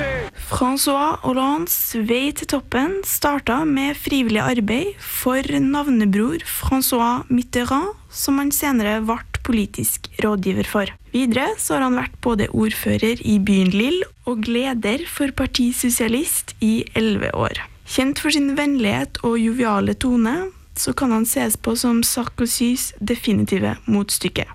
de. 0.00 0.10
Francois 0.50 1.18
Hollandes 1.22 1.78
vei 1.94 2.32
til 2.34 2.50
toppen 2.50 2.98
starta 3.06 3.62
med 3.62 3.94
frivillig 3.94 4.42
arbeid 4.42 4.98
for 4.98 5.46
navnebror 5.62 6.42
Francois 6.42 7.22
Mitterrand, 7.30 7.94
som 8.10 8.42
han 8.42 8.50
senere 8.50 8.98
ble 9.06 9.29
politisk 9.50 10.06
rådgiver 10.22 10.68
for. 10.70 10.94
Videre 11.10 11.50
så 11.58 11.76
har 11.76 11.88
han 11.88 11.98
vært 11.98 12.14
både 12.22 12.48
ordfører 12.54 13.20
i 13.26 13.36
byen 13.42 13.74
Lille 13.74 14.06
og 14.30 14.46
leder 14.46 15.02
for 15.10 15.34
Parti 15.34 15.72
Sosialist 15.74 16.54
i 16.62 16.84
elleve 16.94 17.32
år. 17.34 17.58
Kjent 17.90 18.22
for 18.22 18.30
sin 18.30 18.54
vennlighet 18.54 19.18
og 19.26 19.40
joviale 19.42 19.96
tone, 19.98 20.52
så 20.78 20.94
kan 20.94 21.10
han 21.10 21.26
ses 21.26 21.56
på 21.58 21.74
som 21.76 22.04
Sarkozys 22.06 22.92
definitive 23.02 23.74
motstykke. 23.90 24.46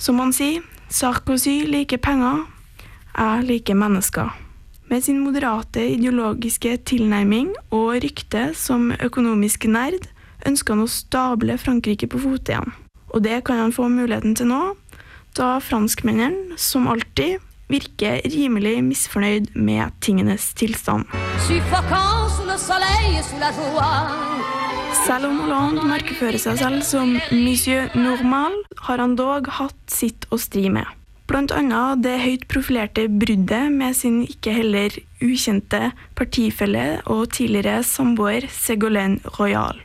Som 0.00 0.18
han 0.18 0.34
sier, 0.34 0.64
Sarkozy 0.90 1.60
liker 1.70 2.02
penger, 2.02 2.42
jeg 3.14 3.46
liker 3.46 3.78
mennesker. 3.78 4.34
Med 4.90 5.04
sin 5.06 5.20
moderate 5.22 5.84
ideologiske 5.92 6.80
tilnærming 6.90 7.52
og 7.70 8.00
rykte 8.02 8.48
som 8.58 8.90
økonomisk 8.98 9.68
nerd 9.70 10.08
ønsker 10.48 10.74
han 10.74 10.82
å 10.82 10.90
stable 10.90 11.58
Frankrike 11.62 12.10
på 12.10 12.18
fote 12.18 12.56
igjen. 12.56 12.74
Og 13.10 13.22
det 13.26 13.42
kan 13.46 13.58
han 13.58 13.74
få 13.74 13.88
muligheten 13.90 14.36
til 14.38 14.50
nå, 14.50 14.62
da 15.38 15.58
franskmennene, 15.62 16.58
som 16.58 16.88
alltid, 16.90 17.40
virker 17.70 18.18
rimelig 18.26 18.80
misfornøyd 18.82 19.52
med 19.54 19.94
tingenes 20.02 20.48
tilstand. 20.58 21.06
Selv 25.00 25.26
om 25.28 25.36
Hollande 25.44 25.84
markefører 25.86 26.38
seg 26.42 26.58
selv 26.60 26.82
som 26.86 27.12
Monsieur 27.30 27.94
Normal, 27.94 28.58
har 28.86 29.02
han 29.02 29.14
dog 29.18 29.46
hatt 29.60 29.78
sitt 29.90 30.26
å 30.34 30.38
stri 30.40 30.66
med. 30.72 30.86
Blant 31.30 31.54
annet 31.54 32.02
det 32.02 32.16
høyt 32.24 32.48
profilerte 32.50 33.04
bruddet 33.06 33.70
med 33.70 33.94
sin 33.94 34.24
ikke 34.26 34.56
heller 34.56 34.96
ukjente 35.22 35.92
partifelle 36.18 36.86
og 37.06 37.28
tidligere 37.36 37.84
samboer 37.86 38.48
Ségolène 38.50 39.22
Royal. 39.38 39.78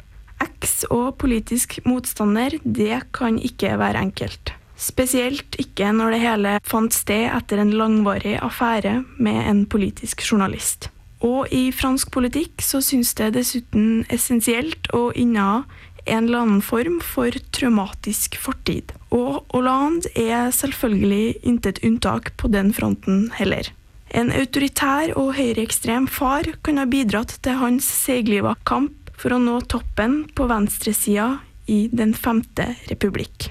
Eks 0.44 0.84
og 0.92 1.16
politisk 1.22 1.80
motstander, 1.86 2.58
det 2.64 3.06
kan 3.16 3.40
ikke 3.40 3.78
være 3.80 4.02
enkelt. 4.08 4.54
Spesielt 4.76 5.56
ikke 5.62 5.94
når 5.96 6.16
det 6.16 6.24
hele 6.24 6.58
fant 6.68 6.94
sted 6.94 7.30
etter 7.32 7.62
en 7.64 7.72
langvarig 7.80 8.36
affære 8.44 8.98
med 9.18 9.40
en 9.48 9.64
politisk 9.72 10.26
journalist. 10.28 10.90
Og 11.24 11.48
i 11.56 11.72
fransk 11.72 12.12
politikk 12.12 12.62
så 12.62 12.82
syns 12.84 13.14
det 13.18 13.34
dessuten 13.38 14.04
essensielt 14.14 14.92
å 14.94 15.10
inneha 15.16 15.64
en 16.06 16.28
eller 16.28 16.44
annen 16.44 16.62
form 16.62 17.00
for 17.02 17.34
traumatisk 17.56 18.36
fortid. 18.38 18.92
Og 19.16 19.46
Hollande 19.56 20.12
er 20.20 20.52
selvfølgelig 20.54 21.40
intet 21.48 21.82
unntak 21.88 22.36
på 22.38 22.52
den 22.54 22.74
fronten 22.76 23.30
heller. 23.40 23.72
En 24.16 24.30
autoritær 24.32 25.16
og 25.18 25.34
høyreekstrem 25.40 26.06
far 26.08 26.46
kan 26.64 26.78
ha 26.80 26.86
bidratt 26.88 27.40
til 27.44 27.58
hans 27.64 27.88
seigliva 27.90 28.54
kamp 28.68 29.05
for 29.18 29.36
å 29.36 29.42
nå 29.42 29.60
toppen 29.72 30.24
på 30.36 30.48
venstresida 30.52 31.40
i 31.72 31.86
Den 31.92 32.14
femte 32.14 32.76
republikk. 32.92 33.50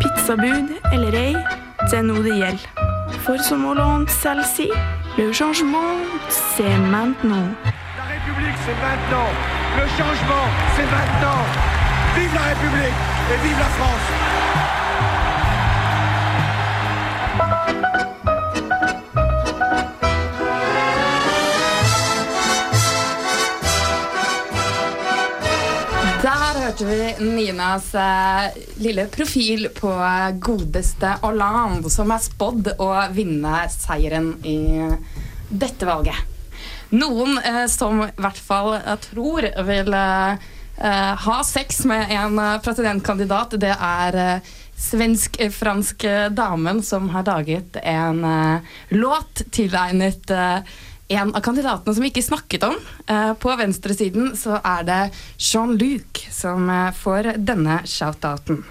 Pizzabud 0.00 0.72
eller 0.92 1.16
ei, 1.18 1.34
det 1.84 1.98
er 1.98 2.06
nå 2.06 2.22
det 2.24 2.38
gjelder. 2.38 2.90
For 3.26 3.38
som 3.44 3.66
Hollande 3.68 4.10
selv 4.10 4.46
sier, 4.48 4.72
le 5.18 5.32
changement, 5.32 6.00
c'est 6.30 6.78
maintenant. 6.78 7.52
La 7.98 8.08
République, 8.14 8.56
c'est 8.64 8.78
maintenant. 8.80 9.28
Le 9.76 9.86
changement, 9.98 10.46
c'est 10.74 10.88
maintenant. 10.96 11.44
Vive 12.16 12.34
la 12.34 12.44
République 12.50 12.98
et 13.32 13.38
vive 13.44 13.58
la 13.58 13.70
France. 13.76 14.61
Hørte 26.72 26.86
vi 26.88 27.26
Ninas 27.34 27.90
eh, 27.94 28.54
lille 28.80 29.04
profil 29.12 29.66
på 29.76 29.90
godeste 30.40 31.10
Hollande, 31.20 31.90
som 31.92 32.08
er 32.14 32.22
spådd 32.24 32.70
å 32.80 32.86
vinne 33.12 33.66
seieren 33.68 34.30
i 34.48 34.56
dette 35.50 35.84
valget. 35.84 36.16
Noen 36.96 37.36
eh, 37.44 37.66
som 37.68 38.00
i 38.06 38.08
hvert 38.16 38.40
fall 38.40 38.78
eh, 38.78 38.96
tror 39.04 39.50
vil 39.68 39.92
eh, 39.98 40.46
eh, 40.80 41.12
ha 41.26 41.36
sex 41.44 41.82
med 41.90 42.08
en 42.16 42.40
eh, 42.40 42.56
presidentkandidat, 42.64 43.58
det 43.60 43.74
er 43.76 44.40
svensk-fransk 44.82 46.06
damen 46.32 46.80
som 46.82 47.12
har 47.12 47.28
laget 47.28 47.76
en 47.84 48.24
låt 48.96 49.44
tilegnet 49.52 50.32
eh, 50.32 50.72
en 51.08 51.34
av 51.34 51.40
kandidatene 51.40 51.94
som 51.94 52.02
vi 52.04 52.10
ikke 52.12 52.24
snakket 52.24 52.66
om. 52.68 52.76
Eh, 53.06 53.32
på 53.34 53.56
venstresiden 53.56 54.36
så 54.36 54.60
er 54.62 54.86
det 54.88 55.00
Jean-Luc 55.38 56.26
som 56.30 56.70
eh, 56.70 56.92
får 56.92 57.34
denne 57.38 57.82
shout-outen. 57.84 58.64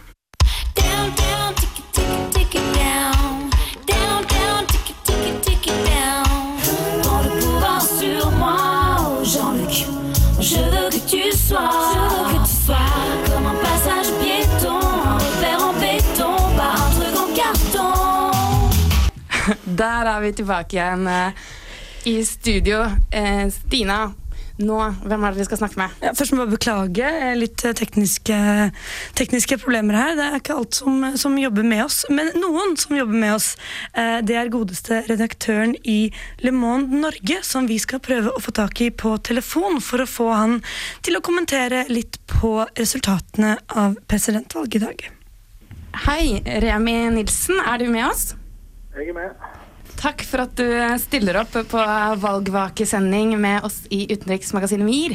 Moi, 8.42 8.50
oh. 8.50 9.22
Je 10.42 10.58
veux 10.58 10.90
que 10.90 11.00
tu 11.08 11.38
sois. 11.38 12.02
Der 19.66 20.06
er 20.16 20.20
vi 20.22 20.32
tilbake 20.34 20.76
igjen 20.78 21.08
eh, 21.08 21.40
i 22.08 22.26
studio. 22.26 22.84
Eh, 23.12 23.48
Stina, 23.54 24.14
nå, 24.62 24.78
hvem 25.08 25.24
er 25.26 25.34
det 25.34 25.42
vi 25.42 25.46
skal 25.48 25.60
snakke 25.62 25.80
med? 25.80 25.94
Ja, 26.04 26.12
først 26.18 26.34
må 26.36 26.44
jeg 26.44 26.52
beklage 26.54 27.06
eh, 27.08 27.34
litt 27.38 27.64
eh, 27.66 27.74
tekniske, 27.78 28.38
tekniske 29.18 29.58
problemer 29.62 29.98
her. 29.98 30.12
Det 30.18 30.26
er 30.28 30.38
ikke 30.40 30.58
alt 30.60 30.78
som, 30.78 31.00
som 31.18 31.38
jobber 31.40 31.66
med 31.66 31.84
oss, 31.86 32.02
men 32.14 32.30
noen 32.42 32.76
som 32.78 32.98
jobber 32.98 33.18
med 33.24 33.36
oss. 33.38 33.52
Eh, 33.94 34.20
Det 34.28 34.38
er 34.38 34.52
godeste 34.54 35.02
redaktøren 35.10 35.74
i 35.84 36.12
Le 36.46 36.54
Monde 36.54 37.02
Norge, 37.06 37.40
som 37.48 37.70
vi 37.70 37.80
skal 37.82 38.04
prøve 38.06 38.34
å 38.36 38.44
få 38.44 38.54
tak 38.60 38.82
i 38.86 38.92
på 38.92 39.16
telefon 39.26 39.82
for 39.82 40.04
å 40.04 40.10
få 40.10 40.30
han 40.36 40.60
til 41.06 41.18
å 41.18 41.24
kommentere 41.26 41.86
litt 41.90 42.20
på 42.30 42.60
resultatene 42.78 43.56
av 43.70 43.98
presidentvalget 44.12 44.78
i 44.82 44.86
dag. 44.86 45.10
Hei, 46.06 46.38
Remi 46.64 47.00
Nilsen, 47.18 47.60
er 47.68 47.82
du 47.82 47.90
med 47.92 48.08
oss? 48.10 48.32
Jeg 48.96 49.10
er 49.12 49.18
med. 49.18 49.61
Takk 50.02 50.24
for 50.26 50.42
at 50.42 50.56
du 50.58 50.66
stiller 50.98 51.38
opp 51.44 51.54
på 51.70 51.82
valgvakesending 52.24 53.36
med 53.42 53.68
oss 53.68 53.84
i 53.94 54.08
utenriksmagasinet 54.10 54.88
MIR. 54.88 55.14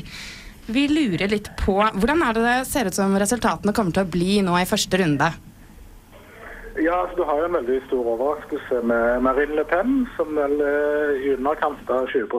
Vi 0.70 0.84
lurer 0.91 1.30
litt 1.30 1.49
på 1.59 1.74
hvordan 1.78 2.22
er 2.26 2.37
det 2.37 2.45
det 2.47 2.55
ser 2.70 2.87
ut 2.91 2.95
som 2.95 3.14
resultatene 3.18 3.74
kommer 3.74 3.95
til 3.97 4.07
å 4.07 4.11
bli 4.14 4.37
nå 4.47 4.55
i 4.61 4.66
første 4.68 5.01
runde? 5.03 5.32
Ja, 6.76 7.01
altså, 7.03 7.16
Du 7.16 7.24
har 7.24 7.39
jo 7.41 7.49
en 7.49 7.57
veldig 7.59 7.80
stor 7.87 8.11
overraskelse 8.14 8.82
med 8.87 9.22
Marine 9.26 9.57
Le 9.59 9.64
Pen, 9.64 10.05
som 10.16 10.34
vel 10.39 10.59
er 10.61 11.14
i 11.22 11.34
underkant 11.34 11.91
av 11.91 12.07
20 12.12 12.30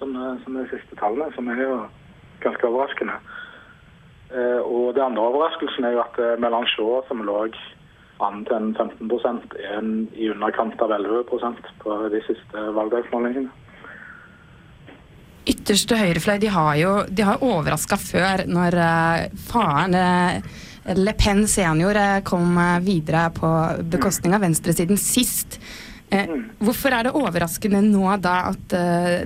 som, 0.00 0.14
er- 0.16 0.38
som 0.44 0.56
er 0.56 0.64
de 0.64 0.70
siste 0.78 0.96
tallene, 0.96 1.28
som 1.36 1.48
er 1.52 1.60
jo 1.60 1.74
ganske 2.40 2.66
overraskende. 2.66 3.18
Eh, 4.32 4.60
og 4.64 4.94
det 4.96 5.02
andre 5.04 5.22
overraskelsen 5.28 5.84
er 5.86 5.92
jo 5.98 6.02
at 6.06 6.18
Melanchon, 6.40 7.02
som 7.06 7.22
lå 7.26 7.44
an 8.26 8.44
til 8.48 8.56
en 8.56 8.70
15 8.74 9.40
er 9.58 9.78
en 9.78 9.92
i 10.14 10.30
underkant 10.30 10.80
av 10.82 10.92
11% 10.96 11.70
på 11.82 11.96
de 12.12 12.22
siste 12.26 12.64
valgdagsmålingene. 12.76 13.50
Ytterste 15.50 15.96
høyrefløy 15.96 16.36
de 16.42 16.50
har 16.52 16.74
jo 16.78 16.90
de 17.08 17.24
har 17.24 17.44
overraska 17.44 17.96
før, 18.00 18.44
når 18.46 18.76
eh, 18.76 19.38
faren 19.48 19.96
eh, 19.96 20.58
Le 20.96 21.14
Pen 21.18 21.46
senior 21.48 21.96
eh, 21.96 22.18
kom 22.26 22.58
videre 22.84 23.28
på 23.34 23.50
bekostning 23.92 24.36
av 24.36 24.44
venstresiden 24.44 25.00
sist. 25.00 25.58
Eh, 26.12 26.28
hvorfor 26.60 26.92
er 26.92 27.08
det 27.08 27.16
overraskende 27.16 27.80
nå 27.86 28.04
da 28.20 28.36
at 28.52 28.76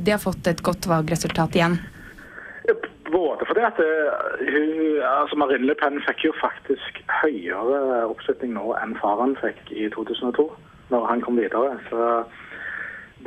de 0.04 0.14
har 0.14 0.22
fått 0.22 0.52
et 0.52 0.62
godt 0.64 0.86
valgresultat 0.90 1.58
igjen? 1.58 1.80
Både 3.14 3.46
fordi 3.46 3.62
at 3.70 3.78
eh, 3.78 4.12
hun, 4.54 5.02
altså 5.20 5.36
Marine 5.36 5.66
Le 5.68 5.74
Pen 5.78 6.00
fikk 6.06 6.24
jo 6.26 6.32
faktisk 6.40 7.02
høyere 7.22 8.06
oppslutning 8.10 8.56
nå 8.56 8.72
enn 8.80 8.96
faren 8.98 9.36
fikk 9.38 9.70
i 9.70 9.86
2002, 9.94 10.48
når 10.90 11.06
han 11.10 11.22
kom 11.22 11.38
videre. 11.38 11.76
Så 11.90 12.08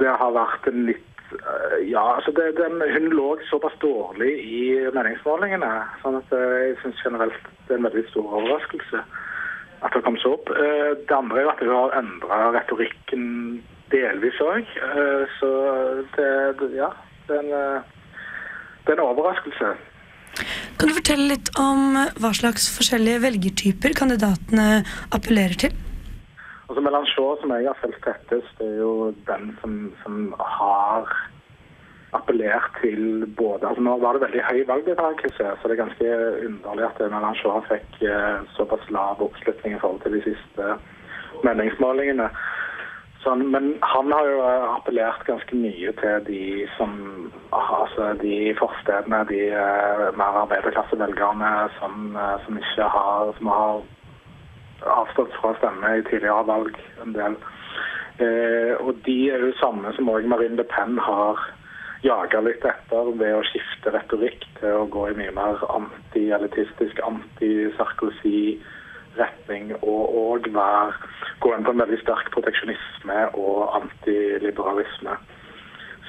det 0.01 0.11
har 0.21 0.35
vært 0.35 0.67
en 0.67 0.89
litt 0.89 1.31
eh, 1.37 1.77
Ja, 1.93 2.03
altså 2.17 2.35
det, 2.35 2.49
den, 2.59 2.83
hun 2.83 3.07
lå 3.15 3.29
såpass 3.47 3.79
dårlig 3.83 4.33
i 4.43 4.61
meningsmålingene. 4.97 5.71
sånn 6.03 6.19
at 6.19 6.35
eh, 6.35 6.59
jeg 6.65 6.77
syns 6.83 7.03
generelt 7.07 7.49
det 7.67 7.77
er 7.77 7.79
en 7.79 7.87
veldig 7.87 8.07
stor 8.11 8.27
overraskelse 8.41 9.05
at 9.85 9.93
det 9.93 10.01
kom 10.03 10.15
så 10.17 10.31
opp. 10.33 10.47
Det 10.49 11.13
andre 11.13 11.37
er 11.37 11.43
jo 11.45 11.49
at 11.51 11.59
hun 11.61 11.75
har 11.75 11.99
endra 11.99 12.37
retorikken 12.55 13.25
delvis 13.93 14.39
òg. 14.41 14.71
Så 15.37 15.49
det, 16.15 16.71
Ja. 16.73 16.87
Det 17.27 17.35
er 17.35 17.43
en 17.43 17.83
det 18.87 18.95
er 18.95 19.01
en 19.01 19.09
overraskelse. 19.11 19.75
Kan 20.77 20.91
du 20.91 20.95
fortelle 20.97 21.31
litt 21.31 21.49
om 21.59 21.97
hva 22.21 22.31
slags 22.35 22.67
forskjellige 22.75 23.23
velgertyper 23.25 23.95
kandidatene 23.97 24.67
appellerer 25.15 25.57
til? 25.65 25.77
Altså 26.67 26.83
Melanchon, 26.83 27.39
som 27.41 27.53
jeg 27.55 27.67
har 27.69 27.79
fulgt 27.81 28.03
tettest, 28.03 28.61
er 28.61 28.75
jo 28.81 28.91
den 29.29 29.53
som, 29.61 29.79
som 30.03 30.35
har 30.37 31.07
appellert 32.15 32.75
til 32.81 33.25
både 33.37 33.67
altså 33.67 33.83
Nå 33.83 33.97
var 33.99 34.15
det 34.15 34.23
veldig 34.23 34.43
høy 34.47 34.59
valgdeltakelse, 34.67 35.47
så 35.59 35.67
det 35.67 35.75
er 35.75 35.83
ganske 35.83 36.11
underlig 36.47 36.85
at 36.87 37.01
Melanchon 37.13 37.65
fikk 37.67 37.97
eh, 38.07 38.45
såpass 38.55 38.85
lav 38.95 39.23
oppslutning 39.23 39.75
i 39.75 39.81
forhold 39.81 40.03
til 40.05 40.15
de 40.17 40.23
siste 40.27 40.69
meningsmålingene. 41.43 42.29
Sånn, 43.23 43.47
men 43.51 43.73
han 43.81 44.11
har 44.13 44.27
jo 44.29 44.39
eh, 44.45 44.65
appellert 44.77 45.25
ganske 45.27 45.57
mye 45.57 45.91
til 45.97 46.25
de 46.27 46.41
som 46.77 46.93
altså 47.51 48.13
de 48.21 48.53
forstedene, 48.59 49.23
de 49.31 49.41
eh, 49.49 50.03
mer 50.19 50.41
arbeiderklassevelgerne 50.43 51.51
som, 51.79 52.15
eh, 52.15 52.35
som 52.45 52.59
ikke 52.61 52.89
har 52.93 53.33
som 53.39 53.51
har 53.51 53.81
avstått 55.01 55.33
fra 55.39 55.53
å 55.53 55.57
stemme 55.57 55.95
i 55.97 56.05
tidligere 56.05 56.45
valg 56.47 56.77
en 57.03 57.15
del. 57.17 57.37
Eh, 58.21 58.73
og 58.81 59.01
de 59.05 59.17
er 59.33 59.45
jo 59.45 59.53
samme 59.61 59.93
som 59.97 60.09
òg 60.13 60.29
Marine 60.29 60.57
Le 60.59 60.65
Pen 60.69 60.97
har 61.01 61.41
jaga 62.05 62.41
litt 62.45 62.65
etter 62.65 63.11
ved 63.17 63.35
å 63.35 63.45
skifte 63.49 63.93
retorikk 63.93 64.45
til 64.59 64.83
å 64.83 64.87
gå 64.93 65.09
i 65.09 65.17
mye 65.17 65.33
mer 65.33 65.61
anti-elitistisk, 65.73 67.01
anti-Sarkozy-retning, 69.17 69.75
og 69.81 70.01
òg 70.15 70.47
gå 71.39 71.53
inn 71.53 71.65
på 71.65 71.71
en 71.71 71.81
veldig 71.81 71.99
sterk 72.01 72.31
proteksjonisme 72.33 73.17
og 73.33 73.75
antiliberalisme. 73.81 75.17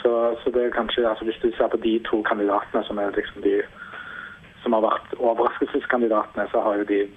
Så, 0.02 0.36
så 0.42 0.50
det 0.50 0.64
er 0.64 0.70
kanskje, 0.70 1.08
altså 1.08 1.24
Hvis 1.24 1.40
du 1.42 1.50
ser 1.56 1.68
på 1.68 1.76
de 1.76 1.98
to 2.10 2.22
kandidatene 2.22 2.84
som 2.84 2.98
er 2.98 3.10
liksom 3.16 3.42
de 3.42 3.62
som 4.62 4.72
har 4.72 4.82
vært 4.82 5.14
overraskelseskandidatene, 5.18 6.48
så 6.50 6.60
har 6.60 6.76
jo 6.76 6.84
de 6.84 7.08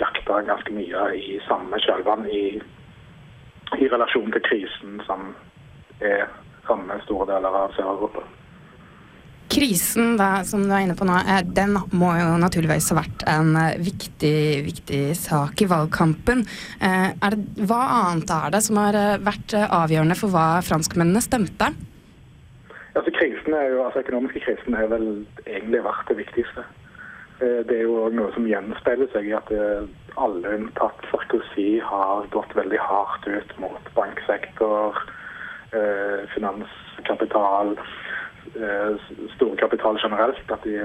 jakta 0.00 0.40
ganske 0.42 0.72
mye 0.72 1.02
i 1.16 1.40
samme 1.48 1.78
kjølvann 1.80 2.26
i, 2.28 2.60
i 3.78 3.88
relasjon 3.88 4.32
til 4.32 4.42
krisen 4.42 5.00
som 5.06 5.34
er 6.00 6.26
rammer 6.68 7.00
store 7.04 7.28
deler 7.32 7.52
av 7.52 7.72
Sør-Europa. 7.76 8.24
Krisen 9.48 10.16
da, 10.18 10.42
som 10.44 10.64
du 10.66 10.72
er 10.74 10.82
inne 10.84 10.96
på 10.98 11.06
nå, 11.06 11.16
den 11.54 11.76
må 11.94 12.10
jo 12.18 12.30
naturligvis 12.42 12.88
ha 12.90 12.98
vært 12.98 13.22
en 13.30 13.52
eh, 13.58 13.76
viktig, 13.78 14.38
viktig 14.66 15.02
sak 15.18 15.62
i 15.62 15.68
valgkampen. 15.70 16.42
Eh, 16.82 17.12
det, 17.14 17.66
hva 17.68 17.82
annet 18.00 18.32
er 18.34 18.56
det 18.56 18.62
som 18.66 18.80
har 18.82 18.98
eh, 18.98 19.20
vært 19.22 19.54
avgjørende 19.54 20.16
for 20.18 20.34
hva 20.34 20.46
franskmennene 20.66 21.22
stemte? 21.22 21.70
Altså, 22.96 23.12
krisen 23.14 23.54
er 23.54 23.70
jo, 23.70 23.84
altså 23.84 24.02
økonomiske 24.02 24.42
krisen 24.48 24.74
har 24.74 24.90
vel 24.90 25.06
egentlig 25.44 25.84
vært 25.84 26.10
det 26.10 26.18
viktigste. 26.24 26.66
det 27.38 27.74
er 27.76 27.82
jo 27.84 28.06
noe 28.16 28.30
som 28.32 28.46
gjenspeiler 28.48 29.10
seg 29.12 29.26
i 29.28 29.34
at 29.36 29.50
alle 30.16 30.54
unntatt 30.56 31.02
Sarkozy 31.10 31.76
har 31.84 32.24
gått 32.32 32.54
veldig 32.56 32.80
hardt 32.80 33.28
ut 33.28 33.52
mot 33.60 33.90
banksektor, 33.98 34.96
finanskapital, 36.32 37.74
storkapital 39.36 39.98
generelt. 40.02 40.42
At 40.52 40.64
de 40.64 40.78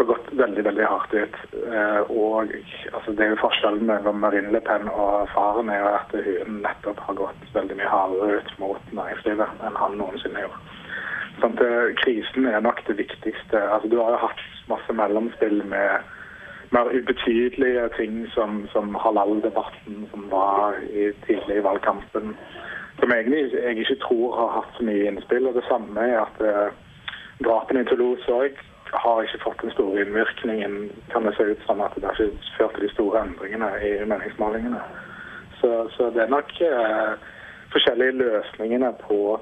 har 0.00 0.04
gått 0.04 0.32
veldig 0.32 0.62
veldig 0.64 0.84
hardt 0.84 1.14
ut. 1.14 1.34
Eh, 1.72 2.00
og 2.10 2.52
altså, 2.92 3.12
det 3.12 3.24
er 3.24 3.34
jo 3.34 3.40
Forskjellen 3.42 3.86
mellom 3.88 4.22
Marine 4.22 4.52
Le 4.54 4.62
Pen 4.64 4.88
og 4.88 5.28
faren 5.34 5.68
er 5.68 5.82
jo 5.82 5.90
at 5.92 6.14
hun 6.26 6.60
nettopp 6.64 7.02
har 7.04 7.18
gått 7.18 7.42
veldig 7.56 7.76
mye 7.76 7.90
hardere 7.90 8.38
ut 8.40 8.54
mot 8.62 8.94
næringslivet 8.96 9.66
enn 9.66 9.76
han 9.82 9.98
noensinne 10.00 10.46
gjorde. 10.46 10.62
Sånn 11.42 11.58
at 11.58 11.64
eh, 11.66 11.92
Krisen 12.00 12.48
er 12.48 12.64
nok 12.64 12.80
det 12.88 12.96
viktigste. 13.02 13.60
Altså, 13.60 13.92
du 13.92 13.98
har 14.00 14.16
jo 14.16 14.24
hatt 14.24 14.42
masse 14.72 14.96
mellomspill 14.96 15.60
med 15.68 16.08
mer 16.70 16.88
ubetydelige 16.94 17.88
ting 17.98 18.22
som, 18.32 18.62
som 18.72 18.94
halal-debatten 19.04 20.04
som 20.12 20.28
var 20.32 20.78
i, 20.88 21.10
tidlig 21.26 21.60
i 21.60 21.66
valgkampen. 21.66 22.36
Som 23.00 23.12
egentlig 23.12 23.52
jeg 23.52 23.78
ikke 23.78 24.00
tror 24.04 24.36
har 24.36 24.56
hatt 24.58 24.76
så 24.76 24.84
mye 24.84 25.06
innspill. 25.08 25.48
Og 25.48 25.56
det 25.56 25.64
samme 25.68 26.00
er 26.00 26.20
at 26.22 26.42
eh, 26.44 26.72
drapene 27.44 27.84
i 27.84 27.88
Toulouse 27.88 28.32
òg 28.32 28.58
har 28.92 29.22
ikke 29.22 29.42
fått 29.44 29.62
den 29.62 29.70
store 29.70 30.02
innvirkningen, 30.02 30.90
kan 31.12 31.26
det 31.26 31.36
se 31.36 31.46
ut 31.52 31.60
som 31.66 31.80
at 31.80 31.94
det 31.96 32.08
har 32.08 32.18
ikke 32.18 32.56
ført 32.56 32.74
til 32.74 32.88
de 32.88 32.92
store 32.94 33.22
endringene 33.22 33.70
i 33.86 33.90
meningsmålingene. 34.04 34.80
Så, 35.60 35.70
så 35.94 36.10
det 36.10 36.24
er 36.24 36.32
nok 36.32 36.50
eh, 36.64 37.12
forskjellige 37.72 38.18
løsningene 38.18 38.92
på, 39.04 39.38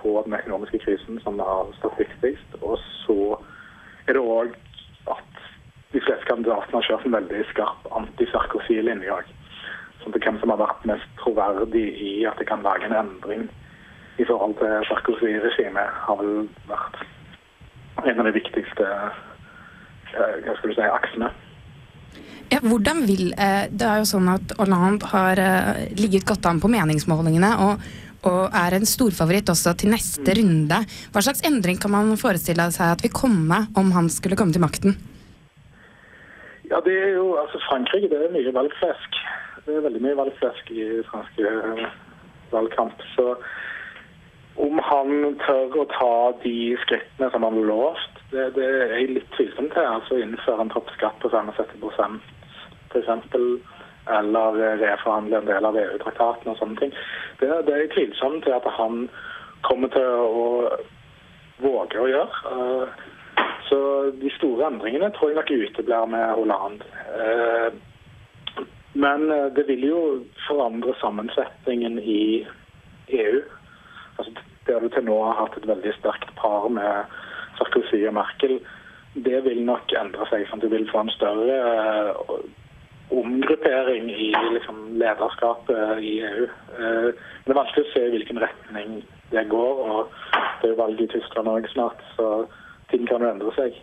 på 0.00 0.22
den 0.26 0.34
økonomiske 0.34 0.82
krisen 0.84 1.20
som 1.24 1.40
har 1.40 1.72
stått 1.78 1.98
viktigst. 1.98 2.58
Og 2.60 2.76
så 3.06 3.18
er 4.06 4.18
det 4.18 4.22
òg 4.22 4.52
at 5.10 5.40
de 5.92 6.00
fleste 6.00 6.28
kandidatene 6.28 6.78
har 6.78 6.88
kjørt 6.88 7.06
en 7.06 7.16
veldig 7.16 7.44
skarp 7.52 7.88
anti-Sarkozy-linje 8.00 9.16
òg. 9.16 9.32
Sånn 10.02 10.14
til 10.14 10.24
hvem 10.24 10.40
som 10.42 10.52
har 10.54 10.60
vært 10.62 10.86
mest 10.90 11.12
troverdig 11.20 11.84
i 12.02 12.12
at 12.28 12.38
det 12.40 12.48
kan 12.50 12.64
lage 12.66 12.88
en 12.88 12.98
endring 12.98 13.46
i 14.20 14.26
forhold 14.28 14.58
til 14.58 14.86
Sarkozy-regimet, 14.90 15.94
har 16.06 16.18
vel 16.20 16.44
vært 16.68 17.00
en 18.02 18.20
av 18.20 18.28
de 18.28 18.34
viktigste 18.34 18.84
eh, 18.84 20.36
hva 20.44 20.56
skal 20.58 20.72
du 20.72 20.76
si, 20.76 20.84
aksene. 20.84 21.30
Ja, 22.52 22.58
hvordan 22.60 23.04
vil 23.08 23.30
eh, 23.40 23.68
Det 23.72 23.86
er 23.88 24.02
jo 24.02 24.08
sånn 24.10 24.28
at 24.28 24.52
Hollande 24.58 25.08
har 25.14 25.40
eh, 25.40 25.84
ligget 25.96 26.26
godt 26.28 26.48
an 26.50 26.60
på 26.62 26.72
meningsmålingene. 26.72 27.54
og 27.66 27.92
og 28.22 28.54
er 28.54 28.76
en 28.76 28.86
storfavoritt 28.86 29.50
også 29.50 29.72
til 29.78 29.90
neste 29.90 30.36
runde. 30.38 30.76
Hva 31.10 31.22
slags 31.26 31.42
endring 31.42 31.80
kan 31.82 31.90
man 31.90 32.12
forestille 32.14 32.68
seg 32.70 32.94
at 32.94 33.02
vil 33.02 33.10
komme 33.10 33.64
om 33.74 33.90
han 33.96 34.06
skulle 34.14 34.38
komme 34.38 34.54
til 34.54 34.62
makten? 34.62 34.94
Ja, 36.70 36.78
det 36.86 36.94
er 36.94 37.10
jo, 37.16 37.32
altså 37.40 37.58
Frankrike 37.66 38.12
det 38.12 38.20
er 38.22 38.30
mye 38.30 38.54
valgflesk. 38.54 39.18
Det 39.66 39.76
er 39.76 39.84
veldig 39.84 40.00
mye 40.02 40.18
valgflesk 40.18 40.70
i 40.74 40.86
fransk 41.06 41.38
eh, 41.38 41.84
valgkamp. 42.50 43.02
Så 43.14 43.36
om 44.60 44.80
han 44.84 45.36
tør 45.44 45.76
å 45.82 45.84
ta 45.92 46.14
de 46.42 46.56
skrittene 46.82 47.30
som 47.32 47.46
han 47.46 47.60
lovt, 47.68 48.18
det, 48.32 48.48
det 48.56 48.66
er 48.66 48.96
jeg 48.96 49.12
litt 49.16 49.30
tvilsom 49.36 49.70
til. 49.72 49.86
Altså 49.86 50.18
innføre 50.18 50.66
en 50.66 50.72
toppskatt 50.72 51.20
på 51.22 51.30
75 51.32 52.18
f.eks. 52.92 53.12
Eller 54.12 54.58
reforhandle 54.80 55.38
en 55.38 55.46
del 55.46 55.68
av 55.68 55.78
EU-traktaten 55.78 56.50
og 56.50 56.58
sånne 56.58 56.80
ting. 56.80 56.96
Det, 57.38 57.48
det 57.68 57.74
er 57.76 57.84
jeg 57.84 57.92
tvilsom 57.94 58.40
til 58.42 58.56
at 58.56 58.66
han 58.78 59.06
kommer 59.62 59.92
til 59.94 60.08
å 60.26 60.46
våge 61.62 62.02
å 62.02 62.10
gjøre. 62.10 62.42
Eh, 62.50 63.08
Så 63.70 63.78
de 64.20 64.28
store 64.36 64.66
endringene 64.68 65.08
tror 65.14 65.30
jeg 65.30 65.38
nok 65.38 65.50
uteblir 65.54 66.10
med 66.10 66.34
Hollande. 66.36 66.84
Men 68.92 69.30
eh, 69.30 69.46
det 69.56 69.66
vil 69.68 69.84
jo 69.88 70.00
forandre 70.48 70.94
sammensetningen 71.00 71.98
i 71.98 72.46
EU. 73.08 73.42
Altså, 74.16 74.32
der 74.66 74.80
du 74.80 74.88
til 74.88 75.06
nå 75.08 75.18
har 75.24 75.38
hatt 75.40 75.56
et 75.58 75.68
veldig 75.68 75.94
sterkt 75.98 76.32
par 76.38 76.68
med 76.70 77.12
Sarkozy 77.58 78.04
og 78.06 78.16
Merkel, 78.18 78.58
det 79.14 79.42
vil 79.44 79.62
nok 79.64 79.92
endre 79.98 80.26
seg. 80.30 80.46
sånn 80.48 80.60
at 80.60 80.66
Du 80.66 80.72
vil 80.72 80.88
få 80.90 81.04
en 81.04 81.14
større 81.16 81.56
eh, 81.60 82.34
omgruppering 83.12 84.08
i 84.10 84.30
liksom, 84.54 84.84
lederskapet 85.00 86.00
i 86.00 86.18
EU. 86.24 86.44
Eh, 86.78 87.08
Men 87.12 87.48
det 87.48 87.54
er 87.54 87.60
vanskelig 87.60 87.86
å 87.86 87.92
se 87.92 88.04
i 88.06 88.12
hvilken 88.16 88.40
retning 88.44 89.02
det 89.32 89.48
går. 89.48 89.82
og 89.88 90.12
Det 90.60 90.68
er 90.68 90.74
jo 90.74 90.82
valg 90.84 91.00
i 91.00 91.10
Tyskland 91.12 91.48
òg 91.48 91.68
snart, 91.72 92.00
så 92.16 92.46
ting 92.92 93.08
kan 93.08 93.24
jo 93.24 93.32
endre 93.32 93.56
seg. 93.56 93.76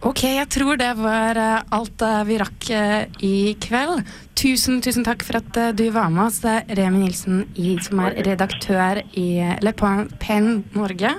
Ok, 0.00 0.22
jeg 0.24 0.48
tror 0.48 0.78
det 0.80 0.94
var 0.96 1.36
eh, 1.36 1.62
alt 1.76 2.02
vi 2.24 2.38
rakk 2.40 2.70
eh, 2.72 3.02
i 3.20 3.52
kveld. 3.60 4.00
Tusen, 4.38 4.78
tusen 4.80 5.04
takk 5.04 5.20
for 5.26 5.36
at 5.42 5.58
eh, 5.60 5.74
du 5.76 5.90
var 5.92 6.08
med 6.08 6.24
oss, 6.30 6.40
Remi 6.40 7.02
Nilsen 7.02 7.42
i, 7.60 7.74
som 7.84 8.00
er 8.06 8.16
redaktør 8.24 9.02
i 9.20 9.28
Le 9.60 9.74
Pen 9.76 10.62
Norge. 10.72 11.12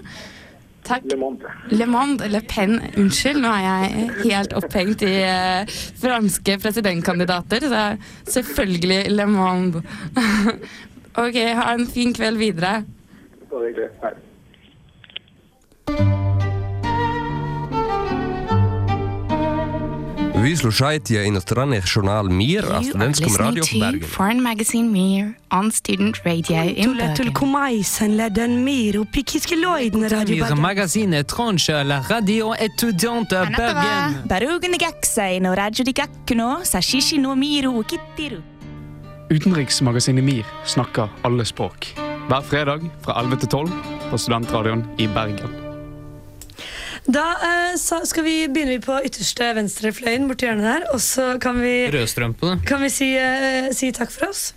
Takk. 0.84 1.06
Le 1.06 1.18
Monde. 1.18 1.52
Le 1.70 1.86
Monde, 1.86 2.28
Le 2.28 2.42
Pen, 2.42 2.80
unnskyld. 2.98 3.42
Nå 3.44 3.52
er 3.54 3.68
jeg 3.68 4.10
helt 4.24 4.58
opphengt 4.58 5.06
i 5.06 5.14
eh, 5.28 5.78
franske 6.02 6.58
presidentkandidater. 6.64 7.68
Så 7.70 7.84
selvfølgelig 8.40 9.12
Le 9.14 9.30
Monde. 9.30 9.86
ok, 11.24 11.38
ha 11.62 11.70
en 11.76 11.86
fin 11.86 12.18
kveld 12.18 12.42
videre. 12.42 12.82
Bare 13.52 13.70
hyggelig. 13.70 13.94
Hei. 14.02 14.18
Вы 20.41 20.57
слушаете 20.57 21.27
иностранный 21.29 21.83
журнал 21.83 22.27
«Мир» 22.29 22.64
о 22.64 22.68
You 22.68 22.81
are 22.81 22.85
студентском 22.89 23.27
listening 23.27 23.39
радио 23.39 23.62
в 23.62 23.66
to 23.66 23.81
Берген. 23.81 24.09
Foreign 24.09 24.41
Magazine 24.41 24.91
Mir 24.91 25.35
on 25.51 25.70
Student 25.70 26.16
Radio 26.24 26.62
in 26.62 26.97
Bergen. 26.97 27.14
Tulkumaisen 27.14 28.16
leden 28.16 28.64
miro 28.64 29.05
pikiskiloiden 29.05 30.09
radio 30.09 30.45
Mire 30.45 30.55
magazine 30.57 31.18
étrange, 31.18 31.68
la 31.85 32.01
radio 32.01 32.55
étudiante 32.55 33.33
à 33.35 33.45
Bergen. 33.45 34.22
Berugene 34.24 34.79
gaksei 34.79 35.41
no 35.41 35.55
radio 35.55 35.85
di 35.85 35.93
gakkuno, 35.93 36.61
sashishi 36.62 37.18
no 37.18 37.35
miru 37.35 37.83
kittiru. 37.83 38.43
Utenriksmagasinet 39.31 40.24
MIR 40.24 40.45
snakker 40.64 41.09
alle 41.22 41.45
språk. 41.45 41.93
Hver 42.29 42.43
fredag 42.43 42.81
fra 43.03 43.20
11 43.20 43.37
til 43.37 43.49
12 43.49 43.70
på 44.11 44.16
Studentradioen 44.16 44.85
i 44.99 45.07
Bergen. 45.07 45.60
Da 47.10 47.24
eh, 47.41 47.76
så 47.82 48.04
skal 48.06 48.24
vi 48.28 48.36
begynne 48.52 48.76
vi 48.78 48.84
på 48.84 48.99
ytterste 49.08 49.47
venstre 49.58 49.89
fløyen 49.95 50.28
borti 50.30 50.45
hjørnet 50.45 50.68
der, 50.68 50.84
og 50.93 51.02
så 51.02 51.34
kan 51.41 51.58
vi, 51.64 51.89
Rødstrømpene. 51.91 52.60
kan 52.68 52.84
vi 52.84 52.89
si, 52.93 53.12
eh, 53.18 53.72
si 53.74 53.89
takk 53.95 54.14
for 54.14 54.30
oss. 54.30 54.52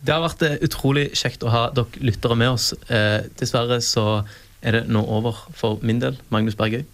Det 0.00 0.14
har 0.14 0.22
vært 0.24 0.42
eh, 0.46 0.58
utrolig 0.64 1.10
kjekt 1.18 1.44
å 1.44 1.52
ha 1.52 1.62
dere 1.76 2.00
lyttere 2.00 2.36
med 2.38 2.54
oss. 2.56 2.72
Eh, 2.88 3.26
dessverre 3.40 3.80
så 3.84 4.24
er 4.62 4.78
det 4.78 4.84
nå 4.88 5.02
over 5.04 5.36
for 5.54 5.78
min 5.84 6.00
del. 6.00 6.16
Magnus 6.32 6.56
Bergøy. 6.58 6.84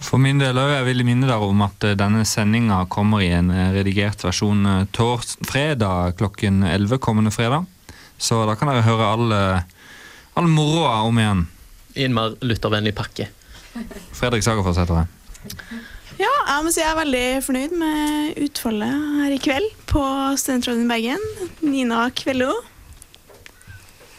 For 0.00 0.16
min 0.18 0.40
del 0.40 0.56
òg. 0.56 0.70
jeg 0.72 0.84
vil 0.88 1.04
minne 1.04 1.28
dere 1.28 1.46
om 1.46 1.62
at 1.62 1.84
eh, 1.84 1.94
denne 1.98 2.24
sendinga 2.26 2.82
kommer 2.90 3.22
i 3.22 3.30
en 3.36 3.50
eh, 3.54 3.70
redigert 3.76 4.24
versjon 4.26 4.66
eh, 4.66 4.86
tors 4.96 5.36
fredag 5.46 6.16
klokken 6.18 6.64
11 6.66 6.98
kommende 6.98 7.30
fredag. 7.30 7.68
Så 8.18 8.42
da 8.48 8.56
kan 8.58 8.72
dere 8.72 8.84
høre 8.88 9.06
all, 9.14 9.32
eh, 9.32 9.60
all 10.40 10.48
moroa 10.50 11.02
om 11.06 11.20
igjen. 11.20 11.44
I 11.94 12.08
en 12.08 12.16
mer 12.16 12.34
lyttervennlig 12.40 12.94
pakke. 12.96 13.28
Fredrik 14.16 14.44
Sagerfoss 14.44 14.80
heter 14.80 15.02
jeg. 15.02 15.16
Ja, 16.20 16.28
jeg 16.28 16.64
må 16.66 16.72
si 16.74 16.82
jeg 16.82 16.90
er 16.90 16.98
veldig 16.98 17.26
fornøyd 17.46 17.76
med 17.80 18.40
utfallet 18.44 19.04
her 19.22 19.32
i 19.32 19.38
kveld 19.40 19.70
på 19.88 20.02
Studentradioen 20.40 20.90
Bergen. 20.90 21.22
Nina 21.64 22.02
Kvello. 22.12 22.50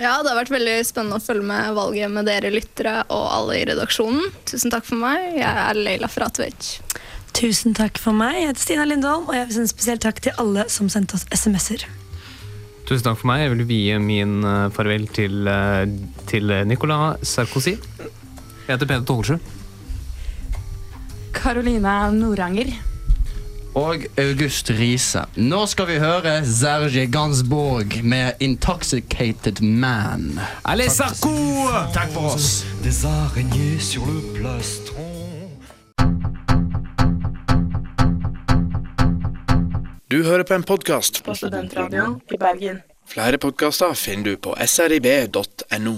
Ja, 0.01 0.15
det 0.23 0.31
har 0.31 0.39
vært 0.39 0.53
veldig 0.53 0.79
spennende 0.87 1.19
å 1.19 1.21
følge 1.21 1.45
med 1.45 1.75
valget 1.77 2.09
med 2.09 2.25
dere 2.25 2.49
lyttere 2.49 3.03
og 3.13 3.25
alle 3.35 3.59
i 3.59 3.65
redaksjonen. 3.69 4.31
Tusen 4.49 4.73
takk 4.73 4.87
for 4.87 4.97
meg. 4.97 5.35
Jeg 5.37 5.45
er 5.45 5.77
Leila 5.77 6.09
Fratovic. 6.09 6.71
Tusen 7.37 7.75
takk 7.77 8.01
for 8.01 8.17
meg. 8.17 8.39
Jeg 8.39 8.49
heter 8.49 8.65
Stina 8.65 8.87
Lindholm, 8.89 9.27
og 9.29 9.37
jeg 9.37 9.45
vil 9.45 9.59
sende 9.59 9.69
en 9.69 9.75
spesiell 9.75 10.01
takk 10.01 10.23
til 10.25 10.41
alle 10.41 10.65
som 10.73 10.89
sendte 10.89 11.19
oss 11.19 11.27
SMS-er. 11.29 11.85
Tusen 12.89 13.05
takk 13.05 13.21
for 13.21 13.29
meg. 13.29 13.43
Jeg 13.43 13.53
vil 13.53 13.67
vie 13.69 13.99
min 14.01 14.41
eh, 14.41 14.71
farvel 14.73 15.05
til, 15.13 15.45
eh, 15.47 15.85
til 16.31 16.55
Nicolas 16.65 17.21
Sarkozy. 17.35 17.77
Jeg 18.71 18.77
heter 18.79 18.87
Peder 18.87 19.05
Tolsrud. 19.05 19.39
Karolina 21.35 22.11
Noranger. 22.11 22.69
Og 23.75 24.05
August 24.17 24.69
Riise. 24.71 25.25
Nå 25.35 25.65
skal 25.67 25.89
vi 25.89 25.97
høre 25.99 26.37
Serge 26.47 27.03
Gansborg 27.11 27.97
med 28.03 28.39
'Intoxicated 28.39 29.59
Man'. 29.59 30.39
Allez, 30.63 30.91
Sarko! 30.91 31.35
Takk 31.93 32.13
for 32.13 32.31
oss. 32.31 32.65
Des 32.83 33.03
araignées 33.05 33.79
sur 33.79 34.05
le 34.05 34.21
plastron. 34.39 35.51
Du 40.11 40.23
hører 40.23 40.43
på 40.43 40.53
en 40.53 40.63
podkast. 40.63 41.23
På 41.23 41.35
Studentradioen 41.35 42.21
i 42.31 42.37
Bergen. 42.37 42.81
Flere 43.07 43.37
podkaster 43.37 43.93
finner 43.93 44.23
du 44.23 44.37
på 44.37 44.55
srib.no. 44.65 45.95